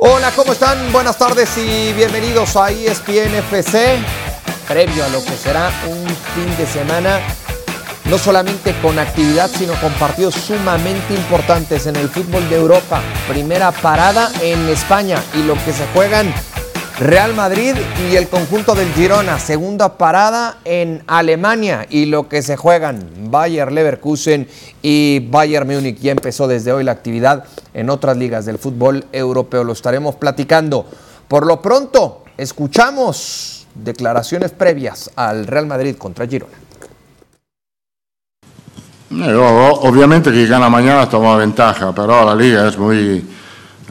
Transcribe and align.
Hola, 0.00 0.30
¿cómo 0.36 0.52
están? 0.52 0.92
Buenas 0.92 1.18
tardes 1.18 1.58
y 1.58 1.92
bienvenidos 1.92 2.54
a 2.54 2.70
ESPN 2.70 3.34
FC, 3.34 3.98
previo 4.68 5.04
a 5.04 5.08
lo 5.08 5.24
que 5.24 5.36
será 5.36 5.72
un 5.88 6.06
fin 6.06 6.56
de 6.56 6.66
semana 6.68 7.18
no 8.04 8.16
solamente 8.16 8.74
con 8.80 8.96
actividad, 8.96 9.50
sino 9.50 9.74
con 9.80 9.92
partidos 9.94 10.34
sumamente 10.36 11.14
importantes 11.14 11.86
en 11.86 11.96
el 11.96 12.08
fútbol 12.08 12.48
de 12.48 12.54
Europa. 12.54 13.02
Primera 13.28 13.72
parada 13.72 14.30
en 14.40 14.68
España 14.68 15.20
y 15.34 15.42
lo 15.42 15.54
que 15.64 15.72
se 15.72 15.84
juegan 15.88 16.32
Real 17.00 17.32
Madrid 17.32 17.76
y 18.10 18.16
el 18.16 18.28
conjunto 18.28 18.74
del 18.74 18.92
Girona. 18.92 19.38
Segunda 19.38 19.96
parada 19.96 20.58
en 20.64 21.04
Alemania 21.06 21.86
y 21.88 22.06
lo 22.06 22.28
que 22.28 22.42
se 22.42 22.56
juegan 22.56 23.08
Bayer 23.30 23.70
Leverkusen 23.70 24.48
y 24.82 25.20
Bayern 25.30 25.68
Múnich. 25.68 26.00
Ya 26.00 26.10
empezó 26.10 26.48
desde 26.48 26.72
hoy 26.72 26.82
la 26.82 26.90
actividad 26.90 27.44
en 27.72 27.88
otras 27.88 28.16
ligas 28.16 28.46
del 28.46 28.58
fútbol 28.58 29.04
europeo. 29.12 29.62
Lo 29.62 29.74
estaremos 29.74 30.16
platicando. 30.16 30.86
Por 31.28 31.46
lo 31.46 31.62
pronto, 31.62 32.24
escuchamos 32.36 33.68
declaraciones 33.76 34.50
previas 34.50 35.08
al 35.14 35.46
Real 35.46 35.66
Madrid 35.66 35.94
contra 35.94 36.26
Girona. 36.26 36.54
Eh, 39.12 39.34
obviamente 39.36 40.32
que 40.32 40.46
gana 40.46 40.68
mañana 40.68 41.08
toma 41.08 41.36
ventaja, 41.36 41.94
pero 41.94 42.24
la 42.24 42.34
liga 42.34 42.66
es 42.66 42.76
muy, 42.76 43.24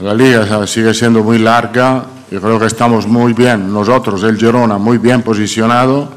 la 0.01 0.13
liga 0.13 0.67
sigue 0.67 0.93
siendo 0.93 1.23
muy 1.23 1.37
larga. 1.37 2.16
Yo 2.29 2.41
creo 2.41 2.59
que 2.59 2.65
estamos 2.65 3.07
muy 3.07 3.31
bien, 3.31 3.71
nosotros, 3.71 4.21
el 4.23 4.37
Girona, 4.37 4.77
muy 4.77 4.97
bien 4.97 5.21
posicionado. 5.21 6.09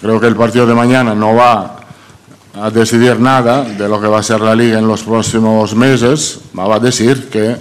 Creo 0.00 0.20
que 0.20 0.26
el 0.26 0.36
partido 0.36 0.66
de 0.66 0.74
mañana 0.74 1.14
no 1.14 1.34
va 1.34 1.76
a 2.54 2.70
decidir 2.70 3.18
nada 3.18 3.64
de 3.64 3.88
lo 3.88 4.00
que 4.00 4.06
va 4.06 4.18
a 4.18 4.22
ser 4.22 4.40
la 4.40 4.54
liga 4.54 4.78
en 4.78 4.86
los 4.86 5.02
próximos 5.02 5.74
meses, 5.74 6.40
va 6.58 6.74
a 6.74 6.78
decir 6.78 7.30
que 7.30 7.56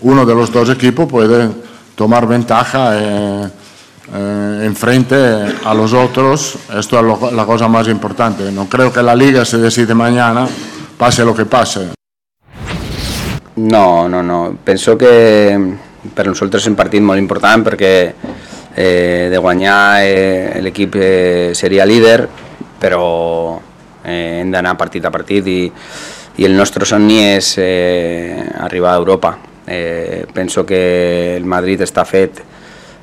uno 0.00 0.26
de 0.26 0.34
los 0.34 0.52
dos 0.52 0.70
equipos 0.70 1.08
puede 1.08 1.48
tomar 1.94 2.26
ventaja. 2.26 2.90
Eh, 2.98 3.50
eh, 4.14 4.62
enfrente 4.64 5.14
a 5.64 5.72
los 5.72 5.94
otros, 5.94 6.58
esto 6.76 7.00
es 7.00 7.32
la 7.32 7.46
cosa 7.46 7.66
más 7.66 7.88
importante. 7.88 8.52
No 8.52 8.68
creo 8.68 8.92
que 8.92 9.02
la 9.02 9.14
liga 9.14 9.42
se 9.44 9.56
decide 9.56 9.94
mañana, 9.94 10.46
pase 10.98 11.24
lo 11.24 11.34
que 11.34 11.46
pase. 11.46 11.92
No, 13.56 14.08
no, 14.10 14.22
no. 14.22 14.58
Penso 14.62 14.98
que 14.98 15.76
per 16.10 16.26
nosaltres 16.26 16.64
és 16.64 16.72
un 16.72 16.78
partit 16.78 17.02
molt 17.04 17.20
important 17.20 17.62
perquè 17.66 17.92
eh, 18.74 19.28
de 19.30 19.38
guanyar 19.38 20.02
eh, 20.02 20.60
l'equip 20.64 20.96
eh, 20.98 21.52
seria 21.54 21.86
líder, 21.86 22.26
però 22.82 23.60
eh, 24.04 24.40
hem 24.40 24.50
d'anar 24.50 24.76
partit 24.78 25.04
a 25.06 25.14
partit 25.14 25.46
i, 25.46 25.60
i 26.42 26.48
el 26.48 26.56
nostre 26.58 26.88
somni 26.88 27.20
és 27.36 27.54
eh, 27.62 28.42
arribar 28.66 28.96
a 28.96 29.02
Europa. 29.02 29.36
Eh, 29.66 30.26
penso 30.34 30.66
que 30.66 31.36
el 31.36 31.46
Madrid 31.46 31.84
està 31.86 32.04
fet 32.04 32.42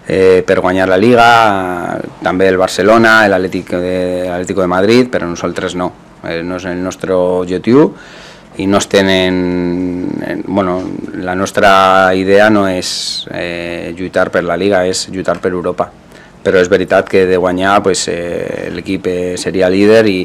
eh, 0.06 0.44
per 0.46 0.60
guanyar 0.60 0.90
la 0.90 1.00
Liga, 1.00 1.30
també 2.24 2.50
el 2.50 2.60
Barcelona, 2.60 3.22
l'Atlètic 3.30 3.72
de, 3.80 4.44
de 4.44 4.68
Madrid, 4.68 5.08
però 5.10 5.30
nosaltres 5.30 5.76
no. 5.80 5.94
Eh, 6.28 6.42
no 6.44 6.58
és 6.60 6.66
el 6.68 6.82
nostre 6.84 7.16
objectiu 7.16 7.94
i 8.60 8.68
no 8.68 8.78
es 8.78 8.88
tenen... 8.92 10.44
Bueno, 10.48 10.84
la 11.14 11.36
nostra 11.36 12.14
idea 12.16 12.50
no 12.52 12.66
és 12.68 13.26
eh, 13.32 13.94
lluitar 13.98 14.28
per 14.34 14.44
la 14.44 14.58
Liga, 14.60 14.84
és 14.86 15.08
lluitar 15.14 15.38
per 15.40 15.54
Europa. 15.54 15.88
Però 16.44 16.60
és 16.60 16.72
veritat 16.72 17.08
que 17.08 17.26
de 17.30 17.40
guanyar 17.40 17.78
pues, 17.84 18.08
eh, 18.12 18.68
l'equip 18.76 19.08
seria 19.40 19.72
líder 19.72 20.04
i, 20.12 20.20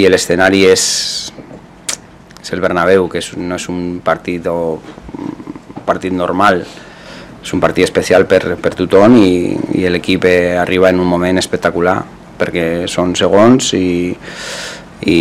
i 0.00 0.08
l'escenari 0.08 0.64
és, 0.70 0.86
és 2.40 2.52
el 2.56 2.64
Bernabéu, 2.64 3.10
que 3.12 3.20
és, 3.20 3.34
no 3.36 3.60
és 3.60 3.68
un 3.68 4.00
partit, 4.04 4.48
o, 4.48 4.80
partit 5.84 6.16
normal, 6.16 6.64
és 7.44 7.52
un 7.52 7.60
partit 7.60 7.84
especial 7.84 8.24
per, 8.24 8.56
per 8.56 8.72
tothom 8.78 9.18
i, 9.20 9.32
i 9.76 9.88
l'equip 9.92 10.24
arriba 10.64 10.88
en 10.88 11.04
un 11.04 11.08
moment 11.12 11.40
espectacular 11.40 11.98
perquè 12.40 12.86
són 12.90 13.12
segons 13.18 13.74
i, 13.76 14.14
i 15.06 15.16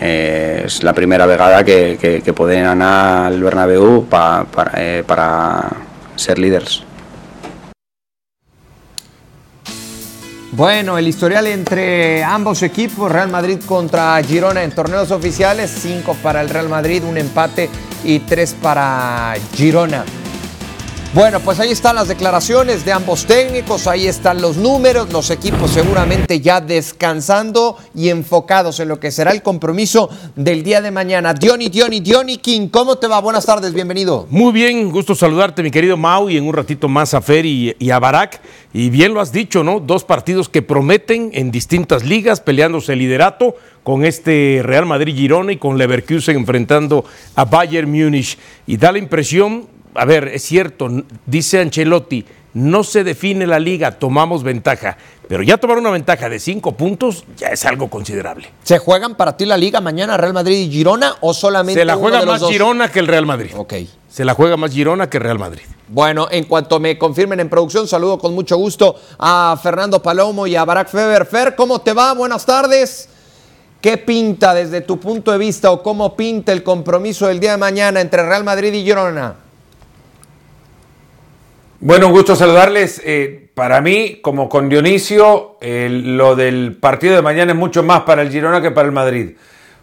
eh, 0.00 0.64
és 0.64 0.82
la 0.82 0.92
primera 0.92 1.26
vegada 1.26 1.64
que, 1.64 1.96
que, 2.00 2.20
que 2.22 2.32
poden 2.32 2.66
anar 2.66 3.26
al 3.26 3.42
Bernabéu 3.42 4.04
pa, 4.10 4.46
eh, 4.76 5.02
para 5.06 5.70
ser 6.16 6.38
líders. 6.38 6.82
Bueno, 10.58 10.98
el 10.98 11.06
historial 11.06 11.46
entre 11.46 12.24
ambos 12.24 12.62
equipos, 12.62 13.12
Real 13.12 13.28
Madrid 13.28 13.60
contra 13.64 14.20
Girona 14.24 14.64
en 14.64 14.72
torneos 14.72 15.12
oficiales, 15.12 15.70
5 15.70 16.16
para 16.22 16.40
el 16.40 16.48
Real 16.48 16.68
Madrid, 16.68 17.04
un 17.04 17.16
empate 17.16 17.70
y 18.02 18.18
3 18.20 18.56
para 18.60 19.34
Girona. 19.54 20.04
Bueno, 21.14 21.40
pues 21.40 21.58
ahí 21.58 21.70
están 21.70 21.96
las 21.96 22.06
declaraciones 22.06 22.84
de 22.84 22.92
ambos 22.92 23.24
técnicos, 23.24 23.86
ahí 23.86 24.06
están 24.06 24.42
los 24.42 24.58
números, 24.58 25.10
los 25.10 25.30
equipos 25.30 25.70
seguramente 25.70 26.42
ya 26.42 26.60
descansando 26.60 27.78
y 27.94 28.10
enfocados 28.10 28.78
en 28.78 28.88
lo 28.88 29.00
que 29.00 29.10
será 29.10 29.30
el 29.32 29.42
compromiso 29.42 30.10
del 30.36 30.62
día 30.62 30.82
de 30.82 30.90
mañana. 30.90 31.32
Diony, 31.32 31.70
Diony, 31.70 32.00
Diony 32.00 32.36
King, 32.36 32.68
¿cómo 32.68 32.96
te 32.96 33.06
va? 33.06 33.22
Buenas 33.22 33.46
tardes, 33.46 33.72
bienvenido. 33.72 34.26
Muy 34.28 34.52
bien, 34.52 34.90
gusto 34.90 35.14
saludarte, 35.14 35.62
mi 35.62 35.70
querido 35.70 35.96
Mau, 35.96 36.28
y 36.28 36.36
en 36.36 36.44
un 36.44 36.52
ratito 36.52 36.88
más 36.88 37.14
a 37.14 37.22
Fer 37.22 37.46
y, 37.46 37.90
a 37.90 37.98
Barak. 37.98 38.42
Y 38.74 38.90
bien 38.90 39.14
lo 39.14 39.22
has 39.22 39.32
dicho, 39.32 39.64
¿no? 39.64 39.80
Dos 39.80 40.04
partidos 40.04 40.50
que 40.50 40.60
prometen 40.60 41.30
en 41.32 41.50
distintas 41.50 42.04
ligas, 42.04 42.42
peleándose 42.42 42.92
el 42.92 42.98
liderato 42.98 43.56
con 43.82 44.04
este 44.04 44.60
Real 44.62 44.84
Madrid-Girona 44.84 45.52
y 45.52 45.56
con 45.56 45.78
Leverkusen 45.78 46.36
enfrentando 46.36 47.06
a 47.34 47.46
Bayern 47.46 47.90
Múnich. 47.90 48.36
Y 48.66 48.76
da 48.76 48.92
la 48.92 48.98
impresión 48.98 49.77
a 49.98 50.04
ver, 50.04 50.28
es 50.28 50.42
cierto, 50.42 50.88
dice 51.26 51.60
Ancelotti, 51.60 52.24
no 52.54 52.84
se 52.84 53.04
define 53.04 53.46
la 53.46 53.58
liga, 53.58 53.98
tomamos 53.98 54.42
ventaja. 54.42 54.96
Pero 55.28 55.42
ya 55.42 55.58
tomar 55.58 55.76
una 55.78 55.90
ventaja 55.90 56.28
de 56.28 56.38
cinco 56.40 56.72
puntos 56.72 57.24
ya 57.36 57.48
es 57.48 57.64
algo 57.66 57.90
considerable. 57.90 58.50
¿Se 58.62 58.78
juegan 58.78 59.14
para 59.14 59.36
ti 59.36 59.44
la 59.44 59.58
liga 59.58 59.80
mañana 59.80 60.16
Real 60.16 60.32
Madrid 60.32 60.56
y 60.56 60.70
Girona 60.70 61.16
o 61.20 61.34
solamente 61.34 61.80
Se 61.80 61.84
la 61.84 61.96
juega 61.96 62.24
más 62.24 62.42
Girona 62.42 62.90
que 62.90 63.00
el 63.00 63.06
Real 63.06 63.26
Madrid. 63.26 63.50
Ok. 63.54 63.74
Se 64.08 64.24
la 64.24 64.32
juega 64.32 64.56
más 64.56 64.72
Girona 64.72 65.10
que 65.10 65.18
Real 65.18 65.38
Madrid. 65.38 65.62
Bueno, 65.88 66.28
en 66.30 66.44
cuanto 66.44 66.80
me 66.80 66.96
confirmen 66.96 67.40
en 67.40 67.50
producción, 67.50 67.86
saludo 67.86 68.18
con 68.18 68.34
mucho 68.34 68.56
gusto 68.56 68.96
a 69.18 69.58
Fernando 69.62 70.02
Palomo 70.02 70.46
y 70.46 70.56
a 70.56 70.64
Barack 70.64 70.88
Feber. 70.88 71.26
Fer, 71.26 71.54
¿cómo 71.54 71.80
te 71.80 71.92
va? 71.92 72.14
Buenas 72.14 72.46
tardes. 72.46 73.10
¿Qué 73.82 73.98
pinta 73.98 74.54
desde 74.54 74.80
tu 74.80 74.98
punto 74.98 75.30
de 75.30 75.38
vista 75.38 75.70
o 75.70 75.82
cómo 75.82 76.16
pinta 76.16 76.52
el 76.52 76.62
compromiso 76.62 77.26
del 77.26 77.38
día 77.38 77.52
de 77.52 77.58
mañana 77.58 78.00
entre 78.00 78.26
Real 78.26 78.44
Madrid 78.44 78.72
y 78.72 78.82
Girona? 78.82 79.47
Bueno, 81.80 82.08
un 82.08 82.12
gusto 82.12 82.34
saludarles. 82.34 83.00
Eh, 83.04 83.50
para 83.54 83.80
mí, 83.80 84.18
como 84.20 84.48
con 84.48 84.68
Dionisio, 84.68 85.58
lo 85.60 86.34
del 86.34 86.76
partido 86.76 87.14
de 87.14 87.22
mañana 87.22 87.52
es 87.52 87.58
mucho 87.58 87.84
más 87.84 88.00
para 88.00 88.22
el 88.22 88.30
Girona 88.30 88.60
que 88.60 88.72
para 88.72 88.86
el 88.86 88.92
Madrid, 88.92 89.36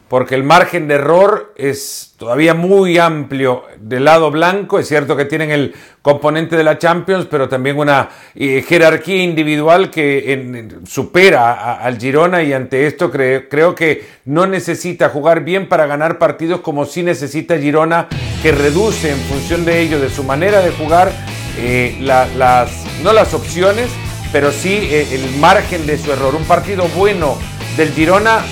porque 0.10 0.36
el 0.36 0.44
margen 0.44 0.90
de 0.90 0.96
error 0.96 1.54
es 1.56 2.14
todavía 2.18 2.54
muy 2.54 2.98
amplio 2.98 3.64
del 3.80 4.04
lado 4.04 4.30
blanco. 4.30 4.78
Es 4.78 4.90
cierto 4.90 5.16
que 5.16 5.24
tienen 5.24 5.52
el 5.52 5.74
componente 6.02 6.58
de 6.58 6.66
la 6.66 6.78
Champions, 6.78 7.28
pero 7.32 7.48
también 7.48 7.78
una 7.78 8.10
eh, 8.36 8.62
jerarquía 8.68 9.24
individual 9.24 9.90
que 9.90 10.68
supera 10.86 11.76
al 11.76 11.98
Girona 11.98 12.44
y 12.44 12.52
ante 12.52 12.88
esto 12.88 13.10
creo 13.10 13.74
que 13.74 14.06
no 14.26 14.46
necesita 14.48 15.08
jugar 15.08 15.46
bien 15.46 15.70
para 15.70 15.86
ganar 15.88 16.18
partidos 16.18 16.60
como 16.60 16.86
sí 16.86 17.04
necesita 17.04 17.58
Girona, 17.58 18.10
que 18.42 18.52
reduce 18.52 19.12
en 19.12 19.20
función 19.20 19.64
de 19.64 19.80
ello, 19.80 19.98
de 20.02 20.10
su 20.10 20.26
manera 20.26 20.60
de 20.60 20.72
jugar, 20.72 21.14
eh, 21.58 21.98
las, 22.02 22.72
no 23.04 23.14
las 23.14 23.34
opciones, 23.34 23.90
pero 24.32 24.52
sí 24.52 24.74
eh, 24.74 25.08
el 25.12 25.38
margen 25.38 25.86
de 25.86 25.98
su 25.98 26.12
error. 26.12 26.36
Un 26.36 26.46
partido 26.46 26.88
bueno 26.96 27.38
del 27.78 27.94
Girona 27.94 28.44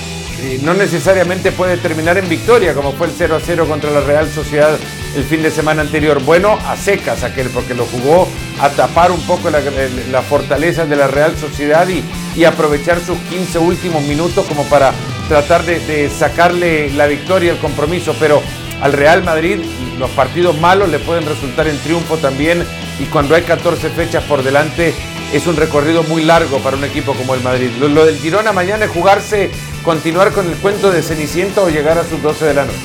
eh, 0.42 0.60
no 0.64 0.74
necesariamente 0.74 1.52
puede 1.52 1.78
terminar 1.78 2.18
en 2.18 2.28
victoria, 2.28 2.74
como 2.74 2.92
fue 2.94 3.08
el 3.08 3.14
0 3.16 3.36
a 3.36 3.40
0 3.40 3.66
contra 3.68 3.92
la 3.92 4.02
Real 4.02 4.30
Sociedad 4.30 4.78
el 5.16 5.24
fin 5.24 5.44
de 5.44 5.52
semana 5.52 5.82
anterior. 5.82 6.22
Bueno, 6.24 6.58
a 6.66 6.76
secas 6.76 7.24
aquel, 7.24 7.50
porque 7.50 7.74
lo 7.74 7.86
jugó 7.86 8.28
a 8.60 8.70
tapar 8.70 9.12
un 9.12 9.22
poco 9.22 9.50
la, 9.50 10.22
fortaleza 10.22 10.86
de 10.86 10.96
la 10.96 11.08
Real 11.08 11.38
Sociedad 11.38 11.88
y, 11.88 12.44
aprovechar 12.44 13.00
sus 13.00 13.18
15 13.30 13.60
últimos 13.60 14.04
minutos 14.04 14.46
como 14.48 14.64
para 14.66 14.92
tratar 15.30 15.64
de, 15.64 15.80
de 15.80 16.10
sacarle 16.10 16.90
la 16.92 17.08
victoria, 17.08 17.52
el 17.52 17.60
compromiso. 17.60 18.16
Pero 18.20 18.42
al 18.82 18.92
Real 18.92 19.24
Madrid 19.24 19.60
los 19.98 20.10
partidos 20.12 20.60
malos 20.60 20.90
le 20.90 21.00
pueden 21.00 21.26
resultar 21.26 21.68
en 21.68 21.78
triunfo 21.80 22.18
también 22.18 22.66
y 23.04 23.08
cuando 23.08 23.36
hay 23.36 23.44
14 23.44 23.90
fechas 23.90 24.24
por 24.24 24.44
delante 24.44 24.94
es 25.34 25.46
un 25.46 25.58
recorrido 25.58 26.04
muy 26.04 26.24
largo 26.24 26.60
para 26.60 26.78
un 26.78 26.84
equipo 26.84 27.14
como 27.14 27.34
el 27.34 27.42
Madrid. 27.42 27.70
Lo, 27.80 28.06
del 28.06 28.18
Girona 28.18 28.54
mañana 28.54 28.86
es 28.86 28.92
jugarse, 28.92 29.52
continuar 29.84 30.32
con 30.32 30.48
el 30.48 30.56
cuento 30.56 30.90
de 30.90 31.02
Cenicienta 31.02 31.62
o 31.62 31.70
llegar 31.70 31.98
a 31.98 32.08
sus 32.08 32.22
12 32.22 32.46
de 32.46 32.54
la 32.54 32.66
noche. 32.66 32.78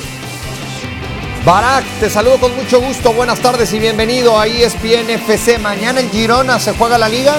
Barak, 1.44 1.84
te 2.00 2.10
saludo 2.10 2.38
con 2.38 2.56
mucho 2.56 2.80
gusto, 2.80 3.12
buenas 3.12 3.40
tardes 3.40 3.72
y 3.72 3.78
bienvenido 3.78 4.38
a 4.40 4.46
ESPN 4.46 5.08
FC. 5.08 5.58
Mañana 5.58 6.00
en 6.00 6.10
Girona 6.10 6.58
se 6.58 6.72
juega 6.72 6.98
la 6.98 7.08
liga. 7.08 7.36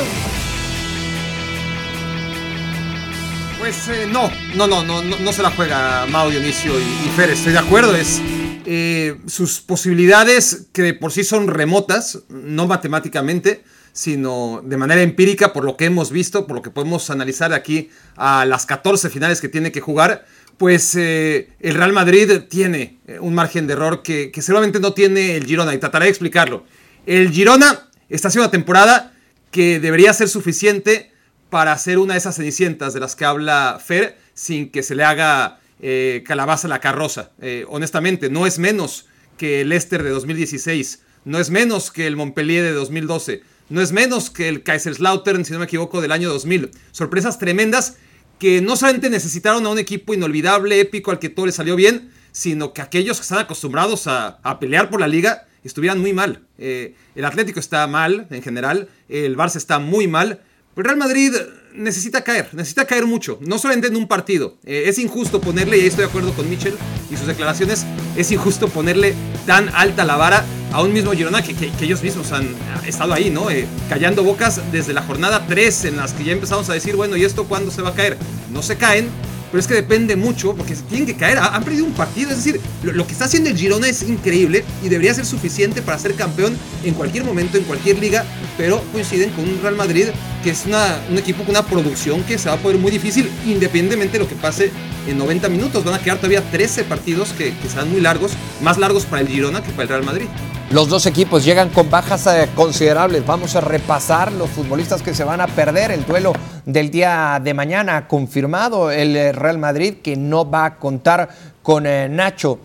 Pues 3.59 3.89
eh, 3.89 4.07
no, 4.09 4.31
no, 4.55 4.67
no, 4.67 4.83
no, 4.83 5.01
no, 5.01 5.33
se 5.33 5.43
la 5.43 5.51
juega 5.51 6.05
Mau 6.05 6.29
Dionisio 6.29 6.79
y, 6.79 6.83
y 6.83 7.11
Fer, 7.15 7.29
estoy 7.29 7.51
de 7.51 7.59
acuerdo, 7.59 7.93
es 7.93 8.21
eh, 8.65 9.17
sus 9.27 9.61
posibilidades, 9.61 10.67
que 10.73 10.93
por 10.93 11.11
sí 11.11 11.23
son 11.23 11.47
remotas, 11.47 12.19
no 12.29 12.67
matemáticamente, 12.67 13.63
sino 13.93 14.61
de 14.63 14.77
manera 14.77 15.01
empírica, 15.01 15.53
por 15.53 15.65
lo 15.65 15.75
que 15.75 15.85
hemos 15.85 16.11
visto, 16.11 16.47
por 16.47 16.55
lo 16.57 16.61
que 16.61 16.69
podemos 16.69 17.09
analizar 17.09 17.53
aquí 17.53 17.89
a 18.15 18.45
las 18.45 18.65
14 18.65 19.09
finales 19.09 19.41
que 19.41 19.49
tiene 19.49 19.71
que 19.71 19.81
jugar, 19.81 20.25
pues 20.57 20.95
eh, 20.95 21.49
el 21.59 21.75
Real 21.75 21.93
Madrid 21.93 22.41
tiene 22.49 22.99
eh, 23.07 23.19
un 23.19 23.33
margen 23.33 23.67
de 23.67 23.73
error 23.73 24.03
que, 24.03 24.31
que, 24.31 24.41
seguramente 24.41 24.79
no 24.79 24.93
tiene 24.93 25.35
el 25.35 25.45
Girona, 25.45 25.73
y 25.73 25.77
trataré 25.77 26.05
de 26.05 26.11
explicarlo. 26.11 26.65
El 27.05 27.31
Girona 27.31 27.89
está 28.09 28.27
haciendo 28.27 28.45
una 28.45 28.51
temporada 28.51 29.13
que 29.51 29.79
debería 29.79 30.13
ser 30.13 30.29
suficiente 30.29 31.11
para 31.49 31.71
hacer 31.71 31.97
una 31.97 32.13
de 32.13 32.19
esas 32.19 32.35
cenicientas 32.35 32.93
de 32.93 32.99
las 32.99 33.15
que 33.15 33.25
habla 33.25 33.81
Fer, 33.83 34.17
sin 34.33 34.69
que 34.69 34.83
se 34.83 34.95
le 34.95 35.03
haga 35.03 35.58
eh, 35.79 36.23
calabaza 36.25 36.67
la 36.67 36.79
carroza. 36.79 37.31
honestamente, 37.67 38.29
no 38.29 38.45
es 38.45 38.59
menos 38.59 39.05
que 39.37 39.61
el 39.61 39.69
Leicester 39.69 40.03
de 40.03 40.09
2016, 40.09 41.03
no 41.25 41.39
es 41.39 41.49
menos 41.49 41.91
que 41.91 42.07
el 42.07 42.15
Montpellier 42.15 42.63
de 42.63 42.71
2012, 42.71 43.41
no 43.69 43.81
es 43.81 43.91
menos 43.91 44.29
que 44.29 44.49
el 44.49 44.63
Kaiserslautern, 44.63 45.45
si 45.45 45.53
no 45.53 45.59
me 45.59 45.65
equivoco, 45.65 46.01
del 46.01 46.11
año 46.11 46.29
2000. 46.29 46.71
Sorpresas 46.91 47.37
tremendas 47.37 47.97
que 48.39 48.61
no 48.61 48.75
solamente 48.75 49.09
necesitaron 49.09 49.65
a 49.65 49.69
un 49.69 49.77
equipo 49.77 50.13
inolvidable, 50.13 50.79
épico, 50.79 51.11
al 51.11 51.19
que 51.19 51.29
todo 51.29 51.45
le 51.45 51.51
salió 51.51 51.75
bien, 51.75 52.09
sino 52.31 52.73
que 52.73 52.81
aquellos 52.81 53.17
que 53.17 53.23
están 53.23 53.39
acostumbrados 53.39 54.07
a, 54.07 54.39
pelear 54.59 54.89
por 54.89 54.99
la 54.99 55.07
liga 55.07 55.45
estuvieran 55.63 55.99
muy 55.99 56.13
mal. 56.13 56.41
Eh, 56.57 56.95
el 57.15 57.25
Atlético 57.25 57.59
está 57.59 57.85
mal 57.85 58.27
en 58.29 58.41
general, 58.41 58.89
el 59.09 59.35
Barça 59.35 59.57
está 59.57 59.77
muy 59.79 60.07
mal, 60.07 60.41
Real 60.75 60.97
Madrid 60.97 61.33
necesita 61.73 62.23
caer, 62.23 62.49
necesita 62.53 62.85
caer 62.85 63.05
mucho, 63.05 63.39
no 63.41 63.57
solamente 63.57 63.87
en 63.87 63.95
un 63.95 64.07
partido. 64.07 64.57
Eh, 64.65 64.83
es 64.87 64.97
injusto 64.97 65.41
ponerle, 65.41 65.77
y 65.77 65.81
ahí 65.81 65.87
estoy 65.87 66.03
de 66.05 66.09
acuerdo 66.09 66.33
con 66.33 66.49
Mitchell 66.49 66.75
y 67.11 67.17
sus 67.17 67.27
declaraciones, 67.27 67.85
es 68.15 68.31
injusto 68.31 68.69
ponerle 68.69 69.13
tan 69.45 69.69
alta 69.69 70.05
la 70.05 70.15
vara 70.15 70.45
a 70.71 70.81
un 70.83 70.93
mismo 70.93 71.11
Girona 71.11 71.41
que, 71.41 71.53
ellos 71.81 72.03
mismos 72.03 72.31
han 72.31 72.55
estado 72.85 73.13
ahí, 73.13 73.29
¿no? 73.29 73.49
Eh, 73.49 73.67
callando 73.89 74.23
bocas 74.23 74.61
desde 74.71 74.93
la 74.93 75.01
jornada 75.01 75.45
3 75.47 75.85
en 75.85 75.97
las 75.97 76.13
que 76.13 76.23
ya 76.23 76.31
empezamos 76.31 76.69
a 76.69 76.73
decir, 76.73 76.95
bueno, 76.95 77.17
¿y 77.17 77.23
esto 77.23 77.45
cuándo 77.45 77.71
se 77.71 77.81
va 77.81 77.89
a 77.89 77.95
caer? 77.95 78.17
No 78.51 78.61
se 78.61 78.77
caen, 78.77 79.09
pero 79.51 79.59
es 79.59 79.67
que 79.67 79.73
depende 79.73 80.15
mucho 80.15 80.53
porque 80.53 80.75
se 80.75 80.83
tienen 80.83 81.05
que 81.05 81.15
caer. 81.15 81.37
Han 81.37 81.63
perdido 81.63 81.85
un 81.85 81.93
partido, 81.93 82.31
es 82.31 82.37
decir, 82.37 82.59
lo, 82.83 83.05
que 83.05 83.13
está 83.13 83.25
haciendo 83.25 83.49
el 83.49 83.57
Girona 83.57 83.87
es 83.87 84.03
increíble 84.03 84.63
y 84.83 84.89
debería 84.89 85.13
ser 85.13 85.25
suficiente 85.25 85.81
para 85.81 85.97
ser 85.97 86.15
campeón 86.15 86.57
en 86.83 86.93
cualquier 86.93 87.23
momento, 87.23 87.57
en 87.57 87.63
cualquier 87.63 87.99
liga, 87.99 88.25
pero 88.57 88.83
coinciden 88.91 89.31
con 89.31 89.47
un 89.47 89.61
Real 89.61 89.75
Madrid 89.75 90.07
que 90.43 90.51
es 90.51 90.65
un 90.65 91.17
equipo 91.17 91.43
con 91.43 91.51
una 91.51 91.65
producción 91.65 92.23
que 92.23 92.37
se 92.37 92.47
va 92.47 92.55
a 92.55 92.57
poner 92.57 92.79
muy 92.79 92.91
difícil 92.91 93.29
independientemente 93.45 94.17
de 94.17 94.23
lo 94.23 94.29
que 94.29 94.35
pase 94.35 94.71
en 95.07 95.17
90 95.17 95.49
minutos. 95.49 95.83
Van 95.83 95.95
a 95.95 95.99
quedar 95.99 96.17
todavía 96.17 96.41
13 96.41 96.83
partidos 96.83 97.29
que, 97.37 97.53
que 97.57 97.69
serán 97.69 97.91
muy 97.91 98.01
largos, 98.01 98.31
más 98.61 98.77
largos 98.77 99.05
para 99.05 99.21
el 99.21 99.27
Girona 99.27 99.61
que 99.61 99.71
para 99.71 99.83
el 99.83 99.89
Real 99.89 100.03
Madrid. 100.03 100.27
Los 100.71 100.87
dos 100.87 101.07
equipos 101.07 101.43
llegan 101.43 101.69
con 101.69 101.89
bajas 101.89 102.27
eh, 102.27 102.47
considerables. 102.53 103.25
Vamos 103.25 103.55
a 103.55 103.61
repasar 103.61 104.31
los 104.31 104.51
futbolistas 104.51 105.01
que 105.01 105.15
se 105.15 105.23
van 105.23 105.41
a 105.41 105.47
perder. 105.47 105.89
El 105.89 106.05
duelo 106.05 106.33
del 106.73 106.91
día 106.91 107.41
de 107.43 107.53
mañana 107.53 108.07
confirmado. 108.07 108.91
El 108.91 109.15
eh, 109.15 109.31
Real 109.31 109.57
Madrid 109.57 109.95
que 110.03 110.15
no 110.15 110.49
va 110.49 110.65
a 110.65 110.75
contar 110.75 111.29
con 111.63 111.85
eh, 111.85 112.07
Nacho. 112.09 112.59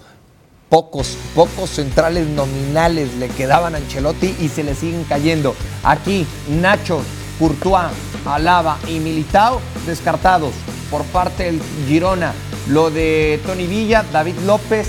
Pocos, 0.69 1.17
pocos 1.35 1.71
centrales 1.71 2.27
nominales 2.27 3.15
le 3.15 3.29
quedaban 3.29 3.75
a 3.75 3.79
Ancelotti 3.79 4.35
y 4.41 4.49
se 4.49 4.65
le 4.65 4.75
siguen 4.75 5.05
cayendo. 5.05 5.55
Aquí 5.85 6.27
Nacho, 6.49 7.01
Courtois, 7.39 7.93
Alaba 8.27 8.79
y 8.89 8.99
Militao 8.99 9.61
descartados 9.87 10.53
por 10.91 11.05
parte 11.05 11.45
del 11.45 11.61
Girona. 11.87 12.33
Lo 12.69 12.91
de 12.91 13.41
Tony 13.47 13.67
Villa, 13.67 14.05
David 14.13 14.37
López, 14.47 14.89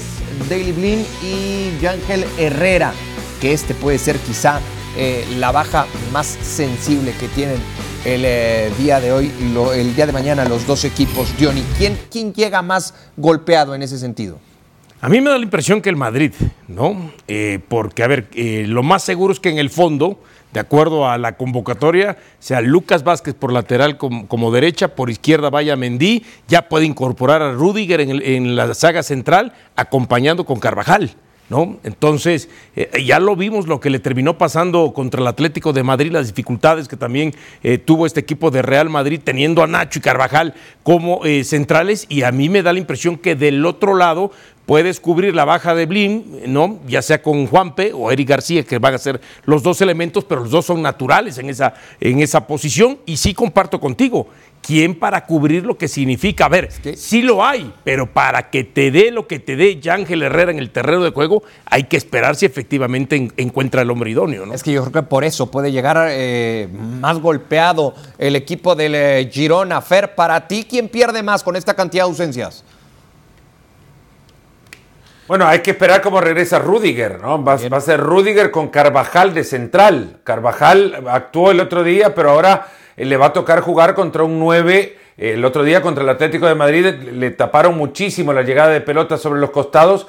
Daily 0.50 0.72
Blin 0.72 1.06
y 1.22 1.78
Yángel 1.82 2.26
Herrera, 2.40 2.94
que 3.40 3.54
este 3.54 3.76
puede 3.76 4.00
ser 4.00 4.18
quizá 4.20 4.60
eh, 4.98 5.26
la 5.38 5.52
baja 5.52 5.86
más 6.12 6.26
sensible 6.26 7.14
que 7.20 7.28
tienen 7.28 7.58
el 8.06 8.24
eh, 8.24 8.72
día 8.78 9.00
de 9.00 9.12
hoy, 9.12 9.32
el 9.76 9.96
día 9.96 10.06
de 10.06 10.14
mañana 10.14 10.46
los 10.46 10.66
dos 10.66 10.86
equipos. 10.86 11.34
Johnny, 11.40 11.64
¿quién, 11.78 11.98
¿quién 12.12 12.34
llega 12.34 12.62
más 12.62 12.94
golpeado 13.18 13.76
en 13.76 13.82
ese 13.82 13.98
sentido? 13.98 14.40
A 15.02 15.10
mí 15.10 15.20
me 15.22 15.30
da 15.30 15.38
la 15.38 15.44
impresión 15.44 15.82
que 15.82 15.90
el 15.90 15.98
Madrid, 15.98 16.32
¿no? 16.68 17.12
Eh, 17.28 17.60
porque, 17.68 18.04
a 18.04 18.08
ver, 18.08 18.30
lo 18.36 18.82
más 18.82 19.04
seguro 19.04 19.34
es 19.34 19.40
que 19.40 19.50
en 19.50 19.58
el 19.58 19.70
fondo 19.70 20.20
de 20.56 20.62
acuerdo 20.62 21.10
a 21.10 21.18
la 21.18 21.36
convocatoria, 21.36 22.18
sea 22.40 22.62
Lucas 22.62 23.04
Vázquez 23.04 23.34
por 23.34 23.52
lateral 23.52 23.98
como, 23.98 24.52
derecha, 24.54 24.96
por 24.96 25.10
izquierda 25.10 25.50
vaya 25.50 25.76
Mendí, 25.76 26.24
ya 26.48 26.70
puede 26.70 26.86
incorporar 26.86 27.42
a 27.42 27.52
Rudiger 27.52 28.00
en, 28.00 28.56
la 28.56 28.74
saga 28.74 29.04
central, 29.04 29.52
acompañando 29.76 30.46
con 30.46 30.62
Carvajal. 30.62 31.12
¿No? 31.48 31.78
Entonces, 31.84 32.50
eh, 32.76 33.04
ya 33.06 33.20
lo 33.20 33.36
vimos 33.36 33.68
lo 33.68 33.80
que 33.80 33.92
le 33.92 34.00
terminó 34.00 34.36
pasando 34.36 34.94
contra 34.94 35.22
el 35.22 35.28
Atlético 35.28 35.74
de 35.74 35.84
Madrid, 35.84 36.12
las 36.12 36.26
dificultades 36.26 36.88
que 36.88 36.98
también 36.98 37.36
eh, 37.62 37.78
tuvo 37.78 38.08
este 38.08 38.20
equipo 38.20 38.50
de 38.50 38.64
Real 38.64 38.90
Madrid, 38.90 39.22
teniendo 39.24 39.62
a 39.62 39.68
Nacho 39.68 40.00
y 40.00 40.02
Carvajal 40.02 40.56
como 40.82 41.24
eh, 41.24 41.44
centrales, 41.44 42.08
y 42.10 42.24
a 42.24 42.32
mí 42.32 42.50
me 42.50 42.64
da 42.64 42.74
la 42.74 42.80
impresión 42.80 43.18
que 43.18 43.36
del 43.36 43.64
otro 43.64 43.96
lado 43.96 44.32
puedes 44.66 45.00
cubrir 45.00 45.36
la 45.36 45.46
baja 45.46 45.76
de 45.76 45.86
Blin, 45.86 46.42
¿no? 46.48 46.80
ya 46.88 47.02
sea 47.02 47.22
con 47.22 47.48
Juanpe 47.48 47.92
o 47.94 48.12
Eric 48.12 48.30
García, 48.30 48.64
que 48.64 48.80
van 48.80 48.96
a 48.96 48.98
ser 48.98 49.22
los 49.46 49.64
dos 49.64 49.82
elementos, 49.82 50.26
pero 50.26 50.42
los 50.42 50.52
dos 50.52 50.66
son 50.66 50.82
naturales 50.82 51.38
en 51.38 51.50
esa, 51.50 51.76
en 52.00 52.20
esa 52.20 52.48
posición. 52.48 52.98
Y 53.06 53.18
sí 53.18 53.34
comparto 53.34 53.80
contigo, 53.80 54.28
¿quién 54.66 54.98
para 54.98 55.26
cubrir 55.26 55.66
lo 55.66 55.78
que 55.78 55.88
significa? 55.88 56.46
A 56.46 56.50
ver, 56.50 56.70
sí 56.96 57.22
lo 57.22 57.46
hay, 57.46 57.72
pero 57.84 58.12
para 58.12 58.50
que 58.50 58.64
te 58.64 58.92
dé 58.92 59.12
lo 59.12 59.28
que 59.28 59.40
te 59.40 59.56
dé 59.56 59.80
Ángel 59.90 60.24
Herrera 60.24 60.52
en 60.52 60.60
el 60.60 60.72
terreno 60.72 61.04
de 61.04 61.12
juego, 61.12 61.44
hay 61.66 61.84
que 61.84 61.98
esperar 61.98 62.36
si 62.36 62.46
efectivamente 62.46 63.32
encuentra 63.38 63.82
el 63.82 63.92
hombre 63.92 64.12
idóneo. 64.12 64.46
¿no? 64.46 64.54
Es 64.54 64.64
que 64.64 64.72
yo 64.72 64.82
creo 64.82 65.04
que 65.04 65.08
por 65.08 65.24
eso 65.24 65.52
puede 65.52 65.72
llegar 65.72 66.08
eh, 66.10 66.68
más 66.72 67.20
golpeado 67.20 67.94
el 68.18 68.36
equipo 68.36 68.76
del 68.76 68.96
eh, 68.96 69.30
Girona. 69.32 69.82
Fer, 69.82 70.16
para 70.16 70.48
ti, 70.48 70.66
¿quién 70.68 70.90
pierde 70.90 71.22
más 71.22 71.44
con 71.44 71.56
esta 71.56 71.74
cantidad 71.74 72.04
de 72.04 72.10
ausencias? 72.10 72.64
Bueno, 75.28 75.48
hay 75.48 75.60
que 75.60 75.72
esperar 75.72 76.02
cómo 76.02 76.22
regresa 76.22 76.60
Rudiger, 76.60 77.20
¿no? 77.20 77.44
Va, 77.44 77.54
a 77.54 77.82
ser 77.82 78.00
Rudiger 78.00 78.52
con 78.52 78.68
Carvajal 78.68 79.34
de 79.34 79.44
central. 79.44 80.20
Carvajal 80.24 81.04
actuó 81.08 81.50
el 81.50 81.60
otro 81.60 81.84
día, 81.84 82.14
pero 82.14 82.30
ahora 82.30 82.68
le 82.98 83.18
va 83.18 83.28
a 83.28 83.34
tocar 83.34 83.62
jugar 83.62 83.96
contra 83.96 84.24
un 84.24 84.40
9. 84.40 84.98
el 85.18 85.46
otro 85.46 85.64
día 85.64 85.82
contra 85.82 86.04
el 86.04 86.10
Atlético 86.10 86.48
de 86.48 86.56
Madrid 86.56 86.86
le 86.86 87.32
taparon 87.32 87.78
muchísimo 87.78 88.34
la 88.34 88.44
llegada 88.44 88.70
de 88.70 88.82
pelota 88.82 89.18
sobre 89.18 89.40
los 89.40 89.52
costados, 89.52 90.08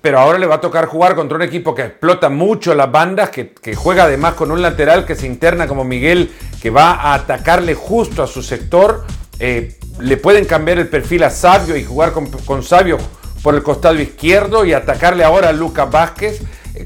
pero 0.00 0.18
ahora 0.18 0.38
le 0.38 0.46
va 0.46 0.56
a 0.56 0.60
tocar 0.60 0.86
jugar 0.86 1.14
contra 1.14 1.36
un 1.36 1.42
equipo 1.42 1.74
que 1.74 1.82
explota 1.82 2.28
mucho 2.28 2.74
las 2.74 2.90
bandas, 2.90 3.30
que, 3.30 3.52
juega 3.74 4.04
además 4.04 4.34
con 4.34 4.50
un 4.50 4.62
lateral 4.62 5.04
que 5.04 5.14
se 5.14 5.26
interna 5.26 5.66
como 5.66 5.84
Miguel, 5.84 6.30
que 6.62 6.70
va 6.70 6.92
a 6.92 7.14
atacarle 7.14 7.74
justo 7.74 8.22
a 8.22 8.26
su 8.26 8.42
sector. 8.42 9.04
Eh, 9.38 9.76
le 9.98 10.16
pueden 10.16 10.44
cambiar 10.44 10.78
el 10.78 10.88
perfil 10.88 11.24
a 11.24 11.30
Sabio 11.30 11.76
y 11.76 11.84
jugar 11.84 12.12
con, 12.12 12.30
con 12.30 12.62
Sabio 12.62 12.98
por 13.42 13.54
el 13.54 13.62
costado 13.62 14.00
izquierdo 14.00 14.64
y 14.64 14.72
atacarle 14.72 15.24
ahora 15.24 15.48
a 15.48 15.52
Lucas 15.52 15.90
Vázquez. 15.90 16.40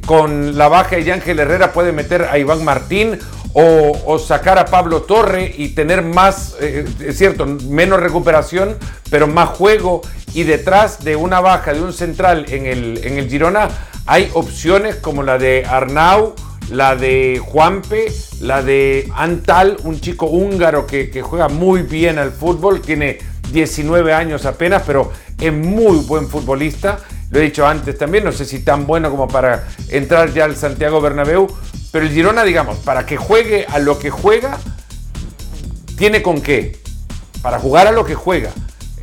Con 0.07 0.57
la 0.57 0.69
baja 0.69 0.97
de 0.97 1.13
Ángel 1.13 1.39
Herrera 1.39 1.73
puede 1.73 1.93
meter 1.93 2.23
a 2.23 2.39
Iván 2.39 2.65
Martín 2.65 3.19
o, 3.55 4.19
sacar 4.19 4.59
a 4.59 4.67
Pablo 4.67 5.03
Torre 5.03 5.55
y 5.57 5.71
tener 5.71 6.03
más, 6.03 6.57
eh, 6.61 6.85
es 7.01 7.17
cierto, 7.17 7.47
menos 7.47 8.01
recuperación, 8.01 8.77
pero 9.11 9.27
más 9.27 9.51
juego. 9.51 10.03
Y 10.35 10.43
detrás 10.43 11.05
de 11.05 11.15
una 11.15 11.41
baja 11.41 11.73
de 11.73 11.81
un 11.81 11.93
central 11.93 12.47
en 12.49 12.67
el, 12.67 13.01
en 13.05 13.19
el 13.19 13.29
Girona 13.29 13.69
hay 14.07 14.29
opciones 14.35 14.97
como 14.97 15.23
la 15.23 15.39
de 15.39 15.65
Arnau, 15.65 16.35
la 16.71 16.97
de 16.97 17.41
Juanpe, 17.43 18.13
la 18.41 18.63
de 18.63 19.09
Antal, 19.15 19.77
un 19.85 20.01
chico 20.01 20.27
húngaro 20.27 20.87
que, 20.87 21.11
que 21.11 21.23
juega 21.23 21.49
muy 21.49 21.83
bien 21.83 22.19
al 22.19 22.33
fútbol, 22.33 22.81
tiene 22.81 23.19
19 23.53 24.13
años 24.13 24.47
apenas, 24.47 24.83
pero 24.85 25.13
es 25.39 25.53
muy 25.53 25.99
buen 25.99 26.29
futbolista. 26.29 26.99
Lo 27.31 27.39
he 27.41 27.45
dicho 27.45 27.67
antes 27.67 27.97
también, 27.97 28.25
no 28.25 28.33
sé 28.33 28.45
si 28.45 28.61
tan 28.61 28.87
bueno 28.87 29.11
como 29.11 29.29
para 29.29 29.69
entrar 29.89 30.33
ya 30.33 30.45
al 30.45 30.57
Santiago 30.57 31.01
Bernabéu, 31.01 31.49
pero 31.95 32.07
el 32.07 32.13
Girona, 32.13 32.43
digamos, 32.43 32.79
para 32.79 33.07
que 33.07 33.17
juegue 33.17 33.67
a 33.69 33.79
lo 33.79 34.01
que 34.01 34.11
juega, 34.11 34.59
tiene 35.97 36.23
con 36.23 36.41
qué. 36.41 36.83
Para 37.41 37.61
jugar 37.61 37.87
a 37.87 37.93
lo 37.93 38.05
que 38.05 38.17
juega. 38.17 38.51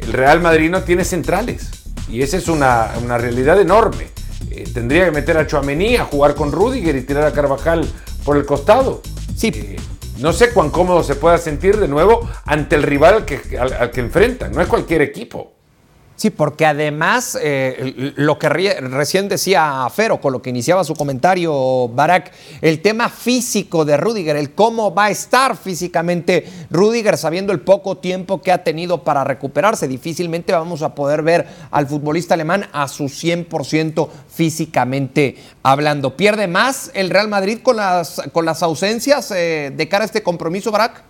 El 0.02 0.12
Real 0.12 0.42
Madrid 0.42 0.70
no 0.70 0.84
tiene 0.84 1.06
centrales. 1.06 1.70
Y 2.10 2.22
esa 2.22 2.36
es 2.36 2.50
una, 2.50 2.90
realidad 3.18 3.62
enorme. 3.62 4.10
Eh, 4.50 4.66
tendría 4.74 5.06
que 5.06 5.12
meter 5.12 5.38
a 5.38 5.48
Chuamení 5.48 5.96
a 5.96 6.04
jugar 6.04 6.36
con 6.36 6.52
Rudiger 6.52 6.98
y 6.98 7.04
tirar 7.04 7.24
a 7.24 7.32
Carvajal 7.32 7.90
por 8.26 8.36
el 8.36 8.46
costado. 8.46 9.02
Sí. 9.38 9.54
Eh, 9.56 9.78
no 10.18 10.34
sé 10.34 10.52
cuán 10.52 10.70
cómodo 10.70 11.02
se 11.02 11.16
pueda 11.16 11.38
sentir 11.38 11.78
de 11.78 11.88
nuevo 11.88 12.30
ante 12.44 12.76
el 12.76 12.84
rival 12.84 13.24
que, 13.24 13.58
al, 13.58 13.72
al 13.72 13.92
que 13.92 14.02
enfrentan. 14.02 14.52
No 14.52 14.62
es 14.62 14.68
cualquier 14.68 15.02
equipo. 15.02 15.54
Sí, 16.22 16.30
porque 16.30 16.68
además, 16.68 17.36
eh, 17.42 18.14
lo 18.16 18.38
que 18.38 18.48
recién 18.48 19.28
decía 19.28 19.88
Fero, 19.92 20.22
con 20.22 20.32
lo 20.32 20.40
que 20.40 20.52
iniciaba 20.52 20.84
su 20.84 20.94
comentario, 20.94 21.88
Barak, 21.88 22.32
el 22.62 22.84
tema 22.84 23.10
físico 23.10 23.86
de 23.86 23.98
Rudiger, 23.98 24.36
el 24.36 24.54
cómo 24.54 24.94
va 24.94 25.06
a 25.06 25.10
estar 25.10 25.58
físicamente 25.58 26.46
Rudiger, 26.70 27.18
sabiendo 27.18 27.52
el 27.52 27.62
poco 27.62 27.98
tiempo 27.98 28.40
que 28.40 28.52
ha 28.52 28.64
tenido 28.64 29.04
para 29.04 29.24
recuperarse. 29.24 29.88
Difícilmente 29.88 30.54
vamos 30.54 30.84
a 30.84 30.94
poder 30.94 31.24
ver 31.24 31.48
al 31.72 31.88
futbolista 31.88 32.36
alemán 32.36 32.68
a 32.72 32.88
su 32.88 33.06
100% 33.06 34.08
físicamente 34.30 35.38
hablando. 35.64 36.16
¿Pierde 36.18 36.46
más 36.48 36.92
el 36.94 37.10
Real 37.10 37.30
Madrid 37.30 37.62
con 37.64 37.78
las, 37.78 38.22
con 38.32 38.46
las 38.46 38.62
ausencias 38.62 39.32
eh, 39.32 39.74
de 39.76 39.90
cara 39.90 40.04
a 40.04 40.06
este 40.06 40.22
compromiso, 40.22 40.70
Barak? 40.70 41.02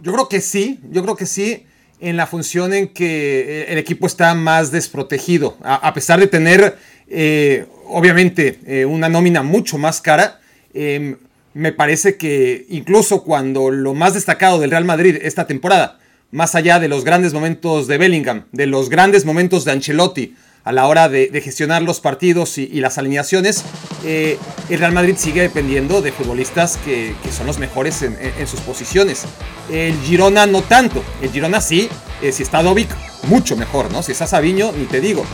Yo 0.00 0.12
creo 0.12 0.28
que 0.28 0.40
sí, 0.40 0.78
yo 0.92 1.02
creo 1.02 1.16
que 1.16 1.26
sí 1.26 1.66
en 2.00 2.16
la 2.16 2.26
función 2.26 2.72
en 2.72 2.88
que 2.88 3.40
eh, 3.40 3.72
el 3.72 3.78
equipo 3.78 4.06
está 4.06 4.34
más 4.34 4.70
desprotegido. 4.70 5.56
A, 5.62 5.92
pesar 5.94 6.20
de 6.20 6.26
tener, 6.26 6.76
eh, 7.08 7.66
obviamente, 7.86 8.60
eh, 8.66 8.84
una 8.84 9.08
nómina 9.08 9.42
mucho 9.42 9.78
más 9.78 10.00
cara, 10.00 10.40
em, 10.74 11.16
me 11.54 11.72
parece 11.72 12.16
que 12.16 12.66
incluso 12.68 13.24
cuando 13.24 13.70
lo 13.70 13.94
más 13.94 14.14
destacado 14.14 14.60
del 14.60 14.70
Real 14.70 14.84
Madrid 14.84 15.16
esta 15.22 15.46
temporada, 15.46 15.98
más 16.30 16.54
allá 16.54 16.78
de 16.78 16.88
los 16.88 17.04
grandes 17.04 17.32
momentos 17.32 17.88
de 17.88 17.98
Bellingham, 17.98 18.44
de 18.52 18.66
los 18.66 18.90
grandes 18.90 19.24
momentos 19.24 19.64
de 19.64 19.72
Ancelotti, 19.72 20.36
a 20.64 20.72
la 20.72 20.86
hora 20.86 21.08
de, 21.08 21.28
gestionar 21.42 21.82
los 21.82 22.00
partidos 22.00 22.58
y, 22.58 22.66
las 22.80 22.98
alineaciones, 22.98 23.64
eh, 24.04 24.38
el 24.68 24.78
Real 24.78 24.92
Madrid 24.92 25.14
sigue 25.16 25.42
dependiendo 25.42 26.02
de 26.02 26.12
futbolistas 26.12 26.78
que, 26.84 27.14
son 27.36 27.46
los 27.46 27.58
mejores 27.58 28.02
en, 28.02 28.46
sus 28.46 28.60
posiciones. 28.60 29.24
El 29.70 29.98
Girona 30.02 30.46
no 30.46 30.62
tanto. 30.62 31.02
El 31.22 31.30
Girona 31.30 31.60
sí, 31.60 31.88
eh, 32.22 32.32
si 32.32 32.42
está 32.42 32.62
Dovic, 32.62 32.88
mucho 33.24 33.56
mejor, 33.56 33.90
¿no? 33.92 34.02
Si 34.02 34.12
está 34.12 34.26
Sabiño, 34.26 34.72
ni 34.72 34.84
te 34.84 35.00
digo. 35.00 35.24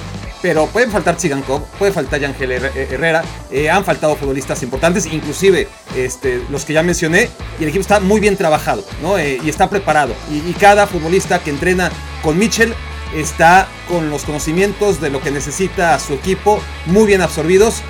Pero 0.42 0.66
pueden 0.66 0.90
faltar 0.90 1.16
Chigankov, 1.16 1.62
puede 1.78 1.90
faltar 1.90 2.20
Yangel 2.20 2.52
eh, 2.52 2.88
Herrera, 2.90 3.24
han 3.72 3.84
faltado 3.84 4.14
futbolistas 4.14 4.62
importantes, 4.62 5.06
inclusive 5.06 5.66
este, 5.96 6.42
los 6.50 6.66
que 6.66 6.74
ya 6.74 6.82
mencioné, 6.82 7.30
y 7.58 7.62
el 7.62 7.70
equipo 7.70 7.80
está 7.80 7.98
muy 7.98 8.20
bien 8.20 8.36
trabajado, 8.36 8.84
¿no? 9.00 9.18
y 9.18 9.48
está 9.48 9.70
preparado. 9.70 10.14
Y, 10.30 10.50
y 10.50 10.52
cada 10.52 10.86
futbolista 10.86 11.38
que 11.38 11.48
entrena 11.48 11.90
con 12.22 12.38
Mitchell 12.38 12.74
está 13.14 13.68
con 13.88 14.10
los 14.10 14.24
conocimientos 14.24 15.00
de 15.00 15.10
lo 15.10 15.20
que 15.20 15.30
necesita 15.30 15.98
su 15.98 16.14
equipo 16.14 16.60
muy 16.86 17.06
bien 17.06 17.22
absorbidos 17.22 17.82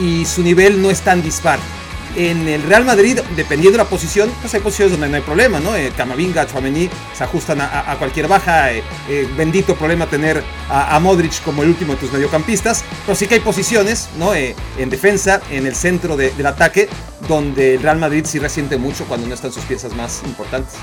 y 0.00 0.24
su 0.24 0.42
nivel 0.42 0.82
no 0.82 0.90
es 0.90 1.00
tan 1.00 1.22
dispar. 1.22 1.58
En 2.14 2.46
el 2.46 2.62
Real 2.64 2.84
Madrid, 2.84 3.18
dependiendo 3.36 3.78
de 3.78 3.84
la 3.84 3.88
posición, 3.88 4.30
pues 4.42 4.52
hay 4.52 4.60
posiciones 4.60 4.92
donde 4.92 5.08
no 5.08 5.16
hay 5.16 5.22
problema, 5.22 5.60
¿no? 5.60 5.74
Eh, 5.74 5.90
Camavinga, 5.96 6.46
Chouameni 6.46 6.90
se 7.16 7.24
ajustan 7.24 7.62
a, 7.62 7.96
cualquier 7.98 8.28
baja. 8.28 8.70
Eh, 8.70 8.82
eh, 9.08 9.26
bendito 9.34 9.74
problema 9.74 10.06
tener 10.06 10.44
a, 10.68 10.98
Modric 11.00 11.42
como 11.42 11.62
el 11.62 11.70
último 11.70 11.94
de 11.94 12.00
tus 12.00 12.12
mediocampistas. 12.12 12.84
Pero 13.06 13.16
sí 13.16 13.26
que 13.26 13.36
hay 13.36 13.40
posiciones, 13.40 14.10
¿no? 14.18 14.34
en 14.34 14.90
defensa, 14.90 15.40
en 15.50 15.66
el 15.66 15.74
centro 15.74 16.18
del 16.18 16.46
ataque, 16.46 16.90
donde 17.28 17.76
el 17.76 17.82
Real 17.82 17.98
Madrid 17.98 18.26
sí 18.28 18.38
resiente 18.38 18.76
mucho 18.76 19.06
cuando 19.06 19.26
no 19.26 19.32
están 19.32 19.50
sus 19.50 19.64
piezas 19.64 19.94
más 19.94 20.20
importantes. 20.26 20.74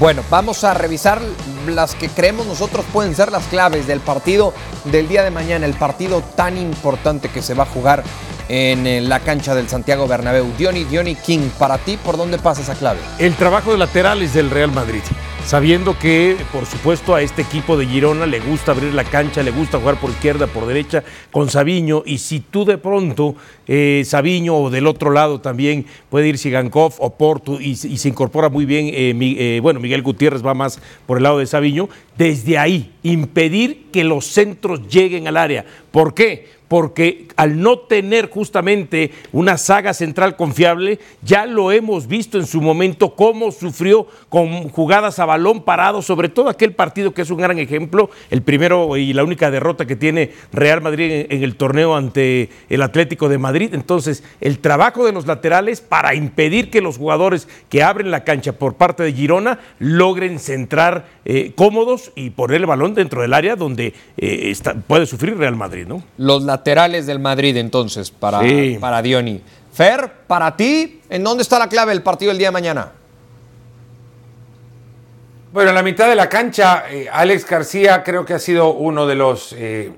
Bueno, 0.00 0.24
vamos 0.30 0.64
a 0.64 0.72
revisar 0.72 1.20
las 1.68 1.94
que 1.94 2.08
creemos 2.08 2.46
nosotros 2.46 2.86
pueden 2.90 3.14
ser 3.14 3.30
las 3.30 3.44
claves 3.48 3.86
del 3.86 4.00
partido 4.00 4.54
del 4.84 5.06
día 5.08 5.22
de 5.22 5.30
mañana, 5.30 5.66
el 5.66 5.74
partido 5.74 6.22
tan 6.34 6.56
importante 6.56 7.28
que 7.28 7.42
se 7.42 7.52
va 7.52 7.64
a 7.64 7.66
jugar 7.66 8.02
en 8.48 9.10
la 9.10 9.20
cancha 9.20 9.54
del 9.54 9.68
Santiago 9.68 10.08
Bernabéu. 10.08 10.50
Diony, 10.56 10.84
Diony 10.84 11.16
King, 11.16 11.50
para 11.58 11.76
ti, 11.76 11.98
¿por 11.98 12.16
dónde 12.16 12.38
pasa 12.38 12.62
esa 12.62 12.76
clave? 12.76 13.00
El 13.18 13.34
trabajo 13.34 13.72
de 13.72 13.76
laterales 13.78 14.32
del 14.32 14.48
Real 14.48 14.72
Madrid 14.72 15.02
sabiendo 15.44 15.98
que, 15.98 16.36
por 16.52 16.66
supuesto, 16.66 17.14
a 17.14 17.22
este 17.22 17.42
equipo 17.42 17.76
de 17.76 17.86
Girona 17.86 18.26
le 18.26 18.40
gusta 18.40 18.72
abrir 18.72 18.94
la 18.94 19.04
cancha, 19.04 19.42
le 19.42 19.50
gusta 19.50 19.78
jugar 19.78 19.98
por 19.98 20.10
izquierda, 20.10 20.46
por 20.46 20.66
derecha, 20.66 21.02
con 21.30 21.48
Sabiño, 21.50 22.02
y 22.06 22.18
si 22.18 22.40
tú 22.40 22.64
de 22.64 22.78
pronto, 22.78 23.34
eh, 23.66 24.02
Sabiño 24.04 24.56
o 24.56 24.70
del 24.70 24.86
otro 24.86 25.10
lado 25.10 25.40
también 25.40 25.86
puede 26.08 26.28
ir 26.28 26.38
Sigankov 26.38 26.94
o 26.98 27.10
Porto 27.10 27.60
y, 27.60 27.76
se 27.76 28.08
incorpora 28.08 28.48
muy 28.48 28.64
bien, 28.64 28.86
eh, 28.88 29.14
eh, 29.20 29.60
bueno, 29.62 29.80
Miguel 29.80 30.02
Gutiérrez 30.02 30.44
va 30.44 30.54
más 30.54 30.80
por 31.06 31.16
el 31.16 31.24
lado 31.24 31.38
de 31.38 31.46
Sabiño, 31.46 31.88
desde 32.16 32.58
ahí 32.58 32.92
impedir 33.02 33.86
que 33.92 34.04
los 34.04 34.26
centros 34.26 34.88
lleguen 34.88 35.26
al 35.26 35.36
área. 35.36 35.64
¿Por 35.90 36.14
qué? 36.14 36.59
Porque 36.70 37.26
al 37.34 37.60
no 37.60 37.80
tener 37.80 38.30
justamente 38.30 39.10
una 39.32 39.58
saga 39.58 39.92
central 39.92 40.36
confiable, 40.36 41.00
ya 41.20 41.44
lo 41.44 41.72
hemos 41.72 42.06
visto 42.06 42.38
en 42.38 42.46
su 42.46 42.62
momento 42.62 43.16
cómo 43.16 43.50
sufrió 43.50 44.06
con 44.28 44.68
jugadas 44.68 45.18
a 45.18 45.24
balón 45.24 45.64
parado, 45.64 46.00
sobre 46.00 46.28
todo 46.28 46.48
aquel 46.48 46.72
partido 46.72 47.12
que 47.12 47.22
es 47.22 47.30
un 47.30 47.38
gran 47.38 47.58
ejemplo, 47.58 48.08
el 48.30 48.42
primero 48.42 48.96
y 48.96 49.12
la 49.12 49.24
única 49.24 49.50
derrota 49.50 49.84
que 49.84 49.96
tiene 49.96 50.30
Real 50.52 50.80
Madrid 50.80 51.26
en, 51.28 51.42
el 51.42 51.56
torneo 51.56 51.96
ante 51.96 52.50
el 52.68 52.82
Atlético 52.82 53.28
de 53.28 53.38
Madrid. 53.38 53.74
Entonces, 53.74 54.22
el 54.40 54.60
trabajo 54.60 55.04
de 55.04 55.10
los 55.10 55.26
laterales 55.26 55.80
para 55.80 56.14
impedir 56.14 56.70
que 56.70 56.80
los 56.80 56.98
jugadores 56.98 57.48
que 57.68 57.82
abren 57.82 58.12
la 58.12 58.22
cancha 58.22 58.52
por 58.52 58.74
parte 58.74 59.02
de 59.02 59.12
Girona 59.12 59.58
logren 59.80 60.38
centrar 60.38 61.06
eh, 61.24 61.50
cómodos 61.56 62.12
y 62.14 62.30
poner 62.30 62.58
el 62.58 62.66
balón 62.66 62.94
dentro 62.94 63.22
del 63.22 63.34
área 63.34 63.56
donde 63.56 63.92
eh, 64.16 64.54
puede 64.86 65.06
sufrir 65.06 65.36
Real 65.36 65.56
Madrid, 65.56 65.88
¿no? 65.88 66.04
Laterales 66.60 67.06
del 67.06 67.18
Madrid 67.18 67.56
entonces 67.56 68.10
para, 68.10 68.42
para 68.80 69.00
Diony. 69.00 69.40
Fer, 69.72 70.12
para 70.26 70.56
ti, 70.56 71.00
¿en 71.08 71.24
dónde 71.24 71.42
está 71.42 71.58
la 71.58 71.68
clave 71.68 71.92
del 71.92 72.02
partido 72.02 72.32
el 72.32 72.38
día 72.38 72.48
de 72.48 72.52
mañana? 72.52 72.92
Bueno, 75.52 75.70
en 75.70 75.74
la 75.74 75.82
mitad 75.82 76.08
de 76.08 76.14
la 76.14 76.28
cancha, 76.28 76.84
eh, 76.90 77.08
Alex 77.10 77.46
García 77.46 78.02
creo 78.02 78.24
que 78.24 78.34
ha 78.34 78.38
sido 78.38 78.74
uno 78.74 79.06
de 79.06 79.14
los 79.14 79.54
eh, 79.56 79.90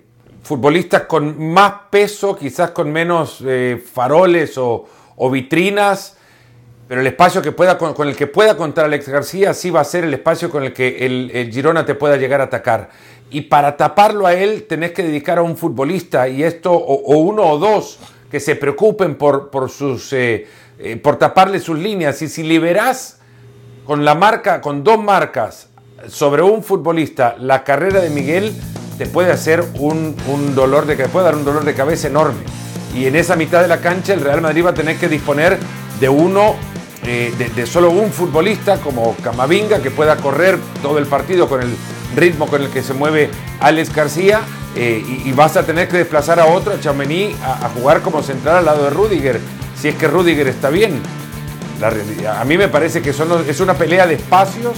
futbolistas 0.43 1.03
con 1.03 1.53
más 1.53 1.73
peso, 1.91 2.37
quizás 2.37 2.71
con 2.71 2.93
menos 2.93 3.43
eh, 3.45 3.83
faroles 3.93 4.55
o, 4.57 4.87
vitrinas, 5.31 6.17
pero 6.89 7.01
el 7.01 7.07
espacio 7.07 7.43
que 7.43 7.53
pueda, 7.53 7.77
con, 7.77 8.09
el 8.09 8.17
que 8.17 8.27
pueda 8.27 8.57
contar 8.57 8.85
Alex 8.85 9.09
García 9.09 9.55
sí 9.55 9.71
va 9.71 9.81
a 9.81 9.85
ser 9.85 10.05
el 10.05 10.15
espacio 10.15 10.51
con 10.51 10.63
el 10.65 10.73
que 10.73 11.07
el 11.07 11.51
Girona 11.53 11.85
te 11.85 11.95
pueda 11.95 12.17
llegar 12.17 12.41
a 12.41 12.45
atacar 12.45 12.91
y 13.33 13.41
para 13.43 13.77
taparlo 13.79 14.27
a 14.27 14.35
él 14.35 14.65
tenés 14.69 14.93
que 14.93 15.03
dedicar 15.03 15.39
a 15.39 15.43
un 15.43 15.57
futbolista 15.57 16.29
y 16.29 16.43
esto 16.43 16.71
o, 16.73 17.17
uno 17.17 17.45
o 17.45 17.59
dos 17.59 17.99
que 18.31 18.41
se 18.41 18.57
preocupen 18.57 19.15
por, 19.15 19.49
por 19.51 19.71
sus 19.71 20.13
eh, 20.13 20.47
eh, 20.79 20.97
por 20.97 21.17
taparle 21.17 21.59
sus 21.59 21.79
líneas. 21.79 22.21
Y 22.21 22.29
si 22.29 22.43
liberás 22.43 23.19
con 23.87 24.05
la 24.05 24.15
marca 24.15 24.61
con 24.61 24.85
dos 24.85 25.03
marcas 25.03 25.69
sobre 26.09 26.43
un 26.43 26.63
futbolista 26.63 27.35
la 27.39 27.65
carrera 27.65 28.01
de 28.01 28.11
Miguel 28.11 28.53
te 28.99 29.07
puede 29.07 29.33
hacer 29.33 29.65
un, 29.79 30.15
dolor 30.55 30.85
de 30.85 30.97
puede 31.09 31.25
dar 31.25 31.35
un 31.35 31.45
dolor 31.45 31.65
de 31.65 31.75
cabeza 31.75 32.09
enorme. 32.09 32.43
Y 32.95 33.07
en 33.07 33.17
esa 33.17 33.35
mitad 33.37 33.63
de 33.63 33.69
la 33.69 33.81
cancha 33.81 34.13
el 34.13 34.21
Real 34.21 34.43
Madrid 34.43 34.67
va 34.67 34.71
a 34.71 34.75
tener 34.75 34.99
que 34.99 35.09
disponer 35.09 35.59
de 35.99 36.09
uno 36.11 36.55
eh, 37.07 37.33
de, 37.39 37.49
de, 37.49 37.67
solo 37.67 37.91
un 37.91 38.13
futbolista 38.13 38.77
como 38.77 39.17
Camavinga 39.23 39.81
que 39.81 39.91
pueda 39.91 40.17
correr 40.19 40.59
todo 40.83 40.99
el 40.99 41.07
partido 41.07 41.49
con 41.49 41.63
el 41.63 41.75
ritmo 42.17 42.47
con 42.47 42.63
el 42.63 42.71
que 42.71 42.83
se 42.83 42.95
mueve 42.95 43.31
Alex 43.61 43.95
García 43.95 44.43
eh, 44.75 45.05
y, 45.25 45.33
vas 45.33 45.57
a 45.57 45.65
tener 45.65 45.89
que 45.89 45.99
desplazar 45.99 46.41
a 46.41 46.47
otro, 46.47 46.73
a 46.73 46.81
Chamení, 46.81 47.35
a, 47.43 47.69
jugar 47.71 48.01
como 48.01 48.23
central 48.23 48.57
al 48.57 48.65
lado 48.65 48.85
de 48.85 48.91
Rudiger, 48.91 49.41
si 49.79 49.89
es 49.89 49.97
que 49.97 50.09
Rudiger 50.09 50.49
está 50.49 50.71
bien. 50.71 51.01
a 52.29 52.45
mí 52.45 52.57
me 52.57 52.69
parece 52.69 53.03
que 53.03 53.11
es 53.11 53.61
una 53.61 53.75
pelea 53.75 54.07
de 54.07 54.15
espacios 54.15 54.77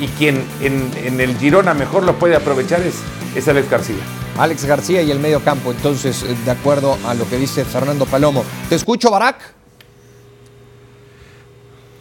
y 0.00 0.08
quien 0.08 0.44
en, 0.60 1.20
el 1.20 1.36
Girona 1.38 1.74
mejor 1.74 2.02
lo 2.02 2.18
puede 2.18 2.36
aprovechar 2.36 2.80
es, 2.82 2.96
es 3.34 3.48
Alex 3.48 3.70
García. 3.70 3.96
Alex 4.38 4.64
García 4.66 5.02
y 5.02 5.10
el 5.10 5.18
medio 5.18 5.40
campo, 5.40 5.70
entonces, 5.70 6.22
eh, 6.22 6.36
de 6.44 6.50
acuerdo 6.50 6.98
a 7.06 7.14
lo 7.14 7.28
que 7.28 7.36
dice 7.36 7.64
Fernando 7.64 8.04
Palomo. 8.04 8.44
¿Te 8.68 8.74
escucho, 8.74 9.10
Barak? 9.10 9.54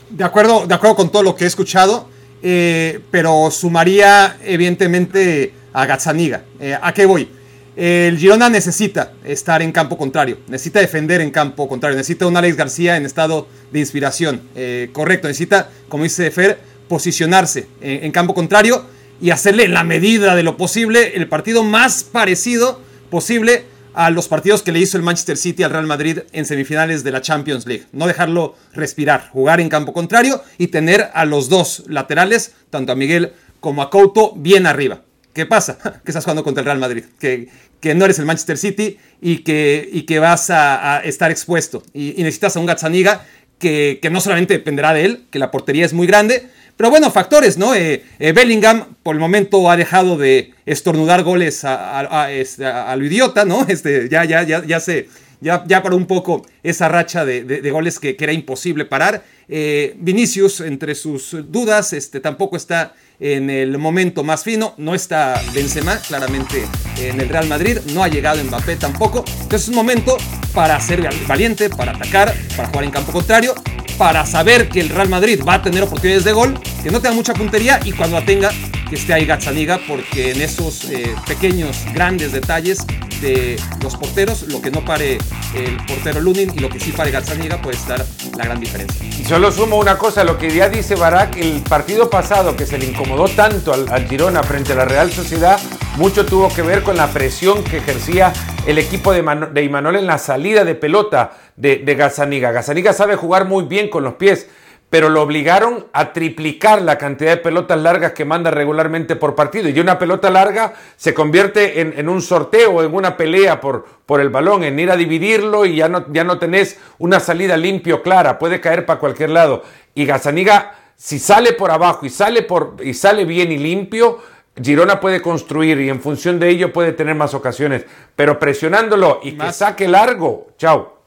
De 0.09 0.23
acuerdo, 0.23 0.65
de 0.67 0.73
acuerdo 0.73 0.95
con 0.95 1.09
todo 1.09 1.23
lo 1.23 1.35
que 1.35 1.45
he 1.45 1.47
escuchado. 1.47 2.09
Eh, 2.41 2.99
pero 3.11 3.49
sumaría 3.51 4.37
evidentemente 4.43 5.53
a 5.73 5.85
Gazzaniga. 5.85 6.43
Eh, 6.59 6.77
¿A 6.79 6.93
qué 6.93 7.05
voy? 7.05 7.27
El 7.75 8.17
Girona 8.17 8.49
necesita 8.49 9.13
estar 9.25 9.61
en 9.61 9.73
campo 9.73 9.97
contrario, 9.97 10.37
necesita 10.47 10.79
defender 10.79 11.19
en 11.19 11.29
campo 11.29 11.67
contrario, 11.67 11.97
necesita 11.97 12.25
un 12.25 12.37
Alex 12.37 12.55
García 12.55 12.95
en 12.95 13.05
estado 13.05 13.47
de 13.71 13.79
inspiración. 13.79 14.41
Eh, 14.55 14.89
correcto, 14.93 15.27
necesita, 15.27 15.69
como 15.89 16.03
dice 16.03 16.31
Fer, 16.31 16.57
posicionarse 16.87 17.67
en, 17.81 18.11
campo 18.13 18.33
contrario 18.33 18.85
y 19.19 19.31
hacerle 19.31 19.67
la 19.67 19.83
medida 19.83 20.35
de 20.35 20.43
lo 20.43 20.55
posible 20.55 21.13
el 21.15 21.27
partido 21.27 21.63
más 21.63 22.03
parecido 22.03 22.79
posible 23.09 23.65
a 23.95 24.09
los 24.09 24.27
partidos 24.27 24.61
que 24.61 24.71
le 24.71 24.79
hizo 24.79 24.97
el 24.97 25.03
Manchester 25.03 25.37
City 25.37 25.63
al 25.63 25.71
Real 25.71 25.87
Madrid 25.87 26.19
en 26.33 26.45
semifinales 26.45 27.03
de 27.03 27.11
la 27.11 27.21
Champions 27.21 27.65
League. 27.65 27.85
No 27.93 28.07
dejarlo 28.07 28.55
respirar, 28.73 29.29
jugar 29.29 29.61
en 29.61 29.69
campo 29.69 29.93
contrario 29.93 30.43
y 30.57 30.67
tener 30.67 31.09
a 31.13 31.25
los 31.25 31.49
dos 31.49 31.83
laterales, 31.87 32.53
tanto 32.69 32.91
a 32.91 32.95
Miguel 32.95 33.33
como 33.59 33.81
a 33.81 33.89
Couto, 33.89 34.33
bien 34.35 34.67
arriba. 34.67 35.01
¿Qué 35.33 35.45
pasa? 35.45 35.77
Que 36.03 36.11
estás 36.11 36.23
jugando 36.23 36.43
contra 36.43 36.61
el 36.61 36.65
Real 36.65 36.79
Madrid, 36.79 37.05
que, 37.19 37.49
que 37.79 37.95
no 37.95 38.05
eres 38.05 38.19
el 38.19 38.25
Manchester 38.25 38.57
City 38.57 38.97
y 39.21 39.39
que, 39.39 39.89
y 39.91 40.03
que 40.03 40.19
vas 40.19 40.49
a, 40.49 40.99
estar 41.03 41.31
expuesto. 41.31 41.81
Y, 41.93 42.15
necesitas 42.17 42.55
a 42.55 42.59
un 42.59 42.65
Gazzaniga 42.65 43.25
que, 43.59 43.99
que 44.01 44.09
no 44.09 44.19
solamente 44.21 44.53
dependerá 44.53 44.93
de 44.93 45.05
él, 45.05 45.25
que 45.31 45.39
la 45.39 45.51
portería 45.51 45.85
es 45.85 45.93
muy 45.93 46.05
grande, 46.07 46.49
Pero 46.77 46.89
bueno, 46.89 47.09
factores, 47.09 47.57
¿no? 47.57 47.73
Eh, 47.73 48.03
eh, 48.19 48.31
Bellingham 48.33 48.95
por 49.01 49.15
el 49.15 49.21
momento 49.21 49.69
ha 49.69 49.77
dejado 49.77 50.17
de 50.17 50.53
estornudar 50.65 51.23
goles 51.23 51.63
a, 51.63 52.31
este, 52.31 52.65
lo 52.65 53.05
idiota, 53.05 53.45
¿no? 53.45 53.65
Este, 53.69 54.09
ya, 54.09 54.25
ya, 54.25 54.43
ya, 54.43 54.63
ya 54.65 54.79
se... 54.79 55.09
Ya, 55.41 55.63
ya 55.67 55.83
paró 55.83 55.97
un 55.97 56.07
poco 56.07 56.45
esa 56.63 56.87
racha 56.87 57.25
de, 57.25 57.69
goles 57.69 57.99
que, 57.99 58.15
que, 58.15 58.23
era 58.23 58.33
imposible 58.33 58.85
parar. 58.85 59.23
Vinicius, 59.47 60.61
entre 60.61 60.95
sus 60.95 61.35
dudas, 61.51 61.91
este, 61.93 62.19
tampoco 62.19 62.55
está 62.55 62.95
en 63.19 63.49
el 63.49 63.77
momento 63.77 64.23
más 64.23 64.43
fino. 64.43 64.73
No 64.77 64.95
está 64.95 65.41
Benzema, 65.53 65.97
claramente 65.97 66.65
en 66.99 67.19
el 67.19 67.29
Real 67.29 67.47
Madrid. 67.47 67.79
No 67.93 68.03
ha 68.03 68.07
llegado 68.07 68.43
Mbappé 68.43 68.75
tampoco. 68.75 69.23
Entonces 69.27 69.63
es 69.63 69.69
un 69.69 69.75
momento 69.75 70.17
para 70.53 70.79
ser 70.79 71.07
valiente, 71.27 71.69
para 71.69 71.91
atacar, 71.91 72.33
para 72.55 72.69
jugar 72.69 72.83
en 72.85 72.91
campo 72.91 73.11
contrario, 73.11 73.55
para 73.97 74.25
saber 74.25 74.69
que 74.69 74.81
el 74.81 74.89
Real 74.89 75.09
Madrid 75.09 75.41
va 75.47 75.55
a 75.55 75.61
tener 75.61 75.83
oportunidades 75.83 76.23
de 76.23 76.31
gol, 76.31 76.59
que 76.83 76.91
no 76.91 77.01
tenga 77.01 77.15
mucha 77.15 77.33
puntería 77.33 77.79
y 77.83 77.91
cuando 77.91 78.19
la 78.19 78.25
tenga, 78.25 78.51
que 78.95 79.01
esté 79.01 79.13
ahí 79.13 79.25
Gazzaniga, 79.25 79.81
porque 79.89 80.31
en 80.31 80.41
esos 80.41 80.89
eh, 80.89 81.13
pequeños, 81.27 81.83
grandes 81.93 82.31
detalles 82.31 82.85
de 83.19 83.57
los 83.83 83.97
porteros, 83.97 84.43
lo 84.43 84.61
que 84.61 84.71
no 84.71 84.85
pare 84.85 85.17
el 85.53 85.77
portero 85.85 86.21
Lunin 86.21 86.51
y 86.55 86.59
lo 86.59 86.69
que 86.69 86.79
sí 86.79 86.93
pare 86.93 87.11
Gazzaniga 87.11 87.61
puede 87.61 87.75
estar 87.75 88.05
la 88.37 88.45
gran 88.45 88.59
diferencia. 88.59 89.05
Y 89.05 89.25
solo 89.25 89.51
sumo 89.51 89.77
una 89.77 89.97
cosa, 89.97 90.23
lo 90.23 90.37
que 90.37 90.49
ya 90.49 90.69
dice 90.69 90.95
Barak, 90.95 91.35
el 91.35 91.61
partido 91.61 92.09
pasado 92.09 92.55
que 92.55 92.65
se 92.65 92.77
le 92.77 92.85
incomodó 92.85 93.27
tanto 93.27 93.73
al, 93.73 94.07
Girona 94.07 94.43
frente 94.43 94.71
a 94.71 94.75
la 94.77 94.85
Real 94.85 95.11
Sociedad, 95.11 95.59
mucho 95.97 96.25
tuvo 96.25 96.47
que 96.47 96.61
ver 96.61 96.81
con 96.81 96.95
la 96.95 97.07
presión 97.07 97.65
que 97.65 97.77
ejercía 97.77 98.31
el 98.65 98.77
equipo 98.77 99.11
de, 99.11 99.23
de 99.51 99.63
Imanol 99.63 99.97
en 99.97 100.07
la 100.07 100.19
salida 100.19 100.63
de 100.63 100.75
pelota 100.75 101.31
de, 101.57 101.77
de 101.77 101.95
Gazzaniga. 101.95 102.51
Gazzaniga 102.53 102.93
sabe 102.93 103.17
jugar 103.17 103.45
muy 103.45 103.65
bien 103.65 103.89
con 103.89 104.05
los 104.05 104.13
pies, 104.13 104.47
pero 104.95 105.09
lo 105.09 105.23
obligaron 105.23 105.87
a 105.91 106.13
triplicar 106.13 106.81
la 106.81 106.97
cantidad 106.97 107.31
de 107.31 107.41
pelotas 107.41 107.77
largas 107.77 108.13
que 108.13 108.23
manda 108.23 108.49
regularmente 108.49 109.17
por 109.17 109.35
partido. 109.35 109.67
Y 109.67 109.77
una 109.77 109.99
pelota 109.99 110.29
larga 110.29 110.73
se 110.95 111.13
convierte 111.13 111.81
en, 111.81 112.07
un 112.07 112.21
sorteo, 112.21 112.81
en 112.81 112.95
una 112.95 113.17
pelea 113.17 113.59
por, 113.59 113.85
por, 114.05 114.21
el 114.21 114.29
balón, 114.29 114.63
en 114.63 114.79
ir 114.79 114.89
a 114.89 114.95
dividirlo 114.95 115.65
y 115.65 115.75
ya 115.75 115.89
no, 115.89 116.05
ya 116.13 116.23
no 116.23 116.39
tenés 116.39 116.79
una 116.97 117.19
salida 117.19 117.57
limpio, 117.57 118.01
clara, 118.01 118.39
puede 118.39 118.61
caer 118.61 118.85
para 118.85 118.97
cualquier 118.97 119.31
lado. 119.31 119.63
Y 119.95 120.05
Gazaniga, 120.05 120.75
si 120.95 121.19
sale 121.19 121.51
por 121.51 121.71
abajo 121.71 122.05
y 122.05 122.09
sale, 122.09 122.43
por, 122.43 122.77
y 122.81 122.93
sale 122.93 123.25
bien 123.25 123.51
y 123.51 123.57
limpio, 123.57 124.19
Girona 124.63 125.01
puede 125.01 125.21
construir 125.21 125.77
y 125.81 125.89
en 125.89 125.99
función 125.99 126.39
de 126.39 126.47
ello 126.47 126.71
puede 126.71 126.93
tener 126.93 127.15
más 127.15 127.33
ocasiones. 127.33 127.85
Pero 128.15 128.39
presionándolo 128.39 129.19
y, 129.23 129.33
que 129.33 129.51
saque 129.51 129.89
largo, 129.89 130.47
chao. 130.57 130.99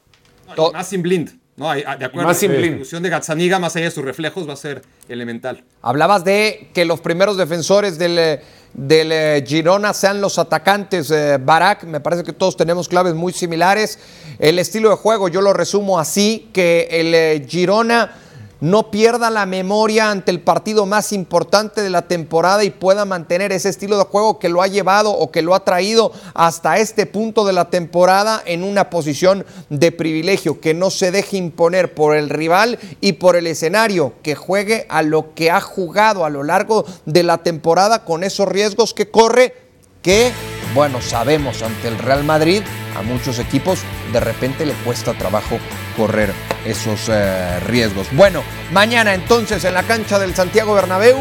más 0.75 0.87
sin 0.87 1.00
blind. 1.00 1.38
No, 1.59 1.75
de 1.75 1.83
acuerdo. 1.83 2.29
Más 2.29 2.41
La 2.41 2.55
evolución 2.55 3.03
de 3.03 3.11
Gazzaniga, 3.11 3.59
más 3.59 3.75
allá 3.75 3.87
de 3.87 3.91
sus 3.91 4.05
reflejos, 4.05 4.49
va 4.49 4.53
a 4.53 4.57
ser 4.57 4.83
elemental. 5.09 5.65
Hablabas 5.83 6.25
de 6.25 6.71
que 6.73 6.85
los 6.85 7.00
primeros 7.00 7.37
defensores 7.37 7.99
del, 7.99 8.41
del 8.75 9.12
eh, 9.12 9.45
Girona 9.45 9.93
sean 9.93 10.21
los 10.21 10.38
atacantes. 10.38 11.11
Eh, 11.11 11.37
Barak, 11.41 11.83
me 11.83 11.99
parece 11.99 12.23
que 12.23 12.33
todos 12.33 12.57
tenemos 12.57 12.88
claves 12.88 13.15
muy 13.15 13.33
similares. 13.33 13.99
El 14.38 14.61
estilo 14.61 14.91
de 14.91 14.97
juego, 14.97 15.27
yo 15.27 15.41
lo 15.41 15.53
resumo 15.53 15.99
así, 15.99 16.49
que 16.53 16.87
el 16.93 17.12
eh, 17.12 17.45
Girona 17.49 18.12
no 18.61 18.91
pierda 18.91 19.31
la 19.31 19.47
memoria 19.47 20.11
ante 20.11 20.31
el 20.31 20.41
partido 20.41 20.87
más 20.87 21.12
importante 21.12 21.83
de 21.83 21.91
la 21.91 22.03
temporada 22.03 22.65
y 22.65 22.71
pueda 22.71 23.05
mantener 23.05 23.53
ese 23.53 23.69
estilo 23.69 23.99
de 23.99 24.05
juego 24.05 24.38
que 24.38 24.49
lo 24.49 24.62
ha 24.62 24.67
llevado 24.67 25.11
o 25.12 25.31
que 25.31 25.43
lo 25.43 25.55
ha 25.55 25.65
traído 25.65 26.12
hasta 26.35 26.79
este 26.79 27.07
punto 27.07 27.45
de 27.45 27.53
la 27.53 27.71
temporada 27.71 28.43
en 28.45 28.62
una 28.62 28.91
posición 28.91 29.47
de 29.69 29.93
privilegio, 29.93 30.61
que 30.61 30.75
no 30.75 30.91
se 30.91 31.11
deje 31.11 31.37
imponer 31.37 31.95
por 31.95 32.17
el 32.17 32.29
rival 32.29 32.79
y 33.00 33.12
por 33.15 33.37
el 33.37 33.47
escenario, 33.47 34.15
que 34.23 34.35
juegue 34.35 34.87
a 34.88 35.03
lo 35.03 35.35
que 35.35 35.50
ha 35.50 35.61
jugado 35.61 36.25
a 36.25 36.31
lo 36.31 36.43
largo 36.43 36.85
de 37.07 37.23
la 37.23 37.38
temporada 37.38 38.05
con 38.05 38.25
esos 38.25 38.49
riesgos 38.49 38.95
que 38.95 39.11
corre, 39.11 39.55
que, 40.03 40.33
bueno, 40.75 41.01
sabemos 41.01 41.63
ante 41.63 41.89
el 41.89 41.99
Real 41.99 42.25
Madrid, 42.25 42.63
a 42.97 43.03
muchos 43.03 43.39
equipos 43.39 43.81
de 44.13 44.21
repente 44.21 44.67
le 44.67 44.75
cuesta 44.75 45.15
trabajo 45.15 45.59
correr 45.97 46.33
esos 46.65 47.09
eh, 47.09 47.61
riesgos. 47.61 48.09
Bueno, 48.13 48.43
mañana 48.73 49.15
entonces 49.15 49.65
en 49.65 49.75
la 49.75 49.83
cancha 49.83 50.19
del 50.19 50.35
Santiago 50.35 50.75
Bernabéu, 50.75 51.19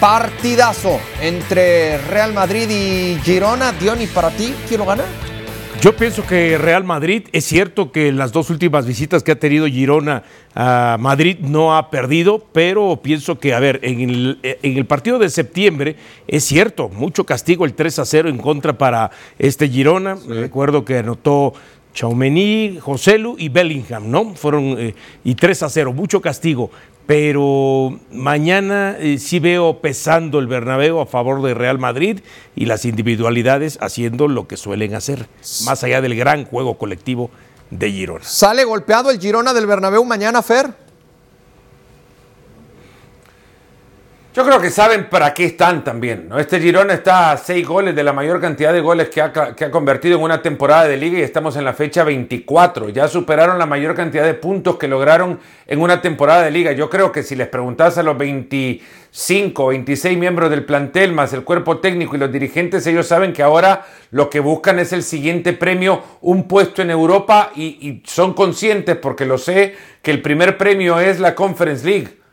partidazo 0.00 1.00
entre 1.20 1.98
Real 1.98 2.32
Madrid 2.32 2.68
y 2.70 3.18
Girona. 3.22 3.72
Diony, 3.72 4.06
para 4.06 4.30
ti, 4.30 4.54
¿quién 4.68 4.80
lo 4.80 4.86
gana? 4.86 5.04
Yo 5.80 5.94
pienso 5.94 6.26
que 6.26 6.56
Real 6.56 6.82
Madrid, 6.82 7.24
es 7.32 7.44
cierto 7.44 7.92
que 7.92 8.10
las 8.10 8.32
dos 8.32 8.48
últimas 8.48 8.86
visitas 8.86 9.22
que 9.22 9.32
ha 9.32 9.38
tenido 9.38 9.66
Girona 9.66 10.22
a 10.54 10.96
Madrid 10.98 11.38
no 11.40 11.76
ha 11.76 11.90
perdido, 11.90 12.46
pero 12.52 13.00
pienso 13.02 13.38
que, 13.38 13.52
a 13.52 13.60
ver, 13.60 13.80
en 13.82 14.38
el, 14.62 14.86
partido 14.86 15.18
de 15.18 15.28
septiembre 15.28 15.96
es 16.26 16.44
cierto, 16.44 16.88
mucho 16.88 17.24
castigo 17.26 17.66
el 17.66 17.74
3 17.74 17.98
a 17.98 18.04
0 18.06 18.28
en 18.30 18.38
contra 18.38 18.78
para 18.78 19.10
este 19.38 19.68
Girona. 19.68 20.16
Recuerdo 20.26 20.86
que 20.86 20.98
anotó 20.98 21.52
Chaumení, 21.92 22.78
Joselu 22.80 23.36
y 23.38 23.48
Bellingham, 23.50 24.10
¿no? 24.10 24.34
Fueron 24.34 24.76
eh, 24.78 24.94
y 25.22 25.34
3 25.34 25.64
a 25.64 25.68
0, 25.68 25.92
mucho 25.92 26.20
castigo. 26.20 26.70
Pero 27.06 27.98
mañana 28.10 28.96
eh, 28.98 29.18
sí 29.18 29.38
veo 29.38 29.80
pesando 29.80 30.38
el 30.38 30.46
Bernabéu 30.46 31.00
a 31.00 31.06
favor 31.06 31.42
de 31.42 31.52
Real 31.52 31.78
Madrid 31.78 32.20
y 32.56 32.64
las 32.64 32.86
individualidades 32.86 33.78
haciendo 33.82 34.26
lo 34.26 34.48
que 34.48 34.56
suelen 34.56 34.94
hacer, 34.94 35.28
más 35.64 35.84
allá 35.84 36.00
del 36.00 36.16
gran 36.16 36.46
juego 36.46 36.78
colectivo 36.78 37.30
de 37.70 37.92
Girona. 37.92 38.24
¿Sale 38.24 38.64
golpeado 38.64 39.10
el 39.10 39.20
Girona 39.20 39.52
del 39.52 39.66
Bernabéu 39.66 40.04
mañana, 40.04 40.42
Fer? 40.42 40.83
Yo 44.34 44.44
creo 44.44 44.60
que 44.60 44.72
saben 44.72 45.08
para 45.08 45.32
qué 45.32 45.44
están 45.44 45.84
también. 45.84 46.28
¿no? 46.28 46.40
Este 46.40 46.58
Girona 46.58 46.94
está 46.94 47.30
a 47.30 47.36
seis 47.36 47.64
goles 47.64 47.94
de 47.94 48.02
la 48.02 48.12
mayor 48.12 48.40
cantidad 48.40 48.72
de 48.72 48.80
goles 48.80 49.08
que 49.08 49.20
ha, 49.20 49.32
convertido 49.70 50.18
en 50.18 50.24
una 50.24 50.42
temporada 50.42 50.88
de 50.88 50.96
liga 50.96 51.20
y 51.20 51.22
estamos 51.22 51.54
en 51.54 51.64
la 51.64 51.72
fecha 51.72 52.02
24. 52.02 52.88
Ya 52.88 53.06
superaron 53.06 53.60
la 53.60 53.66
mayor 53.66 53.94
cantidad 53.94 54.24
de 54.24 54.34
puntos 54.34 54.76
que 54.76 54.88
lograron 54.88 55.38
en 55.68 55.80
una 55.80 56.02
temporada 56.02 56.42
de 56.42 56.50
liga. 56.50 56.72
Yo 56.72 56.90
creo 56.90 57.12
que 57.12 57.22
si 57.22 57.36
les 57.36 57.46
preguntas 57.46 57.96
a 57.96 58.02
los 58.02 58.18
25, 58.18 59.68
26 59.68 60.18
miembros 60.18 60.50
del 60.50 60.64
plantel, 60.64 61.12
más 61.12 61.32
el 61.32 61.44
cuerpo 61.44 61.78
técnico 61.78 62.16
y 62.16 62.18
los 62.18 62.32
dirigentes, 62.32 62.84
ellos 62.88 63.06
saben 63.06 63.32
que 63.32 63.44
ahora 63.44 63.86
lo 64.10 64.30
que 64.30 64.40
buscan 64.40 64.80
es 64.80 64.92
el 64.92 65.04
siguiente 65.04 65.52
premio, 65.52 66.02
un 66.22 66.48
puesto 66.48 66.82
en 66.82 66.90
Europa 66.90 67.52
y 67.54 68.02
son 68.04 68.34
conscientes, 68.34 68.96
porque 68.96 69.26
lo 69.26 69.38
sé, 69.38 69.76
que 70.02 70.10
el 70.10 70.20
primer 70.22 70.58
premio 70.58 70.98
es 70.98 71.20
la 71.20 71.36
Conference 71.36 71.86
League 71.86 72.23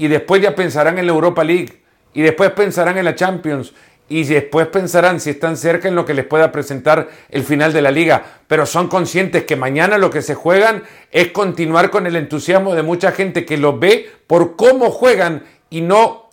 y 0.00 0.08
después 0.08 0.40
ya 0.40 0.54
pensarán 0.54 0.98
en 0.98 1.04
la 1.04 1.12
Europa 1.12 1.44
League 1.44 1.82
y 2.14 2.22
después 2.22 2.52
pensarán 2.52 2.96
en 2.96 3.04
la 3.04 3.14
Champions 3.14 3.74
y 4.08 4.24
después 4.24 4.66
pensarán 4.68 5.20
si 5.20 5.28
están 5.28 5.58
cerca 5.58 5.88
en 5.88 5.94
lo 5.94 6.06
que 6.06 6.14
les 6.14 6.24
pueda 6.24 6.50
presentar 6.50 7.10
el 7.28 7.44
final 7.44 7.74
de 7.74 7.82
la 7.82 7.90
liga, 7.90 8.24
pero 8.48 8.64
son 8.64 8.88
conscientes 8.88 9.44
que 9.44 9.56
mañana 9.56 9.98
lo 9.98 10.08
que 10.08 10.22
se 10.22 10.34
juegan 10.34 10.84
es 11.12 11.32
continuar 11.32 11.90
con 11.90 12.06
el 12.06 12.16
entusiasmo 12.16 12.74
de 12.74 12.82
mucha 12.82 13.12
gente 13.12 13.44
que 13.44 13.58
los 13.58 13.78
ve 13.78 14.10
por 14.26 14.56
cómo 14.56 14.90
juegan 14.90 15.44
y 15.68 15.82
no 15.82 16.30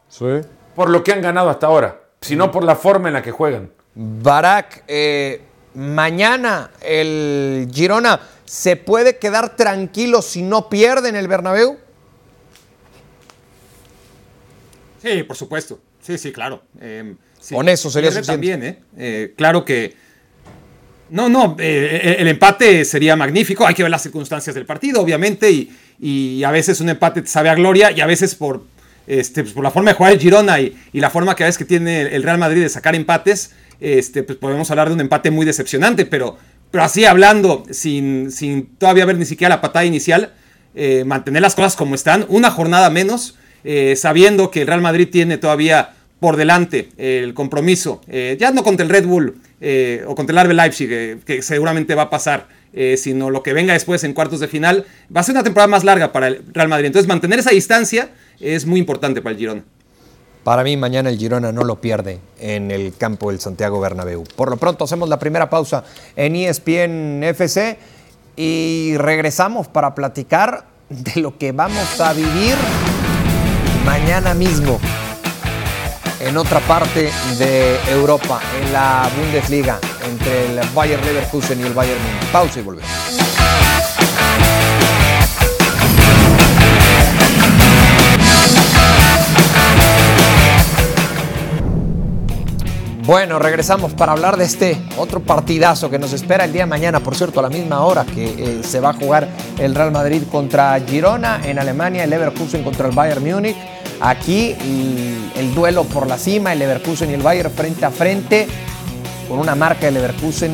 por 0.73 0.89
lo 0.89 1.03
que 1.03 1.11
han 1.11 1.21
ganado 1.21 1.49
hasta 1.49 1.67
ahora, 1.67 1.99
sino 2.21 2.53
por 2.53 2.63
la 2.63 2.77
forma 2.77 3.09
en 3.09 3.15
la 3.15 3.21
que 3.21 3.31
juegan. 3.31 3.69
Barak, 3.95 4.85
eh, 4.87 5.41
mañana 5.73 6.71
el 6.81 7.67
Girona 7.73 8.21
se 8.45 8.77
puede 8.77 9.17
quedar 9.17 9.57
tranquilo 9.57 10.21
si 10.21 10.41
no 10.41 10.69
pierde 10.69 11.09
en 11.09 11.17
el 11.17 11.27
Bernabéu. 11.27 11.77
Sí, 15.07 15.23
por 15.23 15.37
supuesto. 15.37 15.79
Sí, 16.01 16.17
sí, 16.17 16.31
claro. 16.31 16.63
Eh, 16.81 17.15
Con 17.51 17.69
eso 17.69 17.89
sería 17.89 18.11
suficiente. 18.11 18.31
también, 18.31 18.63
¿eh? 18.63 18.79
¿eh? 18.97 19.33
Claro 19.35 19.63
que. 19.63 19.95
No, 21.09 21.29
no, 21.29 21.55
eh, 21.59 22.17
el 22.19 22.27
empate 22.27 22.83
sería 22.83 23.15
magnífico. 23.15 23.65
Hay 23.65 23.73
que 23.73 23.83
ver 23.83 23.89
las 23.89 24.03
circunstancias 24.03 24.53
del 24.53 24.65
partido, 24.65 25.01
obviamente, 25.01 25.49
y, 25.99 26.43
a 26.43 26.51
veces 26.51 26.81
un 26.81 26.89
empate 26.89 27.25
sabe 27.25 27.49
a 27.49 27.55
gloria 27.55 27.91
y 27.91 28.01
a 28.01 28.05
veces 28.05 28.35
por, 28.35 28.65
este, 29.07 29.43
pues, 29.43 29.53
por 29.53 29.63
la 29.63 29.71
forma 29.71 29.91
de 29.91 29.95
jugar 29.95 30.11
el 30.11 30.19
Girona 30.19 30.59
y, 30.59 30.75
la 30.93 31.09
forma 31.09 31.33
que 31.35 31.43
a 31.43 31.45
veces 31.45 31.57
que 31.57 31.65
tiene 31.65 32.01
el 32.01 32.23
Real 32.23 32.37
Madrid 32.37 32.61
de 32.61 32.69
sacar 32.69 32.93
empates, 32.93 33.51
este, 33.79 34.23
pues 34.23 34.37
podemos 34.37 34.69
hablar 34.69 34.89
de 34.89 34.95
un 34.95 35.01
empate 35.01 35.31
muy 35.31 35.45
decepcionante, 35.45 36.05
pero, 36.05 36.37
pero 36.71 36.83
así 36.83 37.05
hablando, 37.05 37.63
sin, 37.71 38.29
sin 38.31 38.75
todavía 38.75 39.05
ver 39.05 39.17
ni 39.17 39.25
siquiera 39.25 39.55
la 39.55 39.61
patada 39.61 39.85
inicial, 39.85 40.33
mantener 41.05 41.41
las 41.41 41.55
cosas 41.55 41.75
como 41.75 41.95
están, 41.95 42.25
una 42.27 42.51
jornada 42.51 42.89
menos 42.89 43.37
eh, 43.69 43.97
sabiendo 43.97 44.49
que 44.49 44.61
el 44.61 44.67
Real 44.67 44.79
Madrid 44.79 45.09
tiene 45.11 45.37
todavía 45.37 45.89
por 46.21 46.37
delante 46.37 46.87
el 46.97 47.33
compromiso, 47.33 47.99
eh, 48.07 48.37
ya 48.39 48.51
no 48.51 48.63
contra 48.63 48.85
el 48.85 48.89
Red 48.89 49.05
Bull 49.05 49.41
eh, 49.59 50.05
o 50.07 50.15
contra 50.15 50.39
el 50.41 50.47
RB 50.47 50.53
Leipzig, 50.53 51.19
que 51.25 51.41
seguramente 51.41 51.93
va 51.93 52.03
a 52.03 52.09
pasar, 52.09 52.47
sino 52.95 53.29
lo 53.29 53.43
que 53.43 53.51
venga 53.51 53.73
después 53.73 54.05
en 54.05 54.13
cuartos 54.13 54.39
de 54.39 54.47
final, 54.47 54.85
va 55.13 55.19
a 55.19 55.23
ser 55.23 55.33
una 55.33 55.43
temporada 55.43 55.67
más 55.67 55.83
larga 55.83 56.13
para 56.13 56.27
el 56.27 56.43
Real 56.53 56.69
Madrid. 56.69 56.85
Entonces 56.85 57.09
mantener 57.09 57.39
esa 57.39 57.49
distancia 57.49 58.11
es 58.39 58.65
muy 58.65 58.79
importante 58.79 59.21
para 59.21 59.33
el 59.33 59.37
Girona. 59.37 59.63
Para 60.45 60.63
mí 60.63 60.77
mañana 60.77 61.09
el 61.09 61.17
Girona 61.17 61.51
no 61.51 61.65
lo 61.65 61.81
pierde 61.81 62.19
en 62.39 62.71
el 62.71 62.95
campo 62.97 63.31
del 63.31 63.41
Santiago 63.41 63.81
Bernabéu. 63.81 64.23
Por 64.37 64.49
lo 64.49 64.55
pronto 64.55 64.85
hacemos 64.85 65.09
la 65.09 65.19
primera 65.19 65.49
pausa 65.49 65.83
en 66.15 66.37
ESPN 66.37 67.21
FC 67.21 67.77
y 68.37 68.95
regresamos 68.95 69.67
para 69.67 69.93
platicar 69.93 70.63
de 70.89 71.19
lo 71.19 71.37
que 71.37 71.51
vamos 71.51 71.99
a 71.99 72.13
vivir 72.13 72.55
mañana 73.87 74.33
mismo 74.33 74.81
en 76.19 76.35
otra 76.35 76.59
parte 76.59 77.09
de 77.39 77.79
Europa, 77.89 78.41
en 78.61 78.73
la 78.73 79.09
Bundesliga, 79.17 79.79
entre 80.05 80.47
el 80.47 80.59
Bayern 80.75 81.05
Leverkusen 81.05 81.61
y 81.61 81.63
el 81.63 81.73
Bayern 81.73 81.97
Múnich. 82.03 82.29
Pausa 82.29 82.59
y 82.59 82.63
volvemos. 82.63 82.89
Bueno, 93.07 93.39
regresamos 93.39 93.93
para 93.93 94.11
hablar 94.11 94.35
de 94.35 94.43
este 94.43 94.81
otro 94.97 95.21
partidazo 95.21 95.89
que 95.89 95.97
nos 95.97 96.11
espera 96.11 96.43
el 96.43 96.51
día 96.51 96.63
de 96.63 96.65
mañana, 96.65 96.99
por 96.99 97.15
cierto, 97.15 97.39
a 97.39 97.43
la 97.43 97.49
misma 97.49 97.85
hora 97.85 98.03
que 98.03 98.25
eh, 98.25 98.63
se 98.63 98.81
va 98.81 98.89
a 98.89 98.93
jugar 98.93 99.29
el 99.57 99.73
Real 99.75 99.93
Madrid 99.93 100.23
contra 100.29 100.77
Girona 100.81 101.39
en 101.45 101.57
Alemania, 101.57 102.03
el 102.03 102.09
Leverkusen 102.09 102.65
contra 102.65 102.89
el 102.89 102.93
Bayern 102.93 103.23
Múnich. 103.23 103.55
Aquí 103.99 104.55
el, 104.59 105.31
el 105.35 105.55
duelo 105.55 105.83
por 105.83 106.07
la 106.07 106.17
cima, 106.17 106.53
el 106.53 106.59
Leverkusen 106.59 107.09
y 107.09 107.13
el 107.13 107.21
Bayern 107.21 107.51
frente 107.51 107.85
a 107.85 107.91
frente, 107.91 108.47
con 109.27 109.39
una 109.39 109.55
marca 109.55 109.87
de 109.87 109.93
Leverkusen 109.93 110.53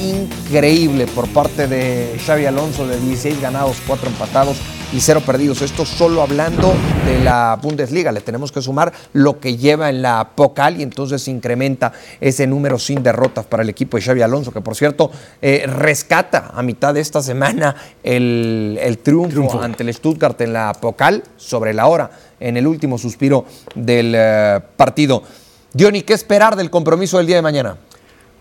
increíble 0.00 1.06
por 1.06 1.28
parte 1.28 1.68
de 1.68 2.18
Xavi 2.26 2.46
Alonso 2.46 2.86
de 2.86 2.98
16 2.98 3.40
ganados, 3.40 3.76
4 3.86 4.08
empatados 4.08 4.56
y 4.94 5.00
0 5.00 5.22
perdidos. 5.26 5.60
Esto 5.60 5.84
solo 5.84 6.22
hablando 6.22 6.72
de 7.04 7.18
la 7.18 7.58
Bundesliga. 7.60 8.12
Le 8.12 8.20
tenemos 8.20 8.52
que 8.52 8.62
sumar 8.62 8.92
lo 9.12 9.40
que 9.40 9.56
lleva 9.56 9.90
en 9.90 10.02
la 10.02 10.30
Pocal 10.36 10.78
y 10.78 10.84
entonces 10.84 11.26
incrementa 11.26 11.92
ese 12.20 12.46
número 12.46 12.78
sin 12.78 13.02
derrotas 13.02 13.44
para 13.44 13.64
el 13.64 13.68
equipo 13.68 13.96
de 13.96 14.04
Xavi 14.04 14.22
Alonso, 14.22 14.52
que 14.52 14.60
por 14.60 14.76
cierto 14.76 15.10
eh, 15.42 15.64
rescata 15.66 16.52
a 16.54 16.62
mitad 16.62 16.94
de 16.94 17.00
esta 17.00 17.22
semana 17.22 17.74
el, 18.04 18.78
el 18.80 18.98
triunfo, 18.98 19.30
Triunfo. 19.30 19.60
ante 19.60 19.82
el 19.82 19.92
Stuttgart 19.92 20.40
en 20.40 20.52
la 20.52 20.72
Pocal 20.72 21.24
sobre 21.36 21.74
la 21.74 21.86
hora, 21.86 22.10
en 22.38 22.56
el 22.56 22.66
último 22.66 22.96
suspiro 22.96 23.44
del 23.74 24.14
eh, 24.16 24.60
partido. 24.76 25.24
Diony, 25.72 26.02
¿qué 26.02 26.12
esperar 26.12 26.54
del 26.54 26.70
compromiso 26.70 27.18
del 27.18 27.26
día 27.26 27.36
de 27.36 27.42
mañana? 27.42 27.76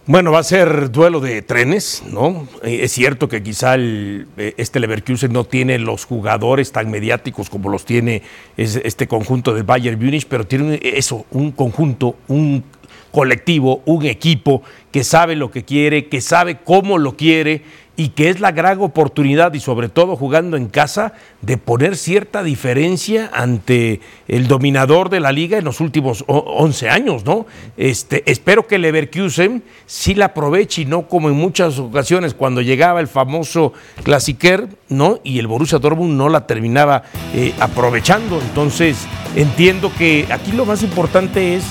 Bueno, 0.05 0.33
va 0.33 0.39
a 0.39 0.43
ser 0.43 0.91
duelo 0.91 1.21
de 1.21 1.41
trenes, 1.41 2.03
¿no? 2.11 2.45
Eh, 2.61 2.81
Es 2.83 2.91
cierto 2.91 3.29
que 3.29 3.41
quizá 3.41 3.75
el, 3.75 4.27
eh, 4.35 4.53
este 4.57 4.81
Leverkusen 4.81 5.31
no 5.31 5.45
tiene 5.45 5.79
los 5.79 6.03
jugadores 6.03 6.73
tan 6.73 6.91
mediáticos 6.91 7.49
como 7.49 7.69
los 7.69 7.85
tiene 7.85 8.21
es- 8.57 8.75
este 8.83 9.07
conjunto 9.07 9.53
del 9.53 9.63
Bayern 9.63 9.97
Múnich, 10.03 10.25
pero 10.27 10.45
tiene 10.45 10.77
eso, 10.83 11.25
un 11.31 11.51
conjunto, 11.53 12.17
un 12.27 12.65
colectivo, 13.11 13.81
un 13.85 14.05
equipo 14.05 14.61
que 14.91 15.05
sabe 15.05 15.37
lo 15.37 15.51
que 15.51 15.63
quiere, 15.63 16.07
que 16.09 16.19
sabe 16.19 16.57
cómo 16.61 16.97
lo 16.97 17.15
quiere 17.15 17.61
y 17.95 18.09
que 18.09 18.29
es 18.29 18.39
la 18.39 18.51
gran 18.51 18.81
oportunidad 18.81 19.53
y 19.53 19.59
sobre 19.59 19.87
todo 19.87 20.15
jugando 20.15 20.57
en 20.57 20.67
casa 20.67 21.13
de 21.41 21.57
poner 21.57 21.95
cierta 21.95 22.41
diferencia 22.41 23.29
ante 23.33 23.99
el 24.27 24.47
dominador 24.47 25.09
de 25.09 25.19
la 25.19 25.31
liga 25.31 25.59
en 25.59 25.63
los 25.65 25.79
últimos 25.79 26.23
o- 26.27 26.39
11 26.57 26.89
años, 26.89 27.23
¿no? 27.23 27.45
Este, 27.77 28.23
espero 28.31 28.65
que 28.65 28.79
Leverkusen 28.79 29.63
sí 29.85 30.15
la 30.15 30.25
aproveche 30.25 30.81
y 30.81 30.85
no 30.85 31.07
como 31.07 31.29
en 31.29 31.35
muchas 31.35 31.77
ocasiones 31.77 32.33
cuando 32.33 32.61
llegaba 32.61 32.99
el 32.99 33.07
famoso 33.07 33.73
Clasiquer, 34.03 34.67
¿no? 34.89 35.19
Y 35.23 35.37
el 35.37 35.45
Borussia 35.45 35.77
Dortmund 35.77 36.17
no 36.17 36.29
la 36.29 36.47
terminaba 36.47 37.03
eh, 37.35 37.53
aprovechando. 37.59 38.39
Entonces, 38.41 38.97
entiendo 39.35 39.91
que 39.97 40.25
aquí 40.31 40.51
lo 40.51 40.65
más 40.65 40.81
importante 40.81 41.55
es 41.55 41.63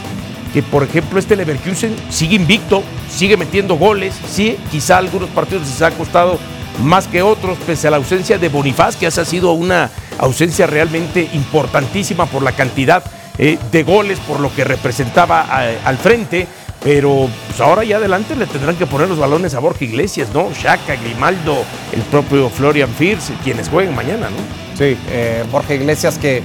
que 0.52 0.62
por 0.62 0.82
ejemplo 0.82 1.18
este 1.18 1.36
Leverkusen 1.36 1.94
sigue 2.10 2.36
invicto, 2.36 2.82
sigue 3.10 3.36
metiendo 3.36 3.76
goles, 3.76 4.14
sí, 4.30 4.56
quizá 4.70 4.98
algunos 4.98 5.30
partidos 5.30 5.66
les 5.68 5.82
ha 5.82 5.90
costado 5.92 6.38
más 6.82 7.06
que 7.06 7.22
otros, 7.22 7.58
pese 7.66 7.88
a 7.88 7.90
la 7.90 7.98
ausencia 7.98 8.38
de 8.38 8.48
Bonifaz, 8.48 8.96
que 8.96 9.06
ha 9.06 9.10
sido 9.10 9.52
una 9.52 9.90
ausencia 10.18 10.66
realmente 10.66 11.28
importantísima 11.34 12.26
por 12.26 12.42
la 12.42 12.52
cantidad 12.52 13.02
eh, 13.38 13.58
de 13.70 13.82
goles, 13.82 14.18
por 14.20 14.40
lo 14.40 14.54
que 14.54 14.64
representaba 14.64 15.42
al 15.84 15.96
frente, 15.98 16.46
pero 16.82 17.28
pues 17.46 17.60
ahora 17.60 17.84
ya 17.84 17.96
adelante 17.96 18.34
le 18.34 18.46
tendrán 18.46 18.76
que 18.76 18.86
poner 18.86 19.08
los 19.08 19.18
balones 19.18 19.54
a 19.54 19.60
Borja 19.60 19.84
Iglesias, 19.84 20.28
¿no? 20.34 20.50
Shaka, 20.52 20.96
Grimaldo, 20.96 21.64
el 21.92 22.02
propio 22.02 22.50
Florian 22.50 22.90
Fierce, 22.90 23.34
quienes 23.44 23.68
jueguen 23.68 23.94
mañana, 23.94 24.28
¿no? 24.30 24.76
Sí, 24.76 24.96
eh, 25.10 25.44
Borja 25.50 25.74
Iglesias 25.74 26.18
que, 26.18 26.42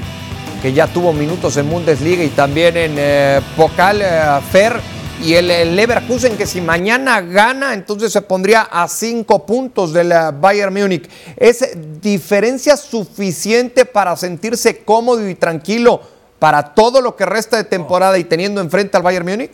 que 0.61 0.73
ya 0.73 0.87
tuvo 0.87 1.13
minutos 1.13 1.57
en 1.57 1.69
Bundesliga 1.69 2.23
y 2.23 2.29
también 2.29 2.77
en 2.77 2.95
eh, 2.97 3.41
Pokal 3.55 4.01
eh, 4.01 4.05
Fer 4.51 4.79
y 5.23 5.33
el, 5.33 5.49
el 5.49 5.75
Leverkusen 5.75 6.37
que 6.37 6.45
si 6.45 6.61
mañana 6.61 7.21
gana 7.21 7.73
entonces 7.73 8.11
se 8.11 8.21
pondría 8.21 8.61
a 8.61 8.87
cinco 8.87 9.45
puntos 9.45 9.93
del 9.93 10.11
eh, 10.11 10.31
Bayern 10.39 10.73
Múnich. 10.73 11.09
¿Es 11.35 11.77
diferencia 12.01 12.77
suficiente 12.77 13.85
para 13.85 14.15
sentirse 14.15 14.83
cómodo 14.83 15.27
y 15.27 15.35
tranquilo 15.35 16.01
para 16.39 16.73
todo 16.73 17.01
lo 17.01 17.15
que 17.15 17.25
resta 17.25 17.57
de 17.57 17.63
temporada 17.63 18.17
y 18.17 18.23
teniendo 18.23 18.61
enfrente 18.61 18.97
al 18.97 19.03
Bayern 19.03 19.27
Múnich? 19.27 19.51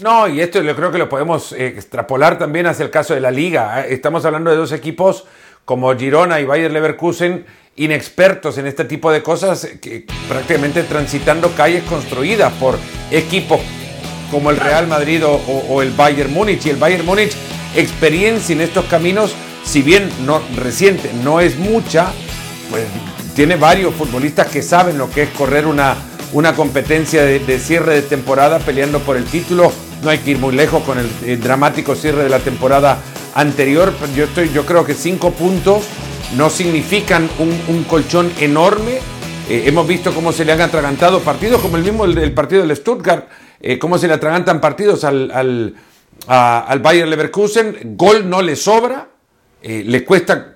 No, 0.00 0.26
y 0.26 0.40
esto 0.40 0.60
yo 0.60 0.74
creo 0.74 0.90
que 0.90 0.98
lo 0.98 1.08
podemos 1.08 1.52
eh, 1.52 1.68
extrapolar 1.68 2.38
también 2.38 2.66
hacia 2.66 2.84
el 2.84 2.90
caso 2.90 3.14
de 3.14 3.20
la 3.20 3.30
liga. 3.30 3.86
Estamos 3.86 4.24
hablando 4.24 4.50
de 4.50 4.56
dos 4.56 4.72
equipos 4.72 5.24
como 5.64 5.94
Girona 5.96 6.40
y 6.40 6.44
Bayer 6.44 6.70
Leverkusen, 6.70 7.46
inexpertos 7.76 8.58
en 8.58 8.66
este 8.66 8.84
tipo 8.84 9.10
de 9.10 9.22
cosas, 9.22 9.66
que 9.80 10.06
prácticamente 10.28 10.82
transitando 10.84 11.50
calles 11.52 11.82
construidas 11.84 12.52
por 12.54 12.78
equipos 13.10 13.60
como 14.30 14.50
el 14.50 14.56
Real 14.56 14.86
Madrid 14.86 15.22
o, 15.24 15.82
el 15.82 15.92
Bayern 15.92 16.32
Múnich. 16.32 16.66
Y 16.66 16.70
el 16.70 16.76
Bayern 16.76 17.06
Múnich, 17.06 17.32
experiencia 17.76 18.52
en 18.52 18.60
estos 18.60 18.84
caminos, 18.86 19.34
si 19.64 19.82
bien 19.82 20.10
no 20.24 20.42
reciente, 20.56 21.10
no 21.22 21.40
es 21.40 21.56
mucha, 21.56 22.12
pues 22.70 22.84
tiene 23.34 23.56
varios 23.56 23.94
futbolistas 23.94 24.48
que 24.48 24.62
saben 24.62 24.98
lo 24.98 25.10
que 25.10 25.22
es 25.22 25.30
correr 25.30 25.66
una, 25.66 25.96
una 26.32 26.54
competencia 26.54 27.24
de, 27.24 27.58
cierre 27.58 27.94
de 27.94 28.02
temporada 28.02 28.58
peleando 28.58 29.00
por 29.00 29.16
el 29.16 29.24
título. 29.24 29.72
No 30.02 30.10
hay 30.10 30.18
que 30.18 30.32
ir 30.32 30.38
muy 30.38 30.54
lejos 30.54 30.82
con 30.82 30.98
el, 30.98 31.40
dramático 31.40 31.94
cierre 31.94 32.24
de 32.24 32.28
la 32.28 32.40
temporada 32.40 32.98
anterior. 33.34 33.92
Yo, 34.16 34.24
estoy, 34.24 34.50
yo 34.50 34.64
creo 34.64 34.84
que 34.84 34.94
cinco 34.94 35.32
puntos 35.32 35.84
no 36.36 36.50
significan 36.50 37.28
un, 37.38 37.84
colchón 37.84 38.32
enorme. 38.40 38.98
Eh, 39.48 39.64
hemos 39.66 39.86
visto 39.86 40.14
cómo 40.14 40.32
se 40.32 40.44
le 40.44 40.52
han 40.52 40.60
atragantado 40.60 41.20
partidos, 41.20 41.60
como 41.60 41.76
el 41.76 41.82
mismo 41.82 42.04
el, 42.04 42.32
partido 42.32 42.66
del 42.66 42.76
Stuttgart, 42.76 43.28
eh, 43.60 43.78
cómo 43.78 43.98
se 43.98 44.08
le 44.08 44.14
atragantan 44.14 44.60
partidos 44.60 45.04
al, 45.04 45.30
al, 45.30 45.74
al 46.26 46.78
Bayer 46.80 47.06
Leverkusen. 47.06 47.96
Gol 47.96 48.28
no 48.28 48.40
le 48.40 48.56
sobra, 48.56 49.08
eh, 49.62 49.82
le 49.86 50.04
cuesta 50.04 50.50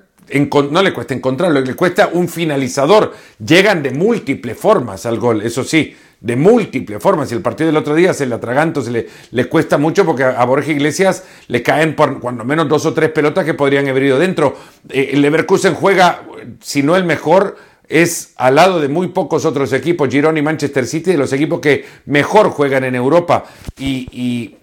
no 0.70 0.82
le 0.82 0.92
cuesta 0.92 1.14
encontrarlo, 1.14 1.60
le 1.60 1.74
cuesta 1.74 2.10
un 2.12 2.28
finalizador. 2.28 3.14
Llegan 3.44 3.82
de 3.82 3.92
múltiples 3.92 4.58
formas 4.58 5.06
al 5.06 5.18
gol, 5.18 5.40
eso 5.40 5.64
sí, 5.64 5.96
de 6.20 6.36
múltiples 6.36 7.02
formas. 7.02 7.30
Y 7.30 7.34
el 7.34 7.42
partido 7.42 7.68
del 7.68 7.76
otro 7.76 7.94
día 7.94 8.12
se 8.12 8.26
le 8.26 8.34
atraganto, 8.34 8.82
se 8.82 8.90
le, 8.90 9.06
le 9.30 9.44
cuesta 9.46 9.78
mucho 9.78 10.04
porque 10.04 10.24
a, 10.24 10.46
Iglesias 10.66 11.24
le 11.46 11.62
caen 11.62 11.94
por 11.94 12.20
cuando 12.20 12.44
menos 12.44 12.68
dos 12.68 12.86
o 12.86 12.94
tres 12.94 13.10
pelotas 13.10 13.44
que 13.44 13.54
podrían 13.54 13.88
haber 13.88 14.04
ido 14.04 14.18
dentro. 14.18 14.56
Eh, 14.88 15.10
el 15.12 15.22
Leverkusen 15.22 15.74
juega, 15.74 16.22
si 16.60 16.82
no 16.82 16.96
el 16.96 17.04
mejor, 17.04 17.56
es 17.88 18.32
al 18.36 18.56
lado 18.56 18.80
de 18.80 18.88
muy 18.88 19.08
pocos 19.08 19.44
otros 19.44 19.72
equipos, 19.72 20.08
Girona 20.10 20.38
y 20.38 20.42
Manchester 20.42 20.86
City, 20.86 21.12
de 21.12 21.18
los 21.18 21.32
equipos 21.32 21.60
que 21.60 21.86
mejor 22.06 22.50
juegan 22.50 22.84
en 22.84 22.94
Europa. 22.94 23.44
Y, 23.78 24.56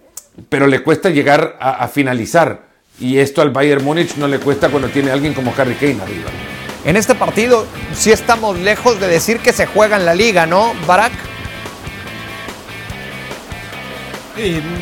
pero 0.48 0.66
le 0.66 0.80
cuesta 0.80 1.10
llegar 1.10 1.56
a, 1.58 1.88
finalizar. 1.88 2.66
Y 3.00 3.18
esto 3.18 3.42
al 3.42 3.50
Bayern 3.50 3.84
Múnich 3.84 4.16
no 4.16 4.28
le 4.28 4.38
cuesta 4.38 4.68
cuando 4.68 4.88
tiene 4.88 5.10
alguien 5.10 5.34
como 5.34 5.52
Harry 5.56 5.74
Kane 5.74 6.00
arriba. 6.02 6.30
En 6.84 6.96
este 6.96 7.14
partido 7.14 7.66
sí 7.94 8.12
estamos 8.12 8.58
lejos 8.58 9.00
de 9.00 9.08
decir 9.08 9.38
que 9.40 9.52
se 9.52 9.66
juega 9.66 9.96
en 9.96 10.06
la 10.06 10.14
liga, 10.14 10.46
¿no, 10.46 10.72
Barak? 10.86 11.12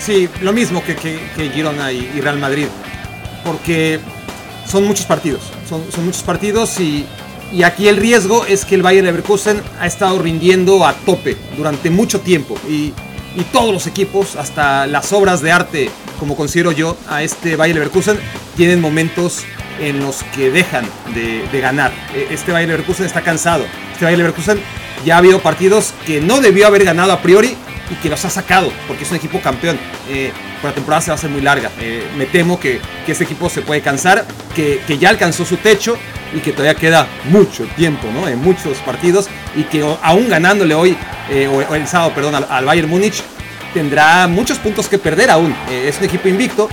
Sí, 0.00 0.28
lo 0.42 0.52
mismo 0.52 0.82
que, 0.84 0.96
que- 0.96 1.50
Girona 1.54 1.92
y, 1.92 2.20
Real 2.20 2.38
Madrid. 2.38 2.66
Porque 3.44 4.00
son 4.66 4.84
muchos 4.84 5.06
partidos. 5.06 5.42
Son, 5.68 5.82
son 5.94 6.04
muchos 6.06 6.22
partidos 6.22 6.80
y, 6.80 7.04
y 7.52 7.62
aquí 7.62 7.88
el 7.88 7.96
riesgo 7.96 8.44
es 8.46 8.64
que 8.64 8.74
el 8.74 8.82
Bayern 8.82 9.06
Leverkusen 9.06 9.60
ha 9.80 9.86
estado 9.86 10.18
rindiendo 10.18 10.86
a 10.86 10.92
tope 10.94 11.36
durante 11.56 11.90
mucho 11.90 12.20
tiempo. 12.20 12.56
Y, 12.68 12.92
y 13.36 13.42
todos 13.52 13.72
los 13.72 13.86
equipos, 13.86 14.36
hasta 14.36 14.86
las 14.86 15.12
obras 15.12 15.40
de 15.40 15.52
arte, 15.52 15.90
como 16.18 16.36
considero 16.36 16.72
yo, 16.72 16.96
a 17.08 17.22
este 17.22 17.56
Bayern 17.56 17.78
Leverkusen, 17.78 18.18
tienen 18.56 18.80
momentos 18.80 19.44
en 19.80 20.00
los 20.00 20.22
que 20.34 20.50
dejan 20.50 20.86
de, 21.14 21.46
de 21.50 21.60
ganar. 21.60 21.92
E- 22.14 22.28
Este 22.30 22.52
Bayern 22.52 22.70
Leverkusen 22.72 23.06
está 23.06 23.22
cansado. 23.22 23.64
Este 23.92 24.04
Bayern 24.04 24.18
Leverkusen 24.22 24.60
ya 25.04 25.16
ha 25.16 25.18
habido 25.18 25.40
partidos 25.40 25.92
que 26.06 26.20
no 26.20 26.40
debió 26.40 26.66
haber 26.66 26.84
ganado 26.84 27.12
a 27.12 27.20
priori 27.20 27.56
y 27.90 27.94
que 27.96 28.08
los 28.08 28.24
ha 28.24 28.30
sacado 28.30 28.72
porque 28.86 29.04
es 29.04 29.10
un 29.10 29.16
equipo 29.16 29.40
campeón. 29.40 29.78
Eh, 30.08 30.32
la 30.62 30.72
temporada 30.72 31.02
se 31.02 31.10
va 31.10 31.14
a 31.14 31.18
hacer 31.18 31.30
muy 31.30 31.40
larga. 31.40 31.70
Eh, 31.80 32.06
me 32.16 32.26
temo 32.26 32.58
que, 32.58 32.80
que 33.04 33.12
este 33.12 33.24
equipo 33.24 33.48
se 33.48 33.62
puede 33.62 33.80
cansar, 33.80 34.24
que, 34.54 34.80
que 34.86 34.98
ya 34.98 35.10
alcanzó 35.10 35.44
su 35.44 35.56
techo 35.56 35.96
y 36.34 36.38
que 36.38 36.52
todavía 36.52 36.74
queda 36.74 37.06
mucho 37.24 37.64
tiempo, 37.76 38.08
¿no? 38.12 38.28
En 38.28 38.40
muchos 38.40 38.78
partidos 38.78 39.28
y 39.54 39.64
que 39.64 39.84
aún 40.02 40.28
ganándole 40.28 40.74
hoy, 40.74 40.96
eh, 41.30 41.46
o, 41.46 41.74
el 41.74 41.86
sábado, 41.86 42.12
perdón, 42.14 42.34
al, 42.34 42.46
al 42.48 42.64
Bayern 42.64 42.88
Múnich, 42.88 43.22
tendrá 43.72 44.26
muchos 44.26 44.58
puntos 44.58 44.88
que 44.88 44.98
perder 44.98 45.30
aún. 45.30 45.54
Eh, 45.70 45.86
es 45.88 45.98
un 45.98 46.04
equipo 46.04 46.28
invicto. 46.28 46.68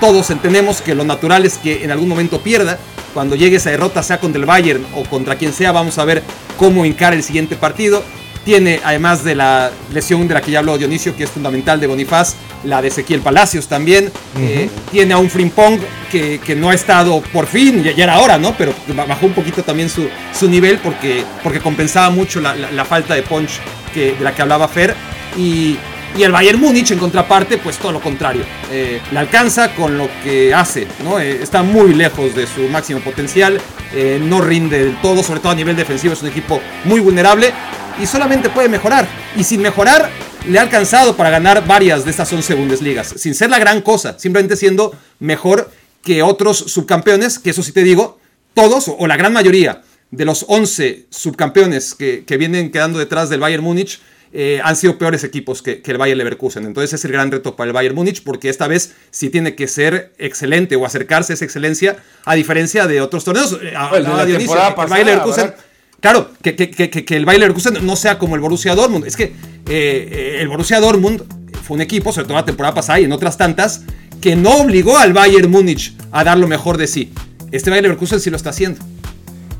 todos 0.00 0.30
entendemos 0.30 0.80
que 0.80 0.94
lo 0.94 1.04
natural 1.04 1.44
es 1.44 1.58
que 1.58 1.84
en 1.84 1.90
algún 1.90 2.08
momento 2.08 2.40
pierda. 2.40 2.78
Cuando 3.14 3.36
llegue 3.36 3.56
esa 3.56 3.70
derrota, 3.70 4.02
sea 4.02 4.20
contra 4.20 4.38
el 4.38 4.46
Bayern 4.46 4.84
o 4.94 5.02
contra 5.04 5.36
quien 5.36 5.52
sea, 5.52 5.72
vamos 5.72 5.98
a 5.98 6.04
ver 6.04 6.22
cómo 6.56 6.84
encara 6.84 7.16
el 7.16 7.22
siguiente 7.22 7.56
partido. 7.56 8.04
Tiene, 8.48 8.80
además 8.82 9.24
de 9.24 9.34
la 9.34 9.70
lesión 9.92 10.26
de 10.26 10.32
la 10.32 10.40
que 10.40 10.50
ya 10.50 10.60
habló 10.60 10.78
Dionisio, 10.78 11.14
que 11.14 11.24
es 11.24 11.30
fundamental 11.30 11.78
de 11.80 11.86
Bonifaz, 11.86 12.34
la 12.64 12.80
de 12.80 12.88
Ezequiel 12.88 13.20
Palacios 13.20 13.68
también. 13.68 14.10
Eh, 14.38 14.70
tiene 14.90 15.12
a 15.12 15.18
un 15.18 15.28
Frimpong 15.28 15.78
que, 16.10 16.40
que, 16.42 16.56
no 16.56 16.70
ha 16.70 16.74
estado 16.74 17.20
por 17.30 17.46
fin, 17.46 17.82
ya, 17.82 17.92
ya, 17.92 18.04
era 18.04 18.20
hora, 18.20 18.38
¿no? 18.38 18.54
Pero 18.56 18.72
bajó 19.06 19.26
un 19.26 19.34
poquito 19.34 19.62
también 19.62 19.90
su, 19.90 20.08
su 20.32 20.48
nivel 20.48 20.78
porque, 20.78 21.24
porque 21.42 21.60
compensaba 21.60 22.08
mucho 22.08 22.40
la, 22.40 22.54
la, 22.54 22.72
la 22.72 22.86
falta 22.86 23.14
de 23.14 23.22
punch 23.22 23.60
que, 23.92 24.14
de 24.14 24.24
la 24.24 24.34
que 24.34 24.40
hablaba 24.40 24.66
Fer. 24.66 24.94
Y, 25.36 25.76
y 26.16 26.22
el 26.22 26.32
Bayern 26.32 26.60
Múnich, 26.60 26.90
en 26.90 26.98
contraparte, 26.98 27.58
pues 27.58 27.78
todo 27.78 27.92
lo 27.92 28.00
contrario. 28.00 28.44
Eh, 28.70 29.00
le 29.10 29.18
alcanza 29.18 29.74
con 29.74 29.96
lo 29.96 30.08
que 30.22 30.52
hace, 30.54 30.86
¿no? 31.04 31.20
Eh, 31.20 31.42
está 31.42 31.62
muy 31.62 31.94
lejos 31.94 32.34
de 32.34 32.46
su 32.46 32.62
máximo 32.68 33.00
potencial, 33.00 33.60
eh, 33.94 34.20
no 34.22 34.40
rinde 34.40 34.84
del 34.84 35.00
todo, 35.00 35.22
sobre 35.22 35.40
todo 35.40 35.52
a 35.52 35.54
nivel 35.54 35.76
defensivo, 35.76 36.14
es 36.14 36.22
un 36.22 36.28
equipo 36.28 36.60
muy 36.84 37.00
vulnerable 37.00 37.52
y 38.00 38.06
solamente 38.06 38.48
puede 38.50 38.68
mejorar. 38.68 39.06
Y 39.36 39.44
sin 39.44 39.60
mejorar, 39.60 40.10
le 40.46 40.58
ha 40.58 40.62
alcanzado 40.62 41.16
para 41.16 41.30
ganar 41.30 41.66
varias 41.66 42.04
de 42.04 42.10
estas 42.10 42.32
11 42.32 42.54
Bundesligas, 42.54 43.14
sin 43.16 43.34
ser 43.34 43.50
la 43.50 43.58
gran 43.58 43.82
cosa, 43.82 44.18
simplemente 44.18 44.56
siendo 44.56 44.94
mejor 45.18 45.70
que 46.02 46.22
otros 46.22 46.58
subcampeones, 46.58 47.38
que 47.38 47.50
eso 47.50 47.62
sí 47.62 47.72
te 47.72 47.82
digo, 47.82 48.18
todos 48.54 48.86
o 48.88 49.06
la 49.06 49.16
gran 49.16 49.32
mayoría 49.32 49.82
de 50.10 50.24
los 50.24 50.46
11 50.48 51.06
subcampeones 51.10 51.94
que, 51.94 52.24
que 52.24 52.36
vienen 52.38 52.70
quedando 52.70 52.98
detrás 52.98 53.28
del 53.28 53.40
Bayern 53.40 53.62
Múnich, 53.62 54.00
eh, 54.32 54.60
han 54.62 54.76
sido 54.76 54.98
peores 54.98 55.24
equipos 55.24 55.62
que, 55.62 55.80
que, 55.80 55.90
el 55.90 55.98
Bayern 55.98 56.18
Leverkusen. 56.18 56.66
Entonces 56.66 56.92
es 56.92 57.04
el 57.04 57.12
gran 57.12 57.30
reto 57.30 57.56
para 57.56 57.68
el 57.68 57.72
Bayern 57.72 57.94
Múnich 57.94 58.22
porque 58.22 58.48
esta 58.48 58.68
vez 58.68 58.94
sí 59.10 59.30
tiene 59.30 59.54
que 59.54 59.68
ser 59.68 60.12
excelente 60.18 60.76
o 60.76 60.84
acercarse 60.84 61.32
a 61.32 61.34
esa 61.34 61.44
excelencia 61.44 61.96
a 62.24 62.34
diferencia 62.34 62.86
de 62.86 63.00
otros 63.00 63.24
torneos. 63.24 63.58
Eh, 63.62 63.74
a, 63.74 63.90
a, 63.90 64.26
Dionisio, 64.26 64.54
pasada, 64.54 64.82
el 64.82 64.90
Bayern 64.90 65.06
Leverkusen, 65.08 65.54
claro, 66.00 66.30
que, 66.42 66.54
que, 66.56 66.70
que, 66.70 67.16
el 67.16 67.24
Bayern 67.24 67.40
Leverkusen 67.40 67.86
no 67.86 67.96
sea 67.96 68.18
como 68.18 68.34
el 68.34 68.40
Borussia 68.40 68.74
Dortmund. 68.74 69.06
Es 69.06 69.16
que 69.16 69.32
eh, 69.68 70.38
el 70.40 70.48
Borussia 70.48 70.80
Dortmund 70.80 71.22
fue 71.62 71.76
un 71.76 71.80
equipo, 71.80 72.12
sobre 72.12 72.26
todo 72.26 72.36
la 72.36 72.44
temporada 72.44 72.74
pasada 72.74 73.00
y 73.00 73.04
en 73.04 73.12
otras 73.12 73.38
tantas, 73.38 73.82
que 74.20 74.36
no 74.36 74.56
obligó 74.58 74.98
al 74.98 75.12
Bayern 75.12 75.50
Múnich 75.50 75.94
a 76.12 76.24
dar 76.24 76.38
lo 76.38 76.48
mejor 76.48 76.76
de 76.76 76.86
sí. 76.86 77.12
Este 77.50 77.70
Bayern 77.70 77.84
Leverkusen 77.84 78.20
sí 78.20 78.30
lo 78.30 78.36
está 78.36 78.50
haciendo. 78.50 78.84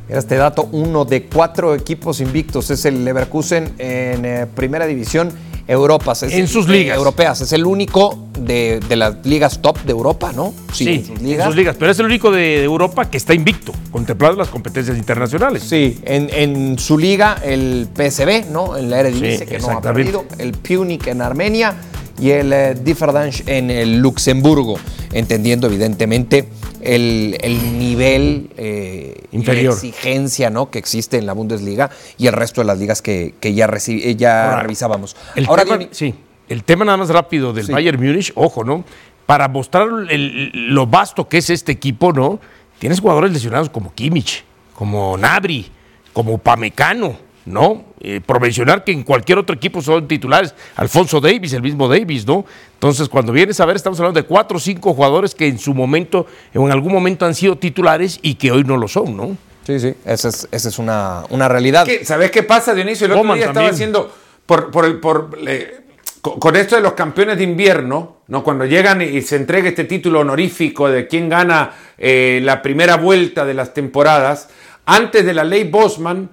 Este 0.09 0.37
dato, 0.37 0.69
uno 0.73 1.05
de 1.05 1.25
cuatro 1.25 1.75
equipos 1.75 2.21
invictos 2.21 2.71
es 2.71 2.85
el 2.87 3.05
Leverkusen 3.05 3.75
en 3.79 4.25
eh, 4.25 4.47
primera 4.55 4.87
división 4.87 5.31
Europa. 5.67 6.13
Es 6.13 6.23
en 6.23 6.49
sus 6.49 6.67
ligas. 6.67 6.97
Europeas. 6.97 7.43
Es 7.43 7.53
el 7.53 7.67
único 7.67 8.19
de, 8.39 8.81
de, 8.89 8.97
las 8.97 9.27
ligas 9.27 9.61
top 9.61 9.79
de 9.83 9.93
Europa, 9.93 10.33
¿no? 10.35 10.55
Sí, 10.73 10.85
sí 10.85 10.91
en, 10.95 11.05
sus 11.05 11.21
ligas. 11.21 11.41
en, 11.41 11.47
sus 11.47 11.57
ligas. 11.57 11.77
Pero 11.79 11.93
es 11.93 11.99
el 11.99 12.07
único 12.07 12.31
de, 12.31 12.41
de, 12.41 12.65
Europa 12.65 13.11
que 13.11 13.19
está 13.19 13.35
invicto, 13.35 13.73
contemplado 13.91 14.35
las 14.37 14.49
competencias 14.49 14.97
internacionales. 14.97 15.63
Sí, 15.63 16.01
en, 16.05 16.31
en 16.33 16.79
su 16.79 16.97
liga, 16.97 17.39
el 17.45 17.87
PSV, 17.95 18.51
¿no? 18.51 18.79
En 18.79 18.89
la 18.89 19.01
Eredivisie, 19.01 19.41
sí, 19.41 19.47
que 19.47 19.59
no 19.59 19.71
ha 19.71 19.83
perdido. 19.83 20.25
El 20.39 20.53
Punic 20.53 21.07
en 21.09 21.21
Armenia 21.21 21.75
y 22.19 22.31
el 22.31 22.53
eh, 22.53 22.75
Differdange 22.75 23.45
en 23.47 23.71
el 23.71 23.99
Luxemburgo, 23.99 24.79
entendiendo 25.13 25.67
evidentemente 25.67 26.49
el, 26.81 27.37
el 27.41 27.79
nivel 27.79 28.51
eh, 28.57 29.25
inferior, 29.33 29.75
y 29.83 29.89
exigencia 29.89 30.51
¿no? 30.51 30.71
que 30.71 30.79
existe 30.79 31.19
en 31.19 31.27
la 31.27 31.33
Bundesliga 31.33 31.91
y 32.17 32.27
el 32.27 32.33
resto 32.33 32.61
de 32.61 32.67
las 32.67 32.79
ligas 32.79 33.03
que, 33.03 33.35
que 33.41 33.55
ya, 33.55 33.67
recibi, 33.67 34.17
ya 34.17 34.51
Ahora, 34.51 34.63
revisábamos. 34.63 35.17
El 35.35 35.47
Ahora, 35.47 35.65
tema, 35.65 35.89
sí, 35.91 36.15
el 36.49 36.65
tema 36.65 36.85
nada 36.85 36.99
más 36.99 37.09
rápido 37.11 37.53
del 37.53 37.67
sí. 37.67 37.73
Bayern 37.73 38.01
Múnich, 38.03 38.33
ojo, 38.35 38.65
¿no? 38.65 38.85
Para 39.27 39.49
mostrar 39.49 39.89
el, 40.09 40.51
lo 40.73 40.87
vasto 40.87 41.29
que 41.29 41.39
es 41.39 41.51
este 41.51 41.73
equipo, 41.73 42.13
¿no? 42.13 42.41
Tienes 42.79 43.01
jugadores 43.01 43.33
lesionados 43.33 43.69
como 43.69 43.93
Kimmich, 43.93 44.45
como 44.75 45.17
Nabri, 45.17 45.71
como 46.13 46.39
Pamecano, 46.39 47.17
¿no? 47.45 47.85
Eh, 48.01 48.21
por 48.25 48.41
mencionar 48.41 48.85
que 48.85 48.93
en 48.93 49.03
cualquier 49.03 49.39
otro 49.39 49.57
equipo 49.57 49.83
son 49.83 50.07
titulares, 50.07 50.55
Alfonso 50.77 51.21
Davis, 51.21 51.53
el 51.53 51.63
mismo 51.63 51.89
Davis, 51.89 52.27
¿no? 52.27 52.45
Entonces, 52.75 53.09
cuando 53.09 53.33
vienes 53.33 53.59
a 53.59 53.67
ver, 53.67 53.75
estamos 53.75 53.99
hablando 53.99 54.21
de 54.21 54.27
cuatro 54.27 54.59
o 54.59 54.61
cinco 54.61 54.95
jugadores 54.95 55.35
que 55.35 55.49
en 55.49 55.59
su 55.59 55.75
momento, 55.75 56.27
o 56.55 56.67
en 56.67 56.73
algún 56.73 56.93
momento 56.93 57.27
han 57.27 57.35
sido 57.35 57.59
titulares 57.59 58.21
y 58.23 58.37
que 58.37 58.53
hoy 58.53 58.63
no 58.63 58.77
lo 58.77 58.87
son, 58.87 59.17
¿no? 59.17 59.37
Sí, 59.67 59.81
sí, 59.81 59.95
esa 60.05 60.29
es, 60.29 60.49
esa 60.51 60.69
es 60.69 60.79
una, 60.79 61.25
una 61.31 61.49
realidad. 61.49 61.85
¿Qué, 61.85 62.05
¿Sabes 62.05 62.31
qué 62.31 62.43
pasa, 62.43 62.73
Dionisio? 62.73 63.07
El 63.07 63.13
otro 63.13 63.23
Coman 63.23 63.37
día 63.37 63.47
estaba 63.47 63.67
también. 63.67 63.75
haciendo, 63.75 64.13
por, 64.47 64.71
por, 64.71 64.85
el, 64.85 64.99
por 64.99 65.37
eh, 65.47 65.81
con 66.21 66.57
esto 66.57 66.77
de 66.77 66.83
los 66.83 66.93
campeones 66.93 67.37
de 67.39 67.45
invierno, 67.45 68.19
¿no? 68.29 68.43
cuando 68.43 68.65
llegan 68.65 69.03
y 69.03 69.21
se 69.23 69.37
entrega 69.37 69.69
este 69.69 69.85
título 69.85 70.21
honorífico 70.21 70.89
de 70.89 71.07
quién 71.07 71.29
gana 71.29 71.73
eh, 71.97 72.41
la 72.43 72.63
primera 72.63 72.97
vuelta 72.97 73.45
de 73.45 73.55
las 73.55 73.75
temporadas, 73.75 74.49
antes 74.87 75.25
de 75.25 75.35
la 75.35 75.45
ley 75.45 75.65
Bosman, 75.65 76.31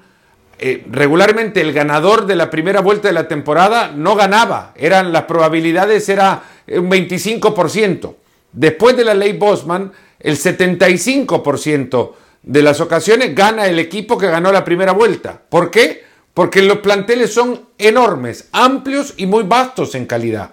eh, 0.58 0.86
regularmente 0.90 1.62
el 1.62 1.74
ganador 1.74 2.26
de 2.26 2.36
la 2.36 2.50
primera 2.50 2.82
vuelta 2.82 3.10
de 3.10 3.14
la 3.14 3.28
temporada 3.28 3.92
no 3.96 4.16
ganaba, 4.16 4.74
eran 4.76 5.12
las 5.12 5.24
probabilidades 5.24 6.08
era 6.10 6.44
un 6.68 6.90
25%. 6.90 8.16
Después 8.54 8.96
de 8.96 9.04
la 9.04 9.14
ley 9.14 9.34
Bosman, 9.34 9.92
el 10.20 10.38
75% 10.38 12.14
de 12.44 12.62
las 12.62 12.80
ocasiones 12.80 13.36
gana 13.36 13.68
el 13.68 13.80
equipo 13.80 14.18
que 14.18 14.28
ganó 14.28 14.52
la 14.52 14.64
primera 14.64 14.94
vuelta. 14.94 15.42
¿Por 15.50 15.70
qué? 15.70 16.04
Porque 16.34 16.62
los 16.62 16.80
planteles 16.80 17.34
son 17.34 17.70
enormes, 17.78 18.50
amplios 18.52 19.14
y 19.18 19.26
muy 19.26 19.44
vastos 19.44 19.94
en 19.96 20.06
calidad. 20.06 20.52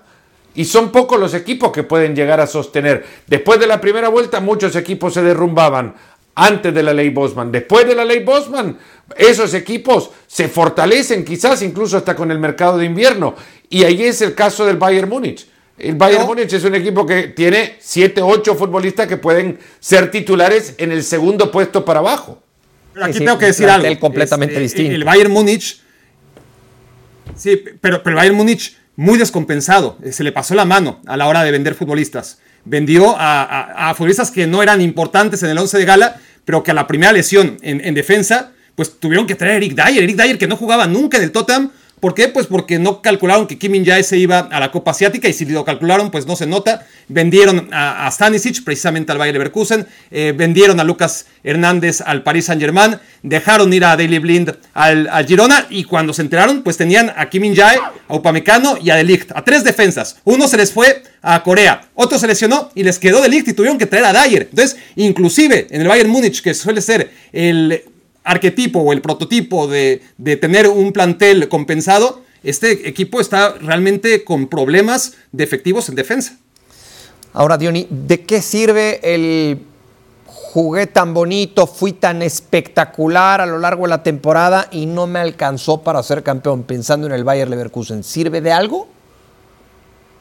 Y 0.54 0.64
son 0.64 0.90
pocos 0.90 1.18
los 1.18 1.32
equipos 1.32 1.72
que 1.72 1.82
pueden 1.82 2.14
llegar 2.14 2.40
a 2.40 2.46
sostener. 2.46 3.04
Después 3.26 3.58
de 3.58 3.66
la 3.66 3.80
primera 3.80 4.08
vuelta 4.08 4.40
muchos 4.40 4.76
equipos 4.76 5.14
se 5.14 5.22
derrumbaban 5.22 5.94
antes 6.34 6.72
de 6.74 6.82
la 6.82 6.92
ley 6.92 7.10
Bosman. 7.10 7.52
Después 7.52 7.86
de 7.86 7.94
la 7.94 8.04
ley 8.04 8.20
Bosman, 8.20 8.78
esos 9.16 9.54
equipos 9.54 10.10
se 10.26 10.48
fortalecen 10.48 11.24
quizás 11.24 11.62
incluso 11.62 11.96
hasta 11.96 12.16
con 12.16 12.30
el 12.30 12.38
mercado 12.38 12.78
de 12.78 12.86
invierno. 12.86 13.34
Y 13.68 13.84
ahí 13.84 14.04
es 14.04 14.22
el 14.22 14.34
caso 14.34 14.66
del 14.66 14.76
Bayern 14.76 15.08
Múnich. 15.08 15.46
El 15.78 15.96
Bayern 15.96 16.22
no. 16.22 16.28
Múnich 16.28 16.52
es 16.52 16.64
un 16.64 16.74
equipo 16.74 17.06
que 17.06 17.28
tiene 17.28 17.76
7, 17.80 18.22
8 18.22 18.54
futbolistas 18.54 19.06
que 19.06 19.16
pueden 19.16 19.58
ser 19.80 20.10
titulares 20.10 20.74
en 20.78 20.92
el 20.92 21.02
segundo 21.02 21.50
puesto 21.50 21.84
para 21.84 22.00
abajo. 22.00 22.42
Pero 22.92 23.06
aquí 23.06 23.18
sí, 23.18 23.24
tengo 23.24 23.38
que 23.38 23.46
decir 23.46 23.68
algo. 23.68 23.98
completamente 23.98 24.56
es, 24.56 24.62
distinto. 24.62 24.94
El 24.94 25.04
Bayern 25.04 25.32
Múnich. 25.32 25.80
Sí, 27.34 27.62
pero, 27.80 28.02
pero 28.02 28.10
el 28.10 28.16
Bayern 28.16 28.36
Múnich 28.36 28.76
muy 28.96 29.18
descompensado. 29.18 29.98
Se 30.10 30.22
le 30.22 30.32
pasó 30.32 30.54
la 30.54 30.64
mano 30.64 31.00
a 31.06 31.16
la 31.16 31.26
hora 31.26 31.42
de 31.42 31.50
vender 31.50 31.74
futbolistas 31.74 32.38
vendió 32.64 33.16
a, 33.18 33.90
a, 33.90 33.94
futbolistas 33.94 34.30
que 34.30 34.46
no 34.46 34.62
eran 34.62 34.80
importantes 34.80 35.42
en 35.42 35.50
el 35.50 35.58
11 35.58 35.78
de 35.78 35.84
gala, 35.84 36.20
pero 36.44 36.62
que 36.62 36.70
a 36.70 36.74
la 36.74 36.86
primera 36.86 37.12
lesión 37.12 37.58
en, 37.62 37.84
en, 37.84 37.94
defensa, 37.94 38.52
pues 38.74 38.98
tuvieron 38.98 39.26
que 39.26 39.34
traer 39.34 39.54
a 39.54 39.56
Eric 39.56 39.74
Dyer. 39.74 40.02
Eric 40.04 40.16
Dyer 40.16 40.38
que 40.38 40.46
no 40.46 40.56
jugaba 40.56 40.86
nunca 40.86 41.16
en 41.16 41.24
el 41.24 41.32
Tottenham. 41.32 41.70
¿Por 42.02 42.14
qué? 42.14 42.26
Pues 42.26 42.48
porque 42.48 42.80
no 42.80 43.00
calcularon 43.00 43.46
que 43.46 43.58
Kim 43.58 43.84
Jae 43.84 44.02
se 44.02 44.18
iba 44.18 44.40
a 44.40 44.58
la 44.58 44.72
Copa 44.72 44.90
Asiática 44.90 45.28
y 45.28 45.32
si 45.32 45.44
lo 45.44 45.64
calcularon, 45.64 46.10
pues 46.10 46.26
no 46.26 46.34
se 46.34 46.46
nota. 46.46 46.84
Vendieron 47.06 47.68
a, 47.70 48.08
a 48.08 48.10
Stanisic 48.10 48.64
precisamente 48.64 49.12
al 49.12 49.18
Bayer 49.18 49.34
Leverkusen, 49.34 49.86
eh, 50.10 50.34
vendieron 50.36 50.80
a 50.80 50.84
Lucas 50.84 51.26
Hernández 51.44 52.00
al 52.00 52.24
Paris 52.24 52.46
Saint 52.46 52.60
Germain, 52.60 52.98
dejaron 53.22 53.72
ir 53.72 53.84
a 53.84 53.96
Daily 53.96 54.18
Blind 54.18 54.52
al, 54.74 55.08
Girona 55.28 55.68
y 55.70 55.84
cuando 55.84 56.12
se 56.12 56.22
enteraron, 56.22 56.64
pues 56.64 56.76
tenían 56.76 57.12
a 57.16 57.30
Kim 57.30 57.54
Jae, 57.54 57.78
a 58.08 58.16
Upamecano 58.16 58.78
y 58.82 58.90
a 58.90 58.96
Delict, 58.96 59.30
a 59.36 59.44
tres 59.44 59.62
defensas. 59.62 60.16
Uno 60.24 60.48
se 60.48 60.56
les 60.56 60.72
fue 60.72 61.04
a 61.22 61.40
Corea, 61.44 61.82
otro 61.94 62.18
se 62.18 62.26
lesionó 62.26 62.72
y 62.74 62.82
les 62.82 62.98
quedó 62.98 63.20
Delict 63.20 63.46
y 63.46 63.52
tuvieron 63.52 63.78
que 63.78 63.86
traer 63.86 64.06
a 64.06 64.24
Dyer. 64.24 64.48
Entonces, 64.50 64.76
inclusive 64.96 65.68
en 65.70 65.82
el 65.82 65.86
Bayern 65.86 66.10
Múnich, 66.10 66.42
que 66.42 66.52
suele 66.52 66.80
ser 66.80 67.12
el 67.32 67.84
arquetipo 68.24 68.80
o 68.80 68.92
el 68.92 69.00
prototipo 69.00 69.66
de, 69.66 70.02
de, 70.18 70.36
tener 70.36 70.68
un 70.68 70.92
plantel 70.92 71.48
compensado, 71.48 72.22
este 72.42 72.88
equipo 72.88 73.20
está 73.20 73.54
realmente 73.60 74.24
con 74.24 74.48
problemas 74.48 75.14
de 75.32 75.44
efectivos 75.44 75.88
en 75.88 75.94
defensa. 75.94 76.38
Ahora, 77.32 77.56
Diony, 77.56 77.86
¿de 77.88 78.22
qué 78.22 78.42
sirve 78.42 79.00
el 79.14 79.60
jugué 80.52 80.86
tan 80.86 81.14
bonito, 81.14 81.66
fui 81.66 81.94
tan 81.94 82.20
espectacular 82.20 83.40
a 83.40 83.46
lo 83.46 83.58
largo 83.58 83.84
de 83.84 83.88
la 83.88 84.02
temporada 84.02 84.68
y 84.70 84.84
no 84.84 85.06
me 85.06 85.18
alcanzó 85.18 85.82
para 85.82 86.02
ser 86.02 86.22
campeón 86.22 86.64
pensando 86.64 87.06
en 87.06 87.14
el 87.14 87.24
Bayer 87.24 87.48
Leverkusen? 87.48 88.04
¿Sirve 88.04 88.42
de 88.42 88.52
algo? 88.52 88.86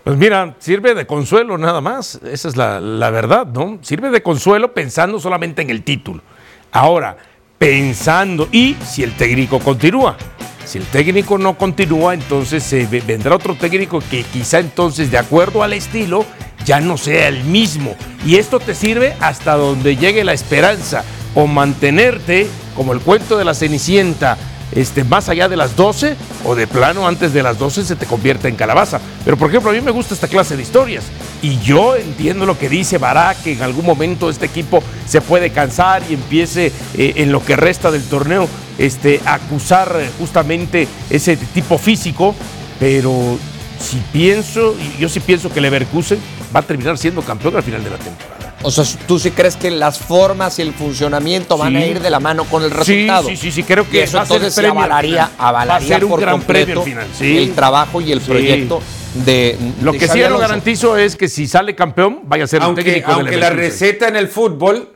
Pues 0.06 0.18
mira, 0.18 0.56
sirve 0.60 0.96
de 0.96 1.06
consuelo 1.06 1.58
nada 1.58 1.82
más, 1.82 2.18
esa 2.24 2.48
es 2.48 2.56
la, 2.56 2.80
la 2.80 3.10
verdad, 3.10 3.46
¿no? 3.46 3.80
Sirve 3.82 4.10
de 4.10 4.24
consuelo 4.24 4.74
pensando 4.74 5.20
solamente 5.20 5.64
en 5.64 5.70
el 5.70 5.84
título. 5.84 6.24
Ahora, 6.72 7.18
pensando 7.62 8.50
y 8.52 8.76
si 8.84 9.04
el 9.04 9.16
técnico 9.16 9.60
continúa. 9.60 10.18
Si 10.66 10.80
el 10.80 10.86
técnico 10.86 11.38
no 11.38 11.56
continúa, 11.60 12.16
entonces 12.16 12.90
vendrá 13.06 13.36
otro 13.36 13.54
técnico 13.54 14.02
que 14.10 14.24
quizá 14.24 14.58
entonces, 14.58 15.12
de 15.12 15.20
acuerdo 15.20 15.62
al 15.62 15.74
estilo, 15.74 16.26
ya 16.66 16.80
no 16.82 16.98
sea 16.98 17.28
el 17.28 17.44
mismo. 17.44 17.96
Y 18.26 18.38
esto 18.38 18.60
te 18.60 18.74
sirve 18.74 19.16
hasta 19.20 19.58
donde 19.58 19.96
llegue 19.96 20.24
la 20.24 20.34
esperanza 20.34 21.04
o 21.36 21.46
mantenerte, 21.46 22.48
como 22.76 22.94
el 22.94 23.00
cuento 23.00 23.38
de 23.38 23.46
la 23.46 23.54
Cenicienta, 23.54 24.40
este, 24.72 25.04
más 25.04 25.30
allá 25.30 25.50
de 25.50 25.58
las 25.58 25.76
12 25.76 26.16
o 26.46 26.56
de 26.56 26.68
plano 26.68 27.08
antes 27.08 27.34
de 27.34 27.44
las 27.44 27.58
12 27.58 27.84
se 27.84 27.96
te 27.96 28.06
convierte 28.06 28.48
en 28.48 28.56
calabaza. 28.56 29.00
Pero 29.24 29.38
por 29.38 29.50
ejemplo, 29.50 29.72
a 29.72 29.74
mí 29.74 29.82
me 29.82 29.92
gusta 29.92 30.14
esta 30.14 30.28
clase 30.28 30.56
de 30.56 30.64
historias. 30.64 31.06
Y 31.42 31.60
yo 31.60 31.96
entiendo 31.96 32.46
lo 32.46 32.58
que 32.58 32.70
dice 32.70 32.98
Barak, 32.98 33.44
que 33.44 33.54
en 33.54 33.62
algún 33.64 33.86
momento 33.86 34.30
este 34.30 34.46
equipo 34.46 34.84
se 35.06 35.22
puede 35.22 35.50
cansar 35.50 36.04
y 36.10 36.14
empiece 36.14 36.72
eh, 36.96 37.14
en 37.18 37.32
lo 37.32 37.44
que 37.44 37.56
resta 37.56 37.92
del 37.92 38.04
torneo 38.04 38.48
este, 38.78 39.22
a 39.26 39.36
acusar 39.36 39.96
eh, 40.00 40.10
justamente 40.20 40.88
ese 41.10 41.38
tipo 41.38 41.78
físico, 41.78 42.36
pero 42.80 43.38
si 43.80 43.98
pienso, 44.12 44.76
yo 45.00 45.10
sí 45.10 45.20
pienso 45.20 45.52
que 45.52 45.62
Leverkusen 45.62 46.20
va 46.56 46.62
a 46.62 46.64
terminar 46.64 46.98
siendo 46.98 47.22
campeón 47.22 47.56
al 47.56 47.64
final 47.64 47.84
de 47.84 47.90
la 47.90 47.98
temporada. 47.98 48.41
O 48.64 48.70
sea, 48.70 48.86
¿tú 49.08 49.18
sí 49.18 49.32
crees 49.32 49.56
que 49.56 49.72
las 49.72 49.98
formas 50.00 50.60
y 50.60 50.62
el 50.62 50.74
funcionamiento 50.74 51.58
van 51.58 51.76
a 51.76 51.86
ir 51.86 52.00
de 52.00 52.10
la 52.10 52.20
mano 52.20 52.46
con 52.46 52.64
el 52.64 52.72
resultado? 52.72 53.28
Sí, 53.28 53.38
sí, 53.38 53.52
sí, 53.52 53.64
creo 53.64 53.90
que 53.90 53.98
y 53.98 54.00
eso 54.02 54.22
entonces 54.22 54.54
se 54.54 54.68
avalaría, 54.68 55.32
avalaría 55.38 55.98
un 55.98 56.10
por 56.10 56.22
gran 56.22 56.38
completo 56.38 56.84
el 57.20 57.54
trabajo 57.54 58.02
y 58.02 58.12
el 58.12 58.22
proyecto 58.22 58.82
de 59.26 59.58
Lo 59.82 59.92
de 59.92 59.98
que 59.98 60.08
sí 60.08 60.20
lo 60.20 60.38
garantizo 60.38 60.98
es 60.98 61.16
que 61.16 61.28
si 61.28 61.48
sale 61.48 61.76
campeón, 61.76 62.22
vaya 62.24 62.44
a 62.44 62.48
ser 62.48 62.62
el 62.62 62.66
Aunque, 62.66 62.84
técnico 62.84 63.12
aunque 63.12 63.38
la 63.38 63.50
receta 63.50 64.08
en 64.08 64.16
el 64.16 64.28
fútbol, 64.28 64.90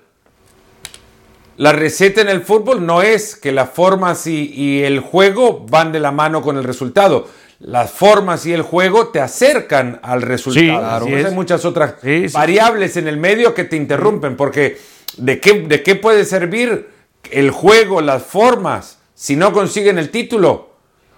la 1.57 1.71
receta 1.71 2.21
en 2.21 2.29
el 2.29 2.41
fútbol 2.41 2.85
no 2.85 3.01
es 3.01 3.35
que 3.35 3.51
las 3.51 3.69
formas 3.69 4.27
y, 4.27 4.51
y 4.53 4.83
el 4.83 4.99
juego 4.99 5.65
van 5.69 5.91
de 5.91 5.99
la 5.99 6.11
mano 6.11 6.41
con 6.41 6.57
el 6.57 6.63
resultado. 6.63 7.27
Las 7.65 7.89
formas 7.91 8.45
y 8.45 8.53
el 8.53 8.61
juego 8.61 9.07
te 9.07 9.19
acercan 9.19 9.99
al 10.03 10.21
resultado. 10.21 11.05
Sí. 11.05 11.11
Pues 11.11 11.25
hay 11.25 11.33
muchas 11.33 11.65
otras 11.65 11.95
Sí, 12.01 12.29
sí. 12.29 12.33
variables 12.35 12.95
en 12.95 13.07
el 13.07 13.17
medio 13.17 13.55
que 13.55 13.63
te 13.63 13.75
interrumpen, 13.75 14.35
porque 14.35 14.77
¿de 15.17 15.39
qué, 15.39 15.61
¿de 15.61 15.81
qué 15.81 15.95
puede 15.95 16.25
servir 16.25 16.87
el 17.31 17.49
juego, 17.49 18.01
las 18.01 18.21
formas, 18.23 18.99
si 19.15 19.35
no 19.35 19.51
consiguen 19.51 19.97
el 19.97 20.11
título? 20.11 20.75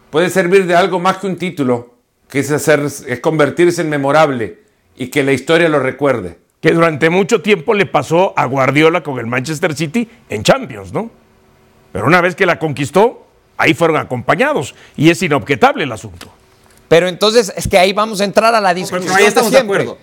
Puede 0.09 0.29
servir 0.29 0.65
de 0.67 0.75
algo 0.75 0.99
más 1.01 1.17
que 1.17 1.27
un 1.27 1.35
título, 1.37 1.95
que 2.29 2.39
es, 2.39 2.49
hacer, 2.51 2.79
es 2.79 3.19
convertirse 3.19 3.81
en 3.81 3.89
memorable 3.89 4.59
y 4.95 5.07
que 5.07 5.23
la 5.23 5.33
historia 5.33 5.67
lo 5.67 5.79
recuerde. 5.79 6.37
que 6.61 6.71
durante 6.71 7.09
mucho 7.09 7.41
tiempo 7.41 7.73
le 7.73 7.85
pasó 7.87 8.33
a 8.37 8.45
Guardiola 8.45 9.03
con 9.03 9.19
el 9.19 9.27
Manchester 9.27 9.75
City 9.75 10.07
en 10.29 10.43
Champions, 10.43 10.93
¿no? 10.93 11.11
Pero 11.91 12.05
una 12.07 12.21
vez 12.21 12.35
que 12.35 12.45
la 12.45 12.57
conquistó, 12.57 13.27
ahí 13.57 13.73
fueron 13.73 13.97
acompañados 13.97 14.75
y 14.95 15.09
es 15.09 15.21
inobjetable 15.21 15.83
el 15.83 15.91
asunto. 15.91 16.31
Pero 16.87 17.07
entonces 17.07 17.51
es 17.55 17.67
que 17.67 17.77
ahí 17.77 17.93
vamos 17.93 18.21
a 18.21 18.23
entrar 18.23 18.55
a 18.55 18.61
la 18.61 18.73
discusión 18.73 19.15
ahí 19.15 19.25
estamos 19.25 19.51
de 19.51 19.57
siempre. 19.57 19.97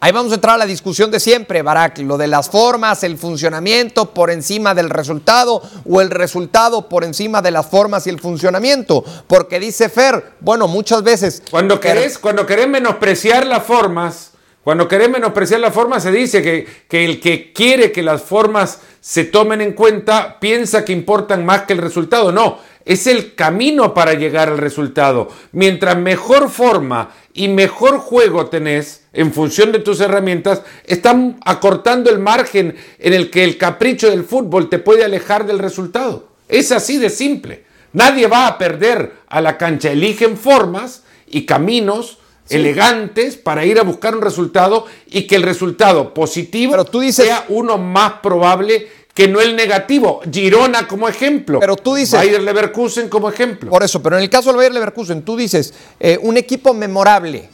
Ahí 0.00 0.12
vamos 0.12 0.30
a 0.30 0.36
entrar 0.36 0.54
a 0.54 0.58
la 0.58 0.66
discusión 0.66 1.10
de 1.10 1.18
siempre, 1.18 1.60
Barak, 1.62 1.98
lo 1.98 2.16
de 2.16 2.28
las 2.28 2.48
formas, 2.48 3.02
el 3.02 3.18
funcionamiento 3.18 4.14
por 4.14 4.30
encima 4.30 4.72
del 4.72 4.90
resultado 4.90 5.60
o 5.84 6.00
el 6.00 6.10
resultado 6.10 6.88
por 6.88 7.02
encima 7.02 7.42
de 7.42 7.50
las 7.50 7.66
formas 7.66 8.06
y 8.06 8.10
el 8.10 8.20
funcionamiento. 8.20 9.04
Porque 9.26 9.58
dice 9.58 9.88
Fer, 9.88 10.34
bueno, 10.38 10.68
muchas 10.68 11.02
veces... 11.02 11.42
Cuando 11.50 11.80
querés, 11.80 12.16
cuando 12.16 12.46
querés 12.46 12.68
menospreciar 12.68 13.44
las 13.44 13.64
formas, 13.64 14.30
cuando 14.62 14.88
querés 14.88 15.08
menospreciar 15.08 15.60
las 15.60 15.72
formas, 15.72 16.02
se 16.02 16.12
dice 16.12 16.42
que, 16.42 16.66
que 16.88 17.04
el 17.04 17.20
que 17.20 17.52
quiere 17.52 17.90
que 17.90 18.02
las 18.02 18.22
formas 18.22 18.80
se 19.00 19.24
tomen 19.24 19.60
en 19.60 19.72
cuenta 19.72 20.38
piensa 20.40 20.84
que 20.84 20.92
importan 20.92 21.46
más 21.46 21.62
que 21.62 21.72
el 21.72 21.78
resultado. 21.78 22.32
No, 22.32 22.58
es 22.84 23.06
el 23.06 23.34
camino 23.34 23.92
para 23.92 24.14
llegar 24.14 24.48
al 24.48 24.58
resultado. 24.58 25.28
Mientras 25.52 25.98
mejor 25.98 26.50
forma 26.50 27.10
y 27.34 27.48
mejor 27.48 27.98
juego 27.98 28.46
tenés 28.46 29.04
en 29.12 29.32
función 29.32 29.72
de 29.72 29.78
tus 29.78 30.00
herramientas, 30.00 30.62
están 30.84 31.38
acortando 31.44 32.10
el 32.10 32.18
margen 32.18 32.76
en 32.98 33.12
el 33.12 33.30
que 33.30 33.44
el 33.44 33.58
capricho 33.58 34.08
del 34.08 34.24
fútbol 34.24 34.70
te 34.70 34.78
puede 34.78 35.04
alejar 35.04 35.46
del 35.46 35.58
resultado. 35.58 36.28
Es 36.48 36.72
así 36.72 36.96
de 36.96 37.10
simple. 37.10 37.64
Nadie 37.92 38.26
va 38.26 38.46
a 38.46 38.56
perder 38.56 39.12
a 39.28 39.40
la 39.40 39.58
cancha. 39.58 39.92
Eligen 39.92 40.36
formas 40.36 41.04
y 41.26 41.44
caminos 41.44 42.18
elegantes 42.50 43.36
para 43.36 43.64
ir 43.64 43.78
a 43.78 43.82
buscar 43.82 44.14
un 44.14 44.22
resultado 44.22 44.86
y 45.06 45.26
que 45.26 45.36
el 45.36 45.42
resultado 45.42 46.12
positivo 46.14 46.72
Pero 46.72 46.84
tú 46.84 47.00
dices- 47.00 47.24
sea 47.26 47.44
uno 47.48 47.78
más 47.78 48.14
probable 48.22 48.88
que 49.14 49.26
no 49.28 49.40
el 49.40 49.56
negativo. 49.56 50.20
Girona 50.30 50.86
como 50.86 51.08
ejemplo. 51.08 51.58
Pero 51.58 51.74
tú 51.76 51.94
dices- 51.94 52.14
Bayer 52.18 52.40
Leverkusen 52.42 53.08
como 53.08 53.28
ejemplo. 53.28 53.68
Por 53.70 53.82
eso, 53.82 54.00
pero 54.02 54.16
en 54.16 54.22
el 54.22 54.30
caso 54.30 54.50
del 54.50 54.56
Bayer 54.58 54.72
Leverkusen, 54.72 55.22
tú 55.22 55.36
dices, 55.36 55.74
eh, 55.98 56.18
un 56.22 56.36
equipo 56.36 56.72
memorable, 56.72 57.48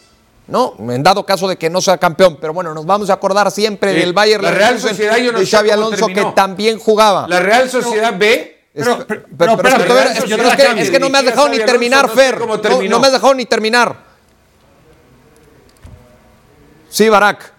¿no? 0.49 0.75
En 0.79 1.03
dado 1.03 1.25
caso 1.25 1.49
de 1.49 1.57
que 1.57 1.71
no 1.71 1.81
sea 1.81 1.97
campeón, 1.97 2.37
pero 2.39 2.53
bueno, 2.53 2.75
nos 2.75 2.85
vamos 2.85 3.09
a 3.09 3.15
acordar 3.15 3.51
siempre 3.51 3.95
Sí, 3.95 4.01
del 4.01 4.13
Bayer 4.13 4.43
la 4.43 4.51
Real 4.51 4.61
Leverkusen 4.75 4.91
Sociedad, 4.91 5.17
yo 5.17 5.33
no 5.33 5.39
de 5.39 5.47
Xavi 5.47 5.71
Alonso 5.71 6.05
terminó. 6.07 6.29
que 6.31 6.35
también 6.37 6.79
jugaba. 6.79 7.27
La 7.29 7.41
Real 7.41 7.71
Sociedad 7.71 8.15
B. 8.19 8.51
Pero- 8.75 8.91
Es- 8.91 9.05
pero- 9.07 9.23
pero- 9.39 9.57
pero 9.57 9.57
pero 9.57 9.71
es 9.79 9.79
que 10.87 10.97
es 10.97 11.01
no 11.01 11.09
me 11.09 11.19
has 11.19 11.25
dejado 11.25 11.49
ni 11.49 11.59
terminar, 11.61 12.11
Fer. 12.11 12.41
no 12.41 12.99
me 13.01 13.07
has 13.07 13.13
dejado 13.13 13.33
ni 13.35 13.47
terminar. 13.47 14.14
Sí, 16.95 17.09
Barak. 17.09 17.53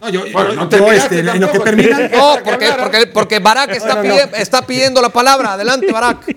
No, 0.00 0.08
yo, 0.08 0.24
yo- 0.24 0.32
Bueno, 0.32 0.54
no 0.54 0.62
yo, 0.62 0.68
terminaste 0.70 1.18
este, 1.18 1.18
en 1.18 1.26
lo 1.26 1.32
que 1.32 1.38
tampoco. 1.58 1.64
termina. 1.64 1.98
No, 2.16 2.36
porque, 2.42 2.72
porque, 2.78 3.06
porque 3.08 3.38
Barak 3.38 3.78
No, 3.80 3.94
no, 3.96 4.02
no. 4.02 4.14
está 4.14 4.62
pidiendo 4.66 5.02
la 5.02 5.10
palabra. 5.10 5.52
Adelante, 5.52 5.92
Barak. 5.92 6.34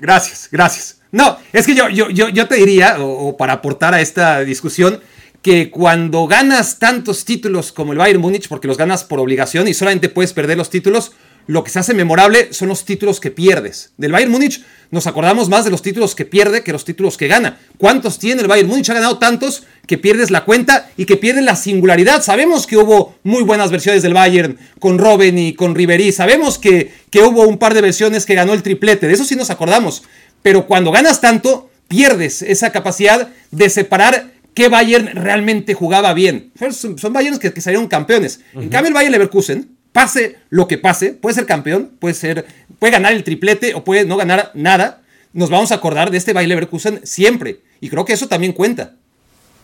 Gracias, 0.00 0.48
gracias. 0.50 0.96
No, 1.12 1.36
es 1.52 1.66
que 1.66 1.74
yo, 1.74 1.90
yo, 1.90 2.08
yo, 2.08 2.30
yo 2.30 2.48
te 2.48 2.54
diría, 2.54 2.96
o, 3.00 3.28
o 3.28 3.36
para 3.36 3.52
aportar 3.54 3.92
a 3.92 4.00
esta 4.00 4.40
discusión, 4.40 5.00
que 5.42 5.70
cuando 5.70 6.26
ganas 6.26 6.78
tantos 6.78 7.26
títulos 7.26 7.70
como 7.70 7.92
el 7.92 7.98
Bayern 7.98 8.20
Múnich, 8.20 8.48
porque 8.48 8.66
los 8.66 8.78
ganas 8.78 9.04
por 9.04 9.20
obligación 9.20 9.68
y 9.68 9.74
solamente 9.74 10.08
puedes 10.08 10.32
perder 10.32 10.56
los 10.56 10.70
títulos, 10.70 11.12
lo 11.46 11.64
que 11.64 11.70
se 11.70 11.78
hace 11.78 11.94
memorable 11.94 12.52
son 12.52 12.68
los 12.68 12.84
títulos 12.84 13.20
que 13.20 13.30
pierdes. 13.30 13.92
Del 13.96 14.12
Bayern 14.12 14.30
Múnich 14.30 14.62
nos 14.90 15.06
acordamos 15.06 15.48
más 15.48 15.64
de 15.64 15.70
los 15.70 15.82
títulos 15.82 16.14
que 16.14 16.24
pierde 16.24 16.62
que 16.62 16.72
los 16.72 16.84
títulos 16.84 17.16
que 17.16 17.28
gana. 17.28 17.58
¿Cuántos 17.78 18.18
tiene 18.18 18.42
el 18.42 18.48
Bayern 18.48 18.68
Múnich? 18.68 18.88
Ha 18.90 18.94
ganado 18.94 19.18
tantos 19.18 19.64
que 19.86 19.98
pierdes 19.98 20.30
la 20.30 20.44
cuenta 20.44 20.90
y 20.96 21.06
que 21.06 21.16
pierdes 21.16 21.44
la 21.44 21.56
singularidad. 21.56 22.22
Sabemos 22.22 22.66
que 22.66 22.76
hubo 22.76 23.14
muy 23.22 23.42
buenas 23.42 23.70
versiones 23.70 24.02
del 24.02 24.14
Bayern 24.14 24.58
con 24.78 24.98
Robben 24.98 25.38
y 25.38 25.54
con 25.54 25.74
Ribery. 25.74 26.12
Sabemos 26.12 26.58
que, 26.58 26.92
que 27.10 27.22
hubo 27.22 27.42
un 27.46 27.58
par 27.58 27.74
de 27.74 27.80
versiones 27.80 28.26
que 28.26 28.34
ganó 28.34 28.52
el 28.52 28.62
triplete. 28.62 29.06
De 29.06 29.14
eso 29.14 29.24
sí 29.24 29.36
nos 29.36 29.50
acordamos. 29.50 30.02
Pero 30.42 30.66
cuando 30.66 30.90
ganas 30.90 31.20
tanto, 31.20 31.70
pierdes 31.88 32.42
esa 32.42 32.70
capacidad 32.70 33.28
de 33.50 33.68
separar 33.70 34.32
qué 34.54 34.68
Bayern 34.68 35.08
realmente 35.14 35.74
jugaba 35.74 36.14
bien. 36.14 36.52
Son, 36.72 36.98
son 36.98 37.12
Bayerns 37.12 37.38
que, 37.38 37.52
que 37.52 37.60
salieron 37.60 37.88
campeones. 37.88 38.40
En 38.54 38.68
cambio, 38.68 38.88
el 38.88 38.94
Bayern 38.94 39.12
Leverkusen, 39.12 39.76
pase 39.92 40.38
lo 40.50 40.68
que 40.68 40.78
pase, 40.78 41.12
puede 41.12 41.34
ser 41.34 41.46
campeón, 41.46 41.92
puede, 41.98 42.14
ser, 42.14 42.46
puede 42.78 42.92
ganar 42.92 43.12
el 43.12 43.24
triplete 43.24 43.74
o 43.74 43.84
puede 43.84 44.04
no 44.04 44.16
ganar 44.16 44.50
nada. 44.54 45.02
Nos 45.32 45.50
vamos 45.50 45.72
a 45.72 45.76
acordar 45.76 46.10
de 46.10 46.18
este 46.18 46.32
Bayern 46.32 46.48
Leverkusen 46.50 47.00
siempre. 47.04 47.60
Y 47.80 47.88
creo 47.88 48.04
que 48.04 48.12
eso 48.12 48.28
también 48.28 48.52
cuenta. 48.52 48.92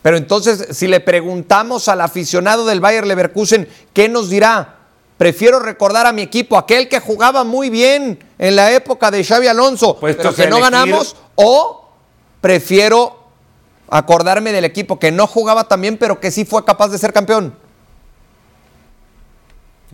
Pero 0.03 0.17
entonces, 0.17 0.69
si 0.71 0.87
le 0.87 1.01
preguntamos 1.01 1.89
al 1.89 2.01
aficionado 2.01 2.65
del 2.65 2.81
Bayer 2.81 3.07
Leverkusen, 3.07 3.67
¿qué 3.93 4.09
nos 4.09 4.31
dirá? 4.31 4.75
Prefiero 5.19 5.59
recordar 5.59 6.07
a 6.07 6.13
mi 6.13 6.23
equipo, 6.23 6.57
aquel 6.57 6.89
que 6.89 7.01
jugaba 7.01 7.43
muy 7.43 7.71
bien 7.71 8.19
en 8.39 8.55
la 8.55 8.71
época 8.73 9.11
de 9.11 9.25
Xavi 9.25 9.49
Alonso, 9.49 9.99
Puestos 9.99 10.35
pero 10.37 10.37
que 10.37 10.51
no 10.51 10.59
elegir- 10.59 10.63
ganamos, 10.71 11.17
o 11.35 11.91
prefiero 12.41 13.25
acordarme 13.89 14.53
del 14.53 14.65
equipo 14.65 14.99
que 14.99 15.11
no 15.11 15.27
jugaba 15.27 15.69
tan 15.69 15.81
bien, 15.81 15.97
pero 15.97 16.21
que 16.21 16.31
sí 16.31 16.45
fue 16.45 16.65
capaz 16.65 16.89
de 16.89 16.99
ser 16.99 17.13
campeón. 17.13 17.57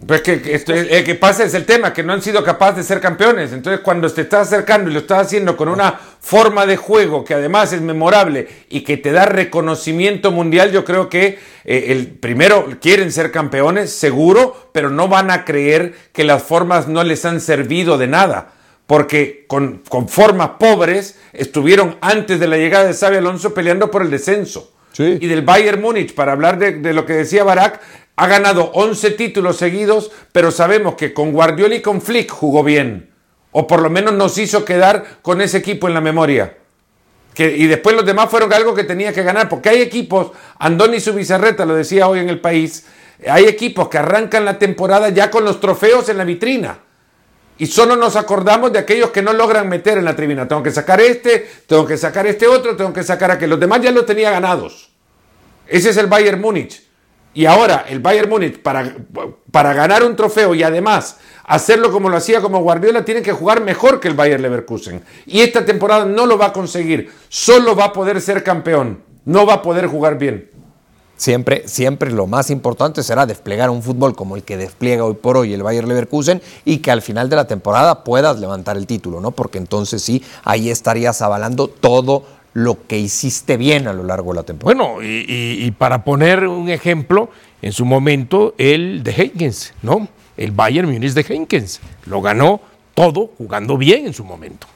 Pues 0.06 0.20
que, 0.22 0.42
que 0.42 0.54
esto, 0.54 0.72
el 0.74 1.04
que 1.04 1.14
pasa 1.14 1.44
es 1.44 1.54
el 1.54 1.64
tema, 1.64 1.92
que 1.92 2.02
no 2.02 2.12
han 2.12 2.22
sido 2.22 2.42
capaces 2.42 2.78
de 2.78 2.82
ser 2.82 3.00
campeones. 3.00 3.52
Entonces, 3.52 3.82
cuando 3.82 4.10
te 4.12 4.22
estás 4.22 4.48
acercando 4.48 4.90
y 4.90 4.92
lo 4.92 5.00
estás 5.00 5.26
haciendo 5.26 5.56
con 5.56 5.68
una 5.68 5.98
forma 6.20 6.66
de 6.66 6.76
juego 6.76 7.24
que 7.24 7.34
además 7.34 7.72
es 7.72 7.80
memorable 7.82 8.48
y 8.68 8.80
que 8.80 8.96
te 8.96 9.12
da 9.12 9.26
reconocimiento 9.26 10.32
mundial, 10.32 10.72
yo 10.72 10.84
creo 10.84 11.08
que 11.08 11.38
eh, 11.64 11.86
el 11.88 12.08
primero 12.08 12.66
quieren 12.80 13.12
ser 13.12 13.30
campeones, 13.30 13.92
seguro, 13.92 14.70
pero 14.72 14.90
no 14.90 15.06
van 15.06 15.30
a 15.30 15.44
creer 15.44 15.94
que 16.12 16.24
las 16.24 16.42
formas 16.42 16.88
no 16.88 17.04
les 17.04 17.24
han 17.24 17.40
servido 17.40 17.96
de 17.96 18.08
nada. 18.08 18.54
Porque 18.88 19.44
con, 19.46 19.82
con 19.88 20.08
formas 20.08 20.50
pobres 20.58 21.16
estuvieron 21.32 21.96
antes 22.00 22.40
de 22.40 22.48
la 22.48 22.56
llegada 22.56 22.86
de 22.86 22.94
Xavi 22.94 23.18
Alonso 23.18 23.54
peleando 23.54 23.90
por 23.90 24.02
el 24.02 24.10
descenso. 24.10 24.72
Sí. 24.92 25.16
Y 25.20 25.26
del 25.26 25.40
Bayern 25.40 25.80
Múnich, 25.80 26.14
para 26.14 26.32
hablar 26.32 26.58
de, 26.58 26.72
de 26.72 26.92
lo 26.92 27.06
que 27.06 27.14
decía 27.14 27.44
Barak, 27.44 27.80
ha 28.16 28.26
ganado 28.26 28.70
11 28.74 29.12
títulos 29.12 29.56
seguidos, 29.56 30.10
pero 30.32 30.50
sabemos 30.50 30.94
que 30.94 31.14
con 31.14 31.32
Guardiola 31.32 31.74
y 31.74 31.82
con 31.82 32.02
Flick 32.02 32.30
jugó 32.30 32.62
bien. 32.62 33.10
O 33.50 33.66
por 33.66 33.82
lo 33.82 33.90
menos 33.90 34.14
nos 34.14 34.38
hizo 34.38 34.64
quedar 34.64 35.04
con 35.22 35.40
ese 35.40 35.58
equipo 35.58 35.88
en 35.88 35.94
la 35.94 36.00
memoria. 36.00 36.56
Y 37.36 37.66
después 37.66 37.96
los 37.96 38.04
demás 38.04 38.30
fueron 38.30 38.52
algo 38.52 38.74
que 38.74 38.84
tenía 38.84 39.12
que 39.12 39.22
ganar, 39.22 39.48
porque 39.48 39.70
hay 39.70 39.80
equipos, 39.80 40.32
Andoni 40.58 41.00
Subizarreta 41.00 41.64
lo 41.64 41.74
decía 41.74 42.06
hoy 42.06 42.18
en 42.18 42.28
el 42.28 42.40
país, 42.40 42.84
hay 43.26 43.44
equipos 43.44 43.88
que 43.88 43.98
arrancan 43.98 44.44
la 44.44 44.58
temporada 44.58 45.08
ya 45.08 45.30
con 45.30 45.44
los 45.44 45.58
trofeos 45.58 46.08
en 46.08 46.18
la 46.18 46.24
vitrina. 46.24 46.78
Y 47.58 47.66
solo 47.66 47.96
nos 47.96 48.16
acordamos 48.16 48.72
de 48.72 48.80
aquellos 48.80 49.10
que 49.10 49.22
no 49.22 49.32
logran 49.32 49.68
meter 49.68 49.96
en 49.98 50.04
la 50.04 50.16
tribuna. 50.16 50.48
Tengo 50.48 50.62
que 50.62 50.72
sacar 50.72 51.00
este, 51.00 51.48
tengo 51.66 51.86
que 51.86 51.96
sacar 51.96 52.26
este 52.26 52.46
otro, 52.46 52.76
tengo 52.76 52.92
que 52.92 53.02
sacar 53.02 53.30
aquel. 53.30 53.50
Los 53.50 53.60
demás 53.60 53.80
ya 53.80 53.92
los 53.92 54.04
tenía 54.04 54.30
ganados. 54.30 54.90
Ese 55.68 55.90
es 55.90 55.96
el 55.96 56.06
Bayern 56.06 56.40
Múnich. 56.40 56.91
Y 57.34 57.46
ahora 57.46 57.86
el 57.88 58.00
Bayern 58.00 58.28
Múnich, 58.28 58.60
para, 58.60 58.94
para 59.50 59.72
ganar 59.72 60.04
un 60.04 60.16
trofeo 60.16 60.54
y 60.54 60.62
además 60.62 61.18
hacerlo 61.44 61.90
como 61.90 62.08
lo 62.08 62.16
hacía 62.16 62.40
como 62.40 62.60
Guardiola, 62.62 63.04
tiene 63.04 63.22
que 63.22 63.32
jugar 63.32 63.62
mejor 63.62 64.00
que 64.00 64.08
el 64.08 64.14
Bayern 64.14 64.42
Leverkusen. 64.42 65.02
Y 65.26 65.40
esta 65.40 65.64
temporada 65.64 66.04
no 66.04 66.26
lo 66.26 66.36
va 66.36 66.46
a 66.46 66.52
conseguir. 66.52 67.10
Solo 67.28 67.74
va 67.74 67.86
a 67.86 67.92
poder 67.92 68.20
ser 68.20 68.42
campeón. 68.42 69.02
no 69.24 69.46
va 69.46 69.54
a 69.54 69.62
poder 69.62 69.86
jugar 69.86 70.18
bien. 70.18 70.50
Siempre, 71.16 71.68
siempre 71.68 72.10
lo 72.10 72.26
más 72.26 72.50
importante 72.50 73.04
será 73.04 73.26
desplegar 73.26 73.70
un 73.70 73.80
fútbol 73.82 74.16
como 74.16 74.34
el 74.34 74.42
que 74.42 74.56
despliega 74.56 75.04
hoy 75.04 75.14
por 75.14 75.36
hoy 75.36 75.54
el 75.54 75.62
Bayer 75.62 75.86
Leverkusen 75.86 76.42
y 76.64 76.78
que 76.78 76.90
al 76.90 77.00
final 77.00 77.30
de 77.30 77.36
la 77.36 77.46
temporada 77.46 78.02
puedas 78.02 78.40
levantar 78.40 78.76
el 78.76 78.88
título, 78.88 79.20
¿no? 79.20 79.30
Porque 79.30 79.58
entonces 79.58 80.02
sí, 80.02 80.24
ahí 80.42 80.68
estarías 80.68 81.22
avalando 81.22 81.68
todo 81.68 82.24
lo 82.54 82.86
que 82.86 82.98
hiciste 82.98 83.56
bien 83.56 83.86
a 83.88 83.92
lo 83.92 84.02
largo 84.04 84.32
de 84.32 84.36
la 84.36 84.42
temporada. 84.42 84.82
Bueno, 84.84 85.02
y, 85.02 85.24
y- 85.28 85.64
y 85.64 85.70
para 85.70 86.04
poner 86.04 86.46
un 86.46 86.68
ejemplo, 86.68 87.30
en 87.62 87.72
su 87.72 87.84
momento 87.84 88.54
el 88.58 89.02
de 89.02 89.12
Henkens, 89.12 89.72
¿no? 89.82 90.08
El 90.36 90.50
Bayern 90.52 90.90
Munich 90.90 91.12
de 91.12 91.24
Henkens. 91.28 91.80
Lo 92.06 92.20
ganó 92.20 92.60
todo 92.94 93.30
jugando 93.38 93.76
bien 93.78 94.06
en 94.06 94.12
su 94.12 94.24
momento. 94.24 94.66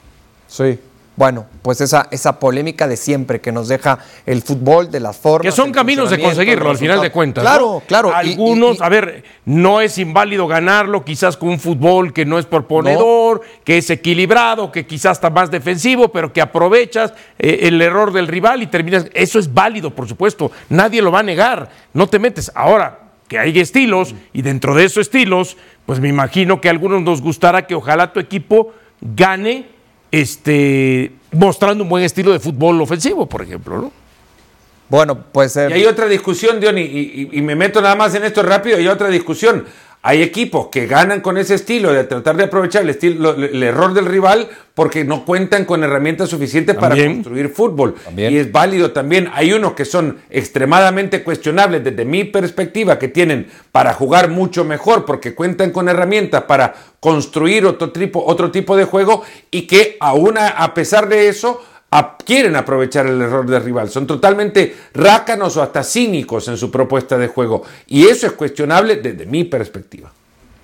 Sí. 0.47 0.79
Bueno, 1.17 1.47
pues 1.63 1.81
esa, 1.81 2.07
esa 2.11 2.39
polémica 2.39 2.87
de 2.87 2.95
siempre 2.95 3.41
que 3.41 3.51
nos 3.51 3.67
deja 3.67 3.97
el 4.27 4.43
fútbol, 4.43 4.91
de 4.91 4.99
las 4.99 5.17
formas. 5.17 5.51
Que 5.51 5.51
son 5.51 5.71
caminos 5.71 6.11
de 6.11 6.19
conseguirlo 6.19 6.69
al 6.69 6.77
final 6.77 7.01
de 7.01 7.11
cuentas. 7.11 7.41
Claro, 7.43 7.65
¿no? 7.65 7.79
claro. 7.87 8.09
y- 8.23 8.29
Algunos, 8.29 8.77
y- 8.79 8.83
a 8.83 8.87
ver, 8.87 9.23
no 9.45 9.81
es 9.81 9.97
inválido 9.97 10.45
ganarlo, 10.45 11.03
quizás 11.03 11.35
con 11.35 11.49
un 11.49 11.59
fútbol 11.59 12.13
que 12.13 12.23
no 12.23 12.37
es 12.37 12.45
proponedor, 12.45 13.41
que 13.63 13.79
es 13.79 13.89
equilibrado, 13.89 14.71
que 14.71 14.85
quizás 14.85 15.17
está 15.17 15.31
más 15.31 15.49
defensivo, 15.49 16.09
pero 16.09 16.31
que 16.31 16.39
aprovechas 16.39 17.13
eh, 17.39 17.61
el 17.63 17.81
error 17.81 18.13
del 18.13 18.27
rival 18.27 18.61
y 18.61 18.67
terminas. 18.67 19.07
Eso 19.15 19.39
es 19.39 19.51
válido, 19.51 19.89
por 19.95 20.07
supuesto. 20.07 20.51
Nadie 20.69 21.01
lo 21.01 21.11
va 21.11 21.21
a 21.21 21.23
negar. 21.23 21.67
No 21.93 22.05
te 22.05 22.19
metes. 22.19 22.51
Ahora, 22.53 22.99
que 23.27 23.39
hay 23.39 23.59
estilos 23.59 24.13
y 24.33 24.43
dentro 24.43 24.75
de 24.75 24.85
esos 24.85 25.01
estilos, 25.01 25.57
pues 25.87 25.99
me 25.99 26.09
imagino 26.09 26.61
que 26.61 26.67
a 26.67 26.71
algunos 26.71 27.01
nos 27.01 27.21
gustará 27.23 27.65
que 27.65 27.73
ojalá 27.73 28.13
tu 28.13 28.19
equipo 28.19 28.71
gane 29.01 29.75
este, 30.11 31.11
mostrando 31.31 31.83
un 31.83 31.89
buen 31.89 32.03
estilo 32.03 32.31
de 32.31 32.39
fútbol 32.39 32.81
ofensivo, 32.81 33.25
por 33.27 33.41
ejemplo, 33.41 33.77
¿no? 33.81 33.91
Bueno, 34.89 35.17
pues. 35.31 35.55
eh, 35.57 35.67
Y 35.69 35.73
hay 35.73 35.85
otra 35.85 36.07
discusión, 36.07 36.59
Diony, 36.61 36.79
y, 36.81 37.29
y- 37.33 37.37
y 37.37 37.41
me 37.41 37.55
meto 37.55 37.81
nada 37.81 37.95
más 37.95 38.15
en 38.15 38.23
esto 38.23 38.41
rápido, 38.41 38.77
hay 38.77 38.87
otra 38.87 39.09
discusión. 39.09 39.65
Hay 40.07 40.23
equipos 40.23 40.67
que 40.67 40.87
ganan 40.87 41.19
con 41.19 41.37
ese 41.37 41.55
estilo 41.55 41.91
de 41.91 42.05
tratar 42.05 42.37
de 42.37 42.45
aprovechar 42.45 42.81
el, 42.83 42.91
estilo, 42.91 43.35
el 43.35 43.61
error 43.61 43.93
del 43.93 44.05
rival 44.05 44.47
porque 44.73 45.03
no 45.03 45.25
cuentan 45.25 45.65
con 45.65 45.83
herramientas 45.83 46.29
suficientes 46.29 46.77
para 46.77 46.95
construir 46.95 47.49
fútbol. 47.49 47.93
También. 48.05 48.31
Y 48.31 48.37
es 48.37 48.49
válido 48.49 48.93
también. 48.93 49.29
Hay 49.33 49.51
unos 49.51 49.73
que 49.73 49.83
son 49.83 50.19
extremadamente 50.29 51.25
cuestionables 51.25 51.83
desde 51.83 52.05
mi 52.05 52.23
perspectiva, 52.23 52.97
que 52.97 53.09
tienen 53.09 53.47
para 53.73 53.93
jugar 53.93 54.29
mucho 54.29 54.63
mejor 54.63 55.03
porque 55.03 55.35
cuentan 55.35 55.71
con 55.71 55.89
herramientas 55.89 56.43
para 56.43 56.73
construir 57.01 57.65
otro 57.65 57.91
tipo, 57.91 58.23
otro 58.23 58.49
tipo 58.49 58.77
de 58.77 58.85
juego 58.85 59.23
y 59.51 59.63
que 59.67 59.97
aún 59.99 60.35
a, 60.37 60.73
pesar 60.73 61.09
de 61.09 61.27
eso 61.27 61.61
quieren 62.25 62.55
aprovechar 62.55 63.05
el 63.07 63.21
error 63.21 63.49
del 63.49 63.63
rival. 63.63 63.89
Son 63.89 64.05
totalmente 64.05 64.75
rácanos 64.93 65.55
o 65.57 65.61
hasta 65.61 65.83
cínicos 65.83 66.47
en 66.47 66.57
su 66.57 66.69
propuesta 66.69 67.17
de 67.17 67.27
juego. 67.27 67.63
Y 67.87 68.07
eso 68.07 68.27
es 68.27 68.33
cuestionable 68.33 68.97
desde 68.97 69.25
mi 69.25 69.45
perspectiva. 69.45 70.11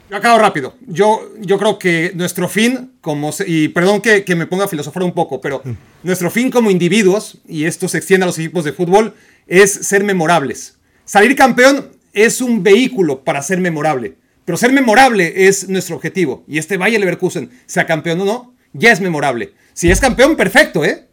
Yo 0.10 0.18
acabo 0.18 0.38
rápido. 0.38 0.76
Yo, 0.86 1.32
yo 1.40 1.58
creo 1.58 1.80
que 1.80 2.12
nuestro 2.14 2.48
fin, 2.48 2.92
como 3.02 3.32
se- 3.32 3.50
y 3.50 3.70
perdón 3.70 4.02
que, 4.02 4.24
que 4.24 4.36
me 4.36 4.46
ponga 4.46 4.66
a 4.66 4.68
filosofar 4.68 5.02
un 5.04 5.14
poco, 5.14 5.42
pero 5.42 5.64
nuestro 6.04 6.30
fin 6.30 6.52
como 6.52 6.70
individuos, 6.70 7.40
y 7.48 7.66
esto 7.66 7.88
se 7.88 7.98
extiende 7.98 8.26
a 8.26 8.28
los 8.28 8.38
equipos 8.38 8.64
de 8.66 8.74
fútbol, 8.74 9.14
es 9.48 9.72
ser 9.72 10.04
memorables. 10.04 10.78
Salir 11.06 11.36
campeón 11.36 11.88
es 12.12 12.42
un 12.42 12.62
vehículo 12.62 13.24
para 13.24 13.42
ser 13.42 13.60
memorable, 13.60 14.16
pero 14.46 14.58
ser 14.58 14.72
memorable 14.72 15.48
es 15.48 15.68
nuestro 15.70 15.96
objetivo. 15.96 16.44
Y 16.48 16.60
este 16.60 16.78
Bayer 16.78 17.00
Leverkusen, 17.00 17.50
sea 17.66 17.88
campeón 17.88 18.22
o 18.22 18.26
no, 18.26 18.54
ya 18.74 18.92
es 18.92 19.02
memorable. 19.02 19.54
Si 19.74 19.90
es 19.90 20.00
campeón, 20.00 20.36
perfecto, 20.36 20.86
¿eh? 20.86 21.08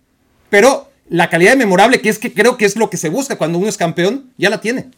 Pero 0.50 0.88
la 1.08 1.30
calidad 1.30 1.52
de 1.52 1.56
memorable, 1.56 2.00
que 2.00 2.08
es 2.08 2.18
que 2.18 2.32
creo 2.34 2.56
que 2.56 2.66
es 2.66 2.76
lo 2.76 2.90
que 2.90 2.96
se 2.96 3.08
busca 3.08 3.38
cuando 3.38 3.58
uno 3.58 3.68
es 3.68 3.76
campeón, 3.76 4.30
ya 4.36 4.50
la 4.50 4.60
tiene. 4.60 4.90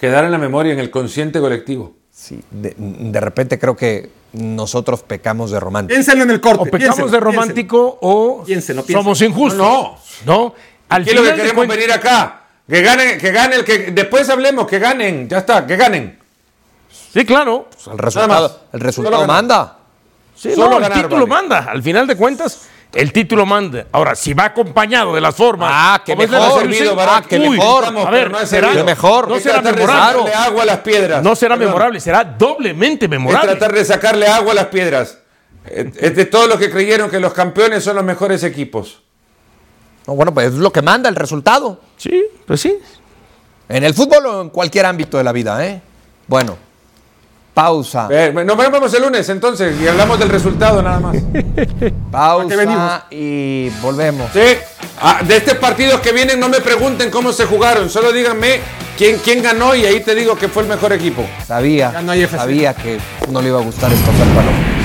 Quedar 0.00 0.24
en 0.24 0.32
la 0.32 0.38
memoria, 0.38 0.72
en 0.72 0.78
el 0.78 0.90
consciente 0.90 1.38
colectivo. 1.40 1.94
sí, 2.10 2.42
de, 2.50 2.74
de 2.76 3.20
repente 3.20 3.58
creo 3.58 3.76
que 3.76 4.10
nosotros 4.36 5.02
pecamos 5.02 5.50
de 5.50 5.60
romántico. 5.60 5.94
Piénsenlo 5.94 6.24
en 6.24 6.30
el 6.30 6.40
corte. 6.40 6.68
O 6.68 6.70
pecamos 6.70 7.10
de 7.10 7.20
romántico 7.20 7.98
o 8.02 8.44
somos 8.90 9.22
injustos. 9.22 9.58
No, 9.58 9.96
no. 10.26 10.54
Al 10.88 11.04
¿Qué 11.04 11.10
es 11.10 11.16
lo 11.16 11.22
que 11.22 11.34
queremos 11.34 11.66
venir 11.66 11.90
acá? 11.90 12.42
Que 12.68 12.82
gane, 12.82 13.16
que 13.18 13.32
gane 13.32 13.56
el 13.56 13.64
que. 13.64 13.90
Después 13.92 14.28
hablemos, 14.28 14.66
que 14.66 14.78
ganen. 14.78 15.28
Ya 15.28 15.38
está, 15.38 15.66
que 15.66 15.76
ganen. 15.76 16.18
Sí, 17.12 17.24
claro. 17.24 17.68
Pues 17.72 17.86
el 17.86 17.98
resultado, 17.98 19.22
el 19.22 19.26
manda. 19.26 19.78
Sí, 20.34 20.54
Solo 20.54 20.70
no, 20.70 20.76
el 20.76 20.82
ganar, 20.82 20.98
título 20.98 21.26
vale. 21.26 21.42
manda. 21.48 21.58
Al 21.70 21.82
final 21.82 22.06
de 22.06 22.16
cuentas, 22.16 22.68
el 22.96 23.12
título 23.12 23.46
manda. 23.46 23.86
Ahora, 23.92 24.14
si 24.14 24.32
va 24.34 24.46
acompañado 24.46 25.14
de 25.14 25.20
las 25.20 25.34
formas. 25.34 25.70
Ah, 25.72 26.00
es 26.04 26.06
de 26.06 26.16
mejor. 26.26 26.38
la 26.40 26.50
servido, 26.60 26.96
ah, 27.00 27.22
uy, 27.30 27.50
mejor. 27.56 27.82
Estamos, 27.84 28.06
A 28.06 28.10
ver, 28.10 28.20
pero 28.24 28.30
no 28.30 28.38
ha 28.38 28.46
será, 28.46 28.68
servido. 28.68 28.84
Qué 28.84 28.90
mejor. 28.90 29.28
no 29.28 29.36
Es 29.36 29.42
será 29.42 29.60
de 29.62 29.72
memorable. 29.72 30.02
sacarle 30.22 30.34
agua 30.34 30.62
a 30.62 30.66
las 30.66 30.78
piedras. 30.78 31.22
No 31.22 31.36
será 31.36 31.54
Perdón. 31.56 31.68
memorable, 31.68 32.00
será 32.00 32.24
doblemente 32.24 33.04
Es 33.06 33.10
memorable. 33.10 33.50
tratar 33.52 33.72
de 33.74 33.84
sacarle 33.84 34.26
agua 34.26 34.52
a 34.52 34.54
las 34.54 34.66
piedras. 34.66 35.18
Es 35.66 35.86
es 35.96 36.16
de 36.16 36.24
todos 36.26 36.48
los 36.48 36.58
que 36.58 36.70
creyeron 36.70 37.10
que 37.10 37.18
los 37.20 37.32
campeones 37.32 37.82
son 37.84 37.96
los 37.96 38.04
mejores 38.04 38.42
equipos. 38.44 39.02
No, 40.06 40.14
bueno, 40.14 40.32
pues 40.32 40.46
es 40.48 40.54
lo 40.54 40.72
que 40.72 40.82
manda 40.82 41.08
el 41.08 41.16
resultado. 41.16 41.80
Sí, 41.96 42.24
pues 42.46 42.60
sí. 42.60 42.78
En 43.68 43.82
el 43.82 43.92
fútbol 43.94 44.26
o 44.26 44.40
en 44.42 44.50
cualquier 44.50 44.86
ámbito 44.86 45.18
de 45.18 45.24
la 45.24 45.32
vida, 45.32 45.66
¿eh? 45.66 45.82
Bueno, 46.28 46.56
pausa. 47.56 48.06
Eh, 48.10 48.34
nos 48.34 48.54
vemos 48.54 48.92
el 48.92 49.00
lunes 49.02 49.26
entonces 49.30 49.80
y 49.80 49.88
hablamos 49.88 50.18
del 50.18 50.28
resultado 50.28 50.82
nada 50.82 51.00
más. 51.00 51.16
Pausa 52.10 53.06
y 53.10 53.70
volvemos. 53.80 54.30
Sí. 54.30 54.58
Ah, 55.00 55.22
de 55.26 55.38
estos 55.38 55.54
partidos 55.54 56.00
que 56.00 56.12
vienen 56.12 56.38
no 56.38 56.50
me 56.50 56.60
pregunten 56.60 57.10
cómo 57.10 57.32
se 57.32 57.46
jugaron, 57.46 57.88
solo 57.88 58.12
díganme 58.12 58.60
quién, 58.98 59.18
quién 59.24 59.42
ganó 59.42 59.74
y 59.74 59.86
ahí 59.86 60.00
te 60.00 60.14
digo 60.14 60.36
que 60.36 60.48
fue 60.48 60.64
el 60.64 60.68
mejor 60.68 60.92
equipo. 60.92 61.24
Sabía, 61.46 61.92
sabía 62.28 62.74
que 62.74 62.98
no 63.30 63.40
le 63.40 63.48
iba 63.48 63.58
a 63.58 63.62
gustar 63.62 63.90
esto 63.90 64.10
al. 64.10 64.75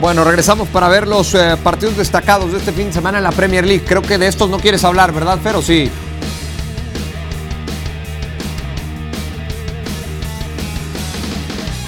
Bueno, 0.00 0.24
regresamos 0.24 0.68
para 0.68 0.88
ver 0.88 1.06
los 1.06 1.34
eh, 1.34 1.56
partidos 1.62 1.96
destacados 1.98 2.52
de 2.52 2.58
este 2.58 2.72
fin 2.72 2.86
de 2.86 2.92
semana 2.92 3.18
en 3.18 3.24
la 3.24 3.32
Premier 3.32 3.66
League. 3.66 3.84
Creo 3.86 4.00
que 4.00 4.16
de 4.16 4.28
estos 4.28 4.48
no 4.48 4.58
quieres 4.58 4.82
hablar, 4.84 5.12
¿verdad, 5.12 5.38
Pero 5.42 5.60
Sí. 5.60 5.90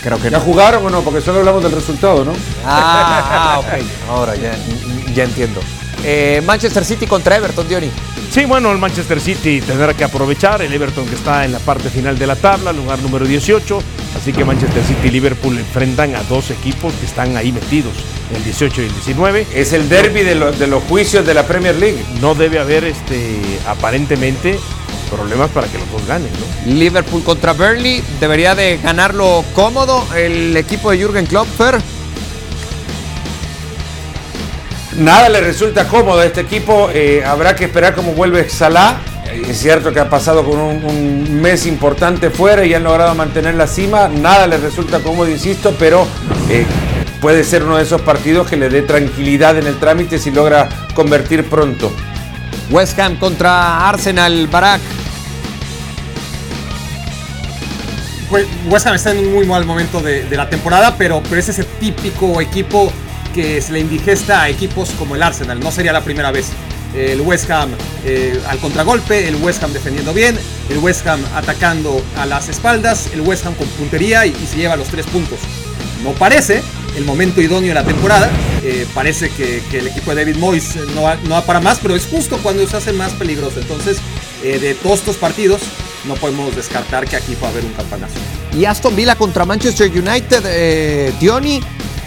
Creo 0.03 0.21
que 0.21 0.31
¿Ya 0.31 0.39
no. 0.39 0.45
jugaron 0.45 0.85
o 0.85 0.91
no? 0.91 1.03
Porque 1.03 1.21
solo 1.21 1.39
hablamos 1.39 1.63
del 1.63 1.71
resultado, 1.73 2.25
¿no? 2.25 2.33
Ah, 2.67 3.55
ah, 3.55 3.59
ok. 3.61 3.85
Ahora 4.11 4.35
ya, 4.35 4.53
ya 5.15 5.23
entiendo. 5.25 5.61
Eh, 6.05 6.43
Manchester 6.45 6.85
City 6.85 7.07
contra 7.07 7.37
Everton, 7.37 7.69
Diony. 7.69 7.91
Sí, 8.31 8.45
bueno, 8.47 8.73
el 8.73 8.79
Manchester 8.79 9.21
City 9.21 9.61
tendrá 9.61 9.95
que 9.95 10.05
aprovechar. 10.05 10.63
El 10.63 10.73
Everton 10.73 11.07
que 11.07 11.15
está 11.15 11.45
en 11.45 11.53
la 11.53 11.59
parte 11.59 11.91
final 11.91 12.19
de 12.19 12.27
la 12.27 12.37
tabla, 12.37 12.73
lugar 12.73 12.99
número 13.01 13.27
18. 13.27 13.79
Así 14.21 14.33
que 14.33 14.45
Manchester 14.45 14.83
City 14.85 15.09
y 15.09 15.11
Liverpool 15.11 15.59
enfrentan 15.59 16.15
a 16.17 16.23
dos 16.25 16.51
equipos 16.51 16.93
que 16.95 17.07
están 17.07 17.37
ahí 17.37 17.51
metidos, 17.53 17.93
el 18.35 18.43
18 18.45 18.83
y 18.83 18.85
el 18.87 18.93
19. 18.93 19.47
Es 19.55 19.73
el 19.73 19.89
derby 19.89 20.23
de, 20.23 20.35
los- 20.35 20.59
de 20.59 20.67
los 20.67 20.83
juicios 20.85 21.27
de 21.27 21.35
la 21.35 21.47
Premier 21.47 21.75
League. 21.77 22.03
No 22.21 22.35
debe 22.35 22.59
haber 22.59 22.85
este 22.85 23.41
aparentemente 23.67 24.59
problemas 25.11 25.51
para 25.51 25.67
que 25.69 25.79
los 25.79 25.91
dos 25.93 26.07
ganen, 26.07 26.31
¿no? 26.33 26.73
Liverpool 26.73 27.23
contra 27.23 27.53
Burnley. 27.53 28.03
Debería 28.21 28.55
de 28.55 28.79
ganarlo 28.79 29.45
cómodo 29.55 30.07
el 30.17 30.57
equipo 30.57 30.91
de 30.91 30.99
Jürgen 30.99 31.27
Klopp, 31.27 31.47
Fer. 31.57 31.79
Nada 34.97 35.29
le 35.29 35.41
resulta 35.41 35.89
cómodo 35.89 36.21
a 36.21 36.27
este 36.27 36.43
equipo. 36.43 36.91
eh, 36.93 37.25
habrá 37.25 37.57
que 37.57 37.65
esperar 37.65 37.95
cómo 37.95 38.13
vuelve 38.13 38.49
Salah. 38.49 38.97
Es 39.49 39.59
cierto 39.61 39.93
que 39.93 40.01
ha 40.01 40.11
pasado 40.11 40.45
con 40.45 40.59
un, 40.59 40.85
un 40.85 41.41
mes 41.41 41.65
importante 41.67 42.29
fuera 42.31 42.65
y 42.67 42.75
han 42.75 42.85
logrado 42.85 43.15
mantener 43.15 43.55
la 43.55 43.67
cima. 43.67 44.09
Nada 44.09 44.47
le 44.47 44.59
resulta 44.59 45.01
cómodo, 45.01 45.31
insisto, 45.31 45.75
pero 45.79 46.07
eh, 46.51 46.67
puede 47.21 47.43
ser 47.43 47.63
uno 47.63 47.79
de 47.79 47.85
esos 47.85 48.03
partidos 48.03 48.49
que 48.49 48.57
le 48.57 48.69
dé 48.69 48.83
tranquilidad 48.83 49.57
en 49.57 49.67
el 49.67 49.79
trámite 49.79 50.19
si 50.19 50.31
logra 50.31 50.69
convertir 50.95 51.49
pronto. 51.49 51.91
West 52.71 52.99
Ham 52.99 53.17
contra 53.17 53.89
Arsenal, 53.89 54.47
Barak. 54.49 54.81
Pues, 58.29 58.47
West 58.67 58.87
Ham 58.87 58.95
está 58.95 59.13
en 59.13 59.19
un 59.21 59.33
muy 59.33 59.47
mal 59.47 59.65
momento 59.65 60.01
de, 60.01 60.25
de 60.25 60.37
la 60.37 60.51
temporada, 60.51 60.95
pero, 60.99 61.23
pero 61.23 61.41
es 61.41 61.49
ese 61.49 61.65
típico 61.65 62.41
equipo 62.41 62.93
que 63.33 63.61
se 63.61 63.73
le 63.73 63.81
indigesta 63.81 64.43
a 64.43 64.49
equipos 64.49 64.91
como 64.99 65.17
el 65.17 65.23
Arsenal. 65.23 65.61
No 65.61 65.71
sería 65.71 65.93
la 65.93 66.03
primera 66.03 66.31
vez. 66.31 66.49
El 66.95 67.23
West 67.23 67.51
Ham 67.51 67.71
eh, 68.05 68.39
al 68.49 68.59
contragolpe, 68.59 69.27
el 69.27 69.37
West 69.37 69.63
Ham 69.63 69.73
defendiendo 69.73 70.13
bien, 70.13 70.39
el 70.69 70.79
West 70.79 71.07
Ham 71.07 71.21
atacando 71.35 72.05
a 72.19 72.27
las 72.27 72.51
espaldas, 72.51 73.09
el 73.15 73.23
West 73.23 73.47
Ham 73.47 73.55
con 73.55 73.67
puntería 73.69 74.27
y, 74.27 74.35
se 74.35 74.59
lleva 74.59 74.77
los 74.77 74.89
tres 74.89 75.07
puntos. 75.07 75.39
No 76.05 76.11
parece 76.13 76.63
el 76.95 77.07
momento 77.07 77.41
idóneo 77.41 77.69
de 77.69 77.75
la 77.75 77.85
temporada. 77.85 78.31
eh, 78.63 78.87
parece 78.95 79.31
que, 79.31 79.63
el 79.73 79.87
equipo 79.87 80.15
de 80.15 80.25
David 80.25 80.37
Moyes 80.37 80.77
no 80.95 81.03
va, 81.03 81.17
no 81.17 81.31
va 81.31 81.47
para 81.47 81.61
más, 81.61 81.79
pero 81.81 81.97
es 81.97 82.07
justo 82.07 82.39
cuando 82.43 82.67
se 82.69 82.77
hace 82.77 82.93
más 82.93 83.13
peligroso. 83.13 83.59
Entonces, 83.59 83.99
eh, 84.43 84.59
de 84.59 84.75
todos 84.75 84.99
estos 84.99 85.17
partidos, 85.17 85.63
no 86.05 86.15
podemos 86.15 86.55
descartar 86.57 87.07
que 87.07 87.17
aquí 87.17 87.35
pueda 87.37 87.53
haber 87.53 87.65
un 87.65 87.73
campanazo. 87.73 88.15
Y 88.57 88.65
Aston 88.65 88.95
Villa 88.97 89.15
contra 89.15 89.45
Manchester 89.45 89.91
United, 89.91 90.43
eh, 90.47 91.13
Diony, 91.21 91.61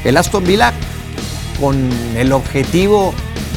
el 0.03 0.17
Aston 0.17 0.43
Villa 0.43 0.73
con 1.59 1.89
el 2.15 2.31
objetivo 2.31 3.13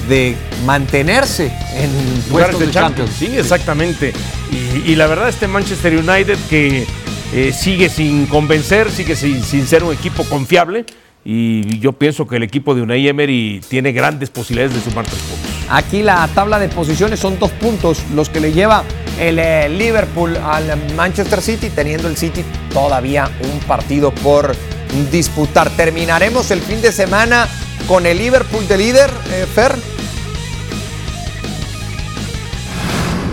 de 0.09 0.37
mantenerse 0.65 1.53
en 1.75 1.91
lugares 2.31 2.57
puestos 2.57 2.61
de 2.61 2.67
de 2.67 2.73
Champions. 2.73 3.11
Champions. 3.11 3.33
Sí, 3.33 3.39
exactamente. 3.39 4.13
Y, 4.51 4.93
y 4.93 4.97
la 4.97 5.07
verdad, 5.07 5.29
este 5.29 5.47
Manchester 5.47 5.97
United 5.97 6.39
que 6.49 6.87
eh, 7.35 7.53
sigue 7.53 7.91
sin 7.91 8.27
convencer, 8.27 8.91
sigue 8.91 9.15
sin, 9.17 9.43
sin 9.43 9.67
ser 9.67 9.85
un 9.85 9.93
equipo 9.93 10.25
confiable. 10.25 10.87
Y 11.25 11.79
yo 11.81 11.93
pienso 11.93 12.27
que 12.27 12.37
el 12.37 12.43
equipo 12.43 12.75
de 12.75 12.81
Unai 12.81 13.07
Emery 13.07 13.61
tiene 13.69 13.93
grandes 13.93 14.31
posibilidades 14.31 14.75
de 14.75 14.91
sumar 14.91 15.05
tres 15.05 15.19
puntos. 15.19 15.51
Aquí 15.69 16.03
la 16.03 16.27
tabla 16.35 16.59
de 16.59 16.69
posiciones 16.69 17.21
son 17.21 17.39
dos 17.39 17.51
puntos 17.51 17.99
los 18.15 18.31
que 18.31 18.41
le 18.41 18.53
lleva 18.53 18.83
el 19.21 19.39
eh, 19.39 19.69
Liverpool 19.69 20.39
al 20.39 20.95
Manchester 20.97 21.43
City, 21.43 21.69
teniendo 21.69 22.09
el 22.09 22.17
City 22.17 22.43
todavía 22.73 23.31
un 23.53 23.59
partido 23.61 24.11
por 24.11 24.57
disputar. 25.13 25.69
Terminaremos 25.77 26.51
el 26.51 26.61
fin 26.61 26.81
de 26.81 26.93
semana 26.93 27.47
con 27.87 28.07
el 28.07 28.19
Liverpool 28.19 28.67
de 28.67 28.77
líder, 28.77 29.11
eh, 29.33 29.47
Fer. 29.55 29.75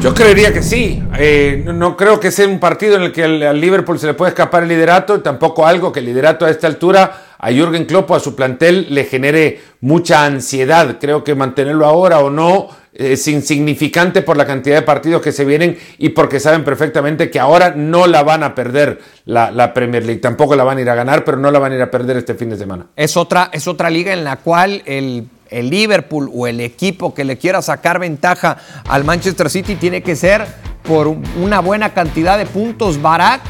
Yo 0.02 0.14
creería 0.14 0.54
que 0.54 0.62
sí. 0.62 1.02
Eh, 1.18 1.64
no, 1.66 1.98
creo 1.98 2.20
que 2.20 2.32
sea 2.32 2.48
un 2.48 2.60
partido 2.60 2.96
en 2.96 3.04
el 3.04 3.12
que 3.12 3.24
al 3.24 3.60
Liverpool 3.60 3.98
se 3.98 4.06
le 4.06 4.14
puede 4.14 4.30
escapar 4.30 4.64
el 4.64 4.70
liderato, 4.70 5.22
tampoco 5.22 5.66
algo 5.66 5.92
que 5.92 6.00
el 6.00 6.06
liderato 6.06 6.46
a 6.46 6.52
esta 6.52 6.68
altura 6.68 7.25
a 7.40 7.52
Jürgen 7.52 7.86
Klopp 7.86 8.12
o 8.12 8.16
a 8.16 8.20
su 8.20 8.36
plantel 8.36 8.88
le 8.90 9.04
genere 9.06 9.60
mucha 9.82 10.26
ansiedad. 10.26 10.98
Creo 11.00 11.24
que 11.24 11.36
mantenerlo 11.36 11.86
ahora 11.86 12.20
o 12.20 12.30
no 12.30 12.68
es 12.94 13.28
insignificante 13.28 14.22
por 14.22 14.38
la 14.38 14.46
cantidad 14.46 14.78
de 14.78 14.82
partidos 14.82 15.22
que 15.22 15.34
se 15.34 15.44
vienen 15.44 15.78
y 15.98 16.10
porque 16.10 16.40
saben 16.40 16.64
perfectamente 16.64 17.30
que 17.30 17.40
ahora 17.42 17.74
no 17.76 18.08
la 18.08 18.24
van 18.24 18.42
a 18.44 18.56
perder 18.56 19.00
la, 19.26 19.74
Premier 19.74 20.06
League. 20.06 20.22
Tampoco 20.22 20.56
la 20.56 20.64
van 20.64 20.78
a 20.78 20.82
ir 20.82 20.90
a 20.90 20.96
ganar, 20.96 21.26
pero 21.26 21.36
no 21.38 21.52
la 21.52 21.60
van 21.60 21.74
a 21.74 21.76
ir 21.76 21.82
a 21.82 21.92
perder 21.92 22.16
este 22.18 22.36
fin 22.36 22.50
de 22.50 22.58
semana. 22.58 22.88
Es 22.96 23.18
otra, 23.18 23.50
es 23.52 23.68
otra 23.68 23.90
liga 23.90 24.14
en 24.14 24.24
la 24.24 24.38
cual 24.38 24.82
el, 24.86 25.28
el 25.50 25.70
Liverpool 25.70 26.30
o 26.34 26.48
el 26.48 26.62
equipo 26.62 27.14
que 27.14 27.26
le 27.26 27.38
quiera 27.38 27.62
sacar 27.62 28.00
ventaja 28.00 28.58
al 28.88 29.04
Manchester 29.04 29.50
City 29.50 29.76
tiene 29.76 30.02
que 30.02 30.16
ser 30.16 30.46
por 30.84 31.08
un- 31.08 31.24
una 31.42 31.60
buena 31.60 31.94
cantidad 31.94 32.38
de 32.38 32.46
puntos 32.46 33.02
Barak 33.02 33.42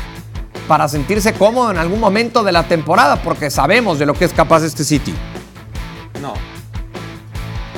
para 0.68 0.88
sentirse 0.88 1.34
cómodo 1.34 1.72
en 1.72 1.78
algún 1.78 2.00
momento 2.00 2.44
de 2.44 2.52
la 2.52 2.64
temporada, 2.68 3.22
porque 3.22 3.50
sabemos 3.50 4.00
de 4.00 4.06
lo 4.06 4.14
que 4.14 4.26
es 4.26 4.34
capaz 4.34 4.64
este 4.64 4.84
City. 4.84 5.14
No. 6.22 6.34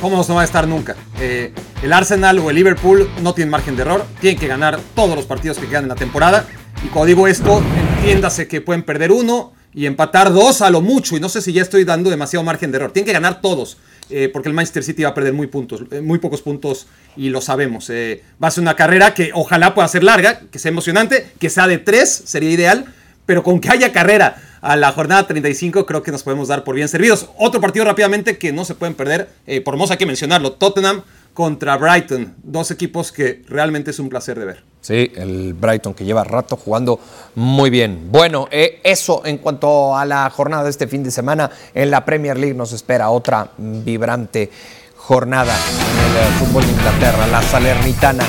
Cómodos 0.01 0.29
no 0.29 0.35
va 0.35 0.41
a 0.41 0.45
estar 0.45 0.67
nunca. 0.67 0.95
Eh, 1.19 1.53
el 1.81 1.93
Arsenal 1.93 2.39
o 2.39 2.49
el 2.49 2.55
Liverpool 2.55 3.09
no 3.21 3.33
tienen 3.33 3.51
margen 3.51 3.75
de 3.75 3.81
error. 3.81 4.05
Tienen 4.21 4.39
que 4.39 4.47
ganar 4.47 4.79
todos 4.95 5.15
los 5.15 5.25
partidos 5.25 5.57
que 5.57 5.67
quedan 5.67 5.83
en 5.83 5.89
la 5.89 5.95
temporada. 5.95 6.45
Y 6.83 6.87
cuando 6.87 7.07
digo 7.07 7.27
esto, 7.27 7.61
entiéndase 7.97 8.47
que 8.47 8.61
pueden 8.61 8.83
perder 8.83 9.11
uno 9.11 9.53
y 9.73 9.85
empatar 9.85 10.31
dos 10.31 10.61
a 10.61 10.69
lo 10.69 10.81
mucho. 10.81 11.17
Y 11.17 11.19
no 11.19 11.29
sé 11.29 11.41
si 11.41 11.53
ya 11.53 11.61
estoy 11.63 11.83
dando 11.83 12.09
demasiado 12.09 12.43
margen 12.43 12.71
de 12.71 12.77
error. 12.77 12.91
Tienen 12.91 13.07
que 13.07 13.13
ganar 13.13 13.41
todos. 13.41 13.77
Eh, 14.09 14.29
porque 14.31 14.49
el 14.49 14.55
Manchester 14.55 14.83
City 14.83 15.03
va 15.03 15.09
a 15.09 15.13
perder 15.13 15.33
muy, 15.33 15.47
puntos, 15.47 15.83
eh, 15.91 16.01
muy 16.01 16.19
pocos 16.19 16.41
puntos 16.41 16.87
y 17.15 17.29
lo 17.29 17.41
sabemos. 17.41 17.89
Eh, 17.89 18.23
va 18.41 18.47
a 18.47 18.51
ser 18.51 18.61
una 18.61 18.75
carrera 18.75 19.13
que 19.13 19.31
ojalá 19.33 19.73
pueda 19.73 19.87
ser 19.87 20.03
larga, 20.03 20.41
que 20.51 20.59
sea 20.59 20.69
emocionante, 20.69 21.27
que 21.39 21.49
sea 21.49 21.67
de 21.67 21.77
tres, 21.77 22.23
sería 22.25 22.51
ideal. 22.51 22.93
Pero 23.25 23.43
con 23.43 23.59
que 23.59 23.69
haya 23.69 23.91
carrera 23.91 24.37
a 24.61 24.75
la 24.75 24.91
jornada 24.91 25.27
35, 25.27 25.85
creo 25.85 26.03
que 26.03 26.11
nos 26.11 26.23
podemos 26.23 26.47
dar 26.47 26.63
por 26.63 26.75
bien 26.75 26.87
servidos. 26.87 27.29
Otro 27.37 27.61
partido 27.61 27.85
rápidamente 27.85 28.37
que 28.37 28.51
no 28.51 28.65
se 28.65 28.75
pueden 28.75 28.95
perder, 28.95 29.29
eh, 29.45 29.61
por 29.61 29.77
más 29.77 29.91
hay 29.91 29.97
que 29.97 30.05
mencionarlo, 30.05 30.53
Tottenham 30.53 31.03
contra 31.33 31.77
Brighton. 31.77 32.33
Dos 32.43 32.71
equipos 32.71 33.11
que 33.11 33.43
realmente 33.47 33.91
es 33.91 33.99
un 33.99 34.09
placer 34.09 34.39
de 34.39 34.45
ver. 34.45 34.63
Sí, 34.87 35.11
el 35.17 35.53
Brighton 35.53 35.93
que 35.93 36.05
lleva 36.05 36.23
rato 36.23 36.55
jugando 36.55 36.97
muy 37.35 37.69
bien. 37.69 38.07
Bueno, 38.09 38.47
eh, 38.49 38.79
eso 38.85 39.21
en 39.25 39.37
cuanto 39.39 39.97
a 39.97 40.05
la 40.05 40.29
jornada 40.29 40.63
de 40.63 40.69
este 40.69 40.87
fin 40.87 41.03
de 41.03 41.11
semana 41.11 41.51
en 41.73 41.91
la 41.91 42.05
Premier 42.05 42.37
League 42.37 42.55
nos 42.55 42.71
espera 42.71 43.09
otra 43.09 43.51
vibrante 43.57 44.49
jornada 44.95 45.53
en 45.53 45.99
el 45.99 46.15
eh, 46.15 46.35
fútbol 46.39 46.65
de 46.65 46.71
Inglaterra. 46.71 47.27
La 47.27 47.41
Salernitana 47.41 48.23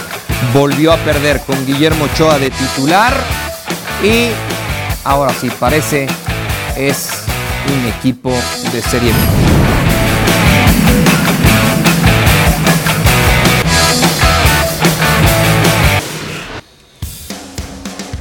volvió 0.53 0.93
a 0.93 0.97
perder 0.97 1.43
con 1.43 1.65
Guillermo 1.65 2.07
Ochoa 2.07 2.41
de 2.41 2.51
titular 2.51 3.15
y 4.03 4.31
ahora 5.05 5.33
sí 5.35 5.53
parece 5.61 6.09
es 6.77 7.09
un 7.69 7.87
equipo 7.87 8.31
de 8.73 8.83
Serie 8.83 9.13
B. 9.13 9.58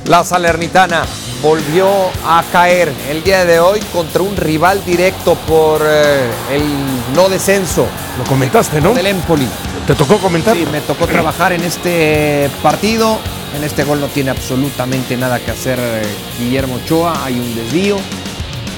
La 0.07 0.23
Salernitana 0.23 1.03
volvió 1.41 1.89
a 2.25 2.41
caer 2.49 2.93
el 3.09 3.23
día 3.23 3.43
de 3.43 3.59
hoy 3.59 3.81
contra 3.91 4.21
un 4.21 4.37
rival 4.37 4.83
directo 4.85 5.35
por 5.35 5.81
eh, 5.85 6.29
el 6.49 6.63
no 7.13 7.27
descenso 7.27 7.85
Lo 8.17 8.23
comentaste, 8.23 8.79
¿no? 8.79 8.93
del 8.93 9.07
Empoli. 9.07 9.47
¿Te 9.85 9.95
tocó 9.95 10.17
comentar? 10.17 10.55
Sí, 10.55 10.65
me 10.71 10.79
tocó 10.79 11.07
trabajar 11.07 11.51
en 11.51 11.61
este 11.61 12.49
partido. 12.63 13.19
En 13.55 13.65
este 13.65 13.83
gol 13.83 13.99
no 13.99 14.07
tiene 14.07 14.31
absolutamente 14.31 15.17
nada 15.17 15.39
que 15.39 15.51
hacer 15.51 15.77
eh, 15.81 16.03
Guillermo 16.39 16.75
Ochoa. 16.75 17.25
Hay 17.25 17.33
un 17.33 17.53
desvío. 17.55 17.97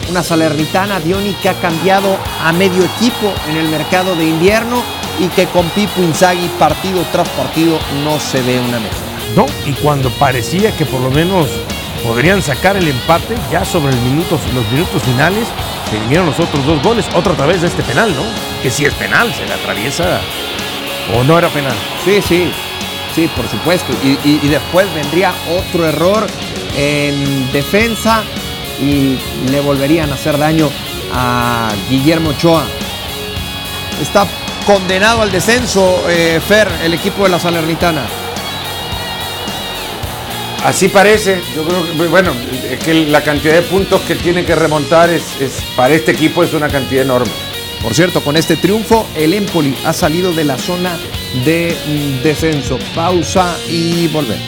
Una 0.10 0.24
Salernitana, 0.24 1.00
Dioni, 1.00 1.34
que 1.34 1.50
ha 1.50 1.54
cambiado 1.62 2.18
a 2.44 2.52
medio 2.54 2.84
equipo 2.84 3.32
en 3.48 3.58
el 3.58 3.70
mercado 3.70 4.16
de 4.16 4.26
invierno 4.26 4.82
y 5.20 5.28
que 5.28 5.46
con 5.46 5.70
Pipo 5.70 6.02
Inzaghi 6.02 6.48
partido 6.58 7.04
tras 7.12 7.30
partido 7.30 7.78
no 8.04 8.20
se 8.20 8.42
ve 8.42 8.60
una 8.60 8.80
mejora. 8.80 9.09
No, 9.36 9.46
y 9.66 9.74
cuando 9.74 10.10
parecía 10.12 10.76
que 10.76 10.86
por 10.86 11.02
lo 11.02 11.12
menos 11.12 11.48
podrían 12.04 12.42
sacar 12.42 12.78
el 12.78 12.88
empate, 12.88 13.36
ya 13.52 13.64
sobre 13.66 13.94
los 13.94 14.02
minutos 14.02 15.04
finales, 15.04 15.48
se 15.90 16.00
vinieron 16.00 16.28
los 16.28 16.40
otros 16.40 16.66
dos 16.66 16.82
goles, 16.82 17.06
otra 17.14 17.34
través 17.36 17.62
de 17.62 17.68
este 17.68 17.84
penal, 17.84 18.14
¿no? 18.16 18.24
Que 18.62 18.70
si 18.70 18.86
es 18.86 18.94
penal, 18.94 19.34
se 19.34 19.46
le 19.46 19.54
atraviesa 19.54 20.22
o 21.16 21.24
no 21.24 21.38
era 21.38 21.50
penal. 21.50 21.76
Sí, 22.06 22.22
sí, 22.22 22.52
sí, 23.16 23.30
por 23.36 23.48
supuesto. 23.48 23.94
Y 24.04 24.48
después 24.48 24.94
vendría 24.94 25.34
otro 25.50 25.86
error 25.86 26.28
en 26.78 27.52
defensa 27.52 28.24
y 28.82 29.18
le 29.50 29.60
volverían 29.60 30.12
a 30.12 30.16
hacer 30.16 30.38
daño 30.38 30.70
a 31.14 31.70
Guillermo 31.90 32.30
Ochoa. 32.32 32.64
Está 34.02 34.26
condenado 34.66 35.22
al 35.22 35.32
descenso, 35.32 36.04
eh, 36.08 36.40
Fer, 36.46 36.70
el 36.84 36.94
equipo 36.94 37.24
de 37.24 37.30
la 37.30 37.40
Salernitana. 37.40 38.04
Así 40.64 40.90
parece, 40.90 41.42
yo 41.56 41.64
creo 41.64 41.86
que, 41.86 42.08
bueno, 42.08 42.34
es 42.70 42.80
que 42.80 42.94
la 42.94 43.24
cantidad 43.24 43.54
de 43.56 43.62
puntos 43.62 44.02
que 44.02 44.16
tiene 44.16 44.44
que 44.46 44.56
remontar 44.56 45.10
es, 45.10 45.24
es- 45.40 45.64
para 45.76 45.94
este 45.94 46.12
equipo 46.12 46.44
es 46.44 46.54
una 46.54 46.68
cantidad 46.68 47.04
enorme. 47.04 47.32
Por 47.82 47.94
cierto, 47.94 48.22
con 48.22 48.36
este 48.36 48.58
triunfo, 48.58 49.08
el 49.16 49.34
Empoli 49.34 49.74
ha 49.86 49.94
salido 49.94 50.34
de 50.34 50.44
la 50.44 50.58
zona 50.58 50.98
de 51.46 51.74
mm, 51.88 52.24
descenso. 52.24 52.78
Pausa 52.94 53.56
y 53.70 54.08
volvemos. 54.10 54.46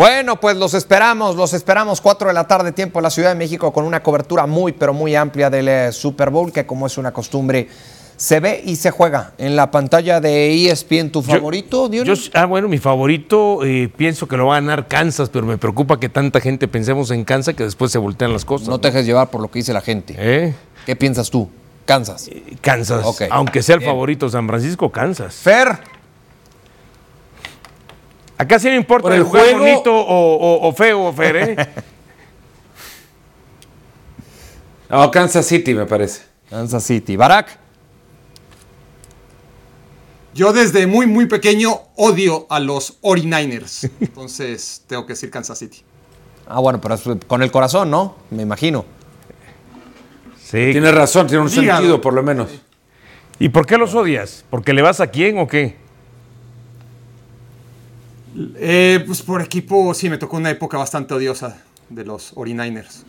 Bueno, 0.00 0.38
pues 0.38 0.58
los 0.58 0.74
esperamos, 0.74 1.36
los 1.36 1.54
esperamos 1.54 2.02
4 2.02 2.28
de 2.28 2.34
la 2.34 2.46
tarde, 2.46 2.70
tiempo 2.72 2.98
en 2.98 3.04
la 3.04 3.08
Ciudad 3.08 3.30
de 3.30 3.34
México, 3.34 3.72
con 3.72 3.86
una 3.86 4.02
cobertura 4.02 4.44
muy, 4.46 4.72
pero 4.72 4.92
muy 4.92 5.14
amplia 5.14 5.48
del 5.48 5.68
eh, 5.68 5.90
Super 5.90 6.28
Bowl, 6.28 6.52
que 6.52 6.66
como 6.66 6.86
es 6.86 6.98
una 6.98 7.12
costumbre, 7.14 7.66
se 8.14 8.38
ve 8.40 8.62
y 8.62 8.76
se 8.76 8.90
juega 8.90 9.32
en 9.38 9.56
la 9.56 9.70
pantalla 9.70 10.20
de 10.20 10.52
ESPN. 10.70 11.08
¿Tu 11.10 11.22
Yo- 11.22 11.32
favorito, 11.36 11.88
Dionis? 11.88 12.24
yo- 12.24 12.30
ah, 12.34 12.44
bueno, 12.44 12.68
mi 12.68 12.76
favorito, 12.76 13.64
eh, 13.64 13.88
pienso 13.96 14.28
que 14.28 14.36
lo 14.36 14.48
va 14.48 14.58
a 14.58 14.60
ganar 14.60 14.86
Kansas, 14.86 15.30
pero 15.30 15.46
me 15.46 15.56
preocupa 15.56 15.98
que 15.98 16.10
tanta 16.10 16.40
gente 16.40 16.68
pensemos 16.68 17.10
en 17.10 17.24
Kansas 17.24 17.54
que 17.54 17.64
después 17.64 17.90
se 17.90 17.96
voltean 17.96 18.34
las 18.34 18.44
cosas. 18.44 18.68
No 18.68 18.78
te 18.78 18.88
dejes 18.90 19.06
llevar 19.06 19.30
por 19.30 19.40
lo 19.40 19.50
que 19.50 19.60
dice 19.60 19.72
la 19.72 19.80
gente. 19.80 20.14
¿Eh? 20.18 20.54
¿Qué 20.84 20.94
piensas 20.94 21.30
tú? 21.30 21.48
Kansas. 21.86 22.28
Kansas. 22.60 23.00
Ok. 23.06 23.22
Aunque 23.30 23.62
sea 23.62 23.76
el 23.76 23.80
Bien. 23.80 23.92
favorito 23.92 24.28
San 24.28 24.46
Francisco, 24.46 24.92
Kansas. 24.92 25.36
Fer. 25.36 25.78
Acá 28.38 28.58
sí 28.58 28.68
no 28.68 28.74
importa 28.74 29.04
Por 29.04 29.12
el 29.12 29.18
el 29.20 29.24
juego 29.24 29.58
bonito 29.60 29.94
o, 29.94 30.36
o- 30.36 30.68
o 30.68 30.72
feo, 30.72 31.12
Fer, 31.12 31.36
¿eh? 31.36 31.56
No, 34.88 35.10
Kansas 35.10 35.44
City 35.46 35.74
me 35.74 35.84
parece. 35.86 36.22
Kansas 36.48 36.84
City. 36.84 37.16
Barak. 37.16 37.58
Yo 40.32 40.52
desde 40.52 40.86
muy, 40.86 41.06
muy 41.06 41.26
pequeño 41.26 41.80
odio 41.96 42.46
a 42.50 42.60
los 42.60 43.00
49ers. 43.00 43.90
Entonces 44.00 44.84
tengo 44.86 45.04
que 45.06 45.14
decir 45.14 45.30
Kansas 45.30 45.58
City. 45.58 45.82
Ah, 46.46 46.60
bueno, 46.60 46.80
pero 46.80 46.94
es 46.94 47.02
con 47.26 47.42
el 47.42 47.50
corazón, 47.50 47.90
¿no? 47.90 48.16
Me 48.30 48.42
imagino. 48.42 48.84
Sí. 50.40 50.68
Tiene 50.70 50.92
razón, 50.92 51.26
tiene 51.26 51.42
un 51.42 51.48
Dígalo. 51.50 51.72
sentido 51.78 52.00
por 52.00 52.12
lo 52.14 52.22
menos. 52.22 52.48
¿Y 53.40 53.48
por 53.48 53.66
qué 53.66 53.76
los 53.78 53.94
odias? 53.94 54.44
¿Porque 54.50 54.72
le 54.72 54.82
vas 54.82 55.00
a 55.00 55.08
quién 55.08 55.38
o 55.38 55.48
qué? 55.48 55.76
Eh, 58.56 59.02
pues 59.06 59.22
por 59.22 59.40
equipo, 59.40 59.94
sí, 59.94 60.10
me 60.10 60.18
tocó 60.18 60.36
una 60.36 60.50
época 60.50 60.76
bastante 60.76 61.14
odiosa 61.14 61.58
de 61.88 62.04
los 62.04 62.34
49ers. 62.34 63.04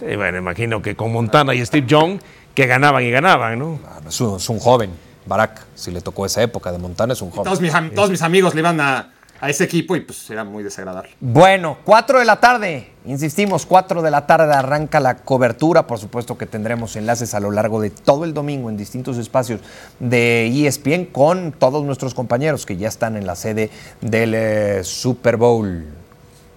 Eh, 0.00 0.16
bueno, 0.16 0.38
imagino 0.38 0.80
que 0.80 0.94
con 0.94 1.12
Montana 1.12 1.54
y 1.54 1.64
Steve 1.64 1.86
Young, 1.86 2.20
que 2.54 2.66
ganaban 2.66 3.02
y 3.02 3.10
ganaban, 3.10 3.58
¿no? 3.58 3.80
Ah, 3.86 4.00
Es 4.06 4.20
un, 4.20 4.36
es 4.36 4.48
un 4.48 4.60
joven, 4.60 4.90
Barack. 5.26 5.64
Si 5.74 5.90
le 5.90 6.00
tocó 6.00 6.24
esa 6.26 6.42
época 6.42 6.70
de 6.70 6.78
Montana, 6.78 7.14
es 7.14 7.22
un 7.22 7.30
joven. 7.30 7.44
Todos 7.44 7.60
mis, 7.60 7.72
todos 7.94 8.10
mis 8.10 8.22
amigos 8.22 8.54
le 8.54 8.60
iban 8.60 8.80
a, 8.80 9.12
a 9.40 9.50
ese 9.50 9.64
equipo 9.64 9.94
y 9.96 10.00
pues 10.00 10.28
era 10.30 10.44
muy 10.44 10.64
desagradable. 10.64 11.10
Bueno, 11.20 11.78
4 11.84 12.18
de 12.18 12.24
la 12.24 12.40
tarde, 12.40 12.90
insistimos, 13.04 13.66
4 13.66 14.02
de 14.02 14.10
la 14.10 14.26
tarde 14.26 14.52
arranca 14.52 15.00
la 15.00 15.16
cobertura. 15.16 15.86
Por 15.86 15.98
supuesto 15.98 16.36
que 16.36 16.46
tendremos 16.46 16.96
enlaces 16.96 17.34
a 17.34 17.40
lo 17.40 17.50
largo 17.50 17.80
de 17.80 17.90
todo 17.90 18.24
el 18.24 18.34
domingo 18.34 18.68
en 18.68 18.76
distintos 18.76 19.16
espacios 19.16 19.60
de 20.00 20.46
ESPN 20.46 21.06
con 21.06 21.52
todos 21.52 21.84
nuestros 21.84 22.14
compañeros 22.14 22.66
que 22.66 22.76
ya 22.76 22.88
están 22.88 23.16
en 23.16 23.26
la 23.26 23.36
sede 23.36 23.70
del 24.00 24.34
eh, 24.34 24.84
Super 24.84 25.36
Bowl. 25.36 25.84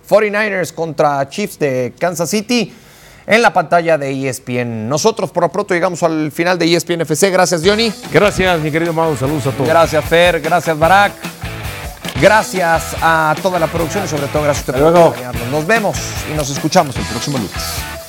49ers 0.09 0.73
contra 0.73 1.29
Chiefs 1.29 1.59
de 1.59 1.93
Kansas 1.97 2.29
City 2.29 2.73
en 3.27 3.41
la 3.41 3.53
pantalla 3.53 3.97
de 3.97 4.27
ESPN. 4.27 4.89
Nosotros 4.89 5.31
por 5.31 5.43
lo 5.43 5.49
pronto 5.49 5.73
llegamos 5.73 6.03
al 6.03 6.31
final 6.31 6.57
de 6.57 6.73
ESPN 6.73 7.01
FC. 7.01 7.29
Gracias, 7.29 7.61
Johnny. 7.63 7.93
Gracias, 8.11 8.59
mi 8.59 8.71
querido 8.71 8.91
Mau. 8.91 9.15
Saludos 9.15 9.47
a 9.47 9.51
todos. 9.51 9.67
Gracias, 9.67 10.03
Fer. 10.05 10.41
Gracias, 10.41 10.77
Barak. 10.77 11.40
Gracias 12.21 12.95
a 13.01 13.35
toda 13.41 13.57
la 13.57 13.65
producción 13.65 14.05
y 14.05 14.07
sobre 14.07 14.27
todo 14.27 14.43
gracias 14.43 14.69
a 14.69 14.71
usted 14.73 14.83
por 14.83 14.95
acompañarnos. 14.95 15.47
Nos 15.47 15.65
vemos 15.65 15.97
y 16.31 16.35
nos 16.35 16.51
escuchamos 16.51 16.95
el 16.95 17.05
próximo 17.05 17.39
lunes. 17.39 18.00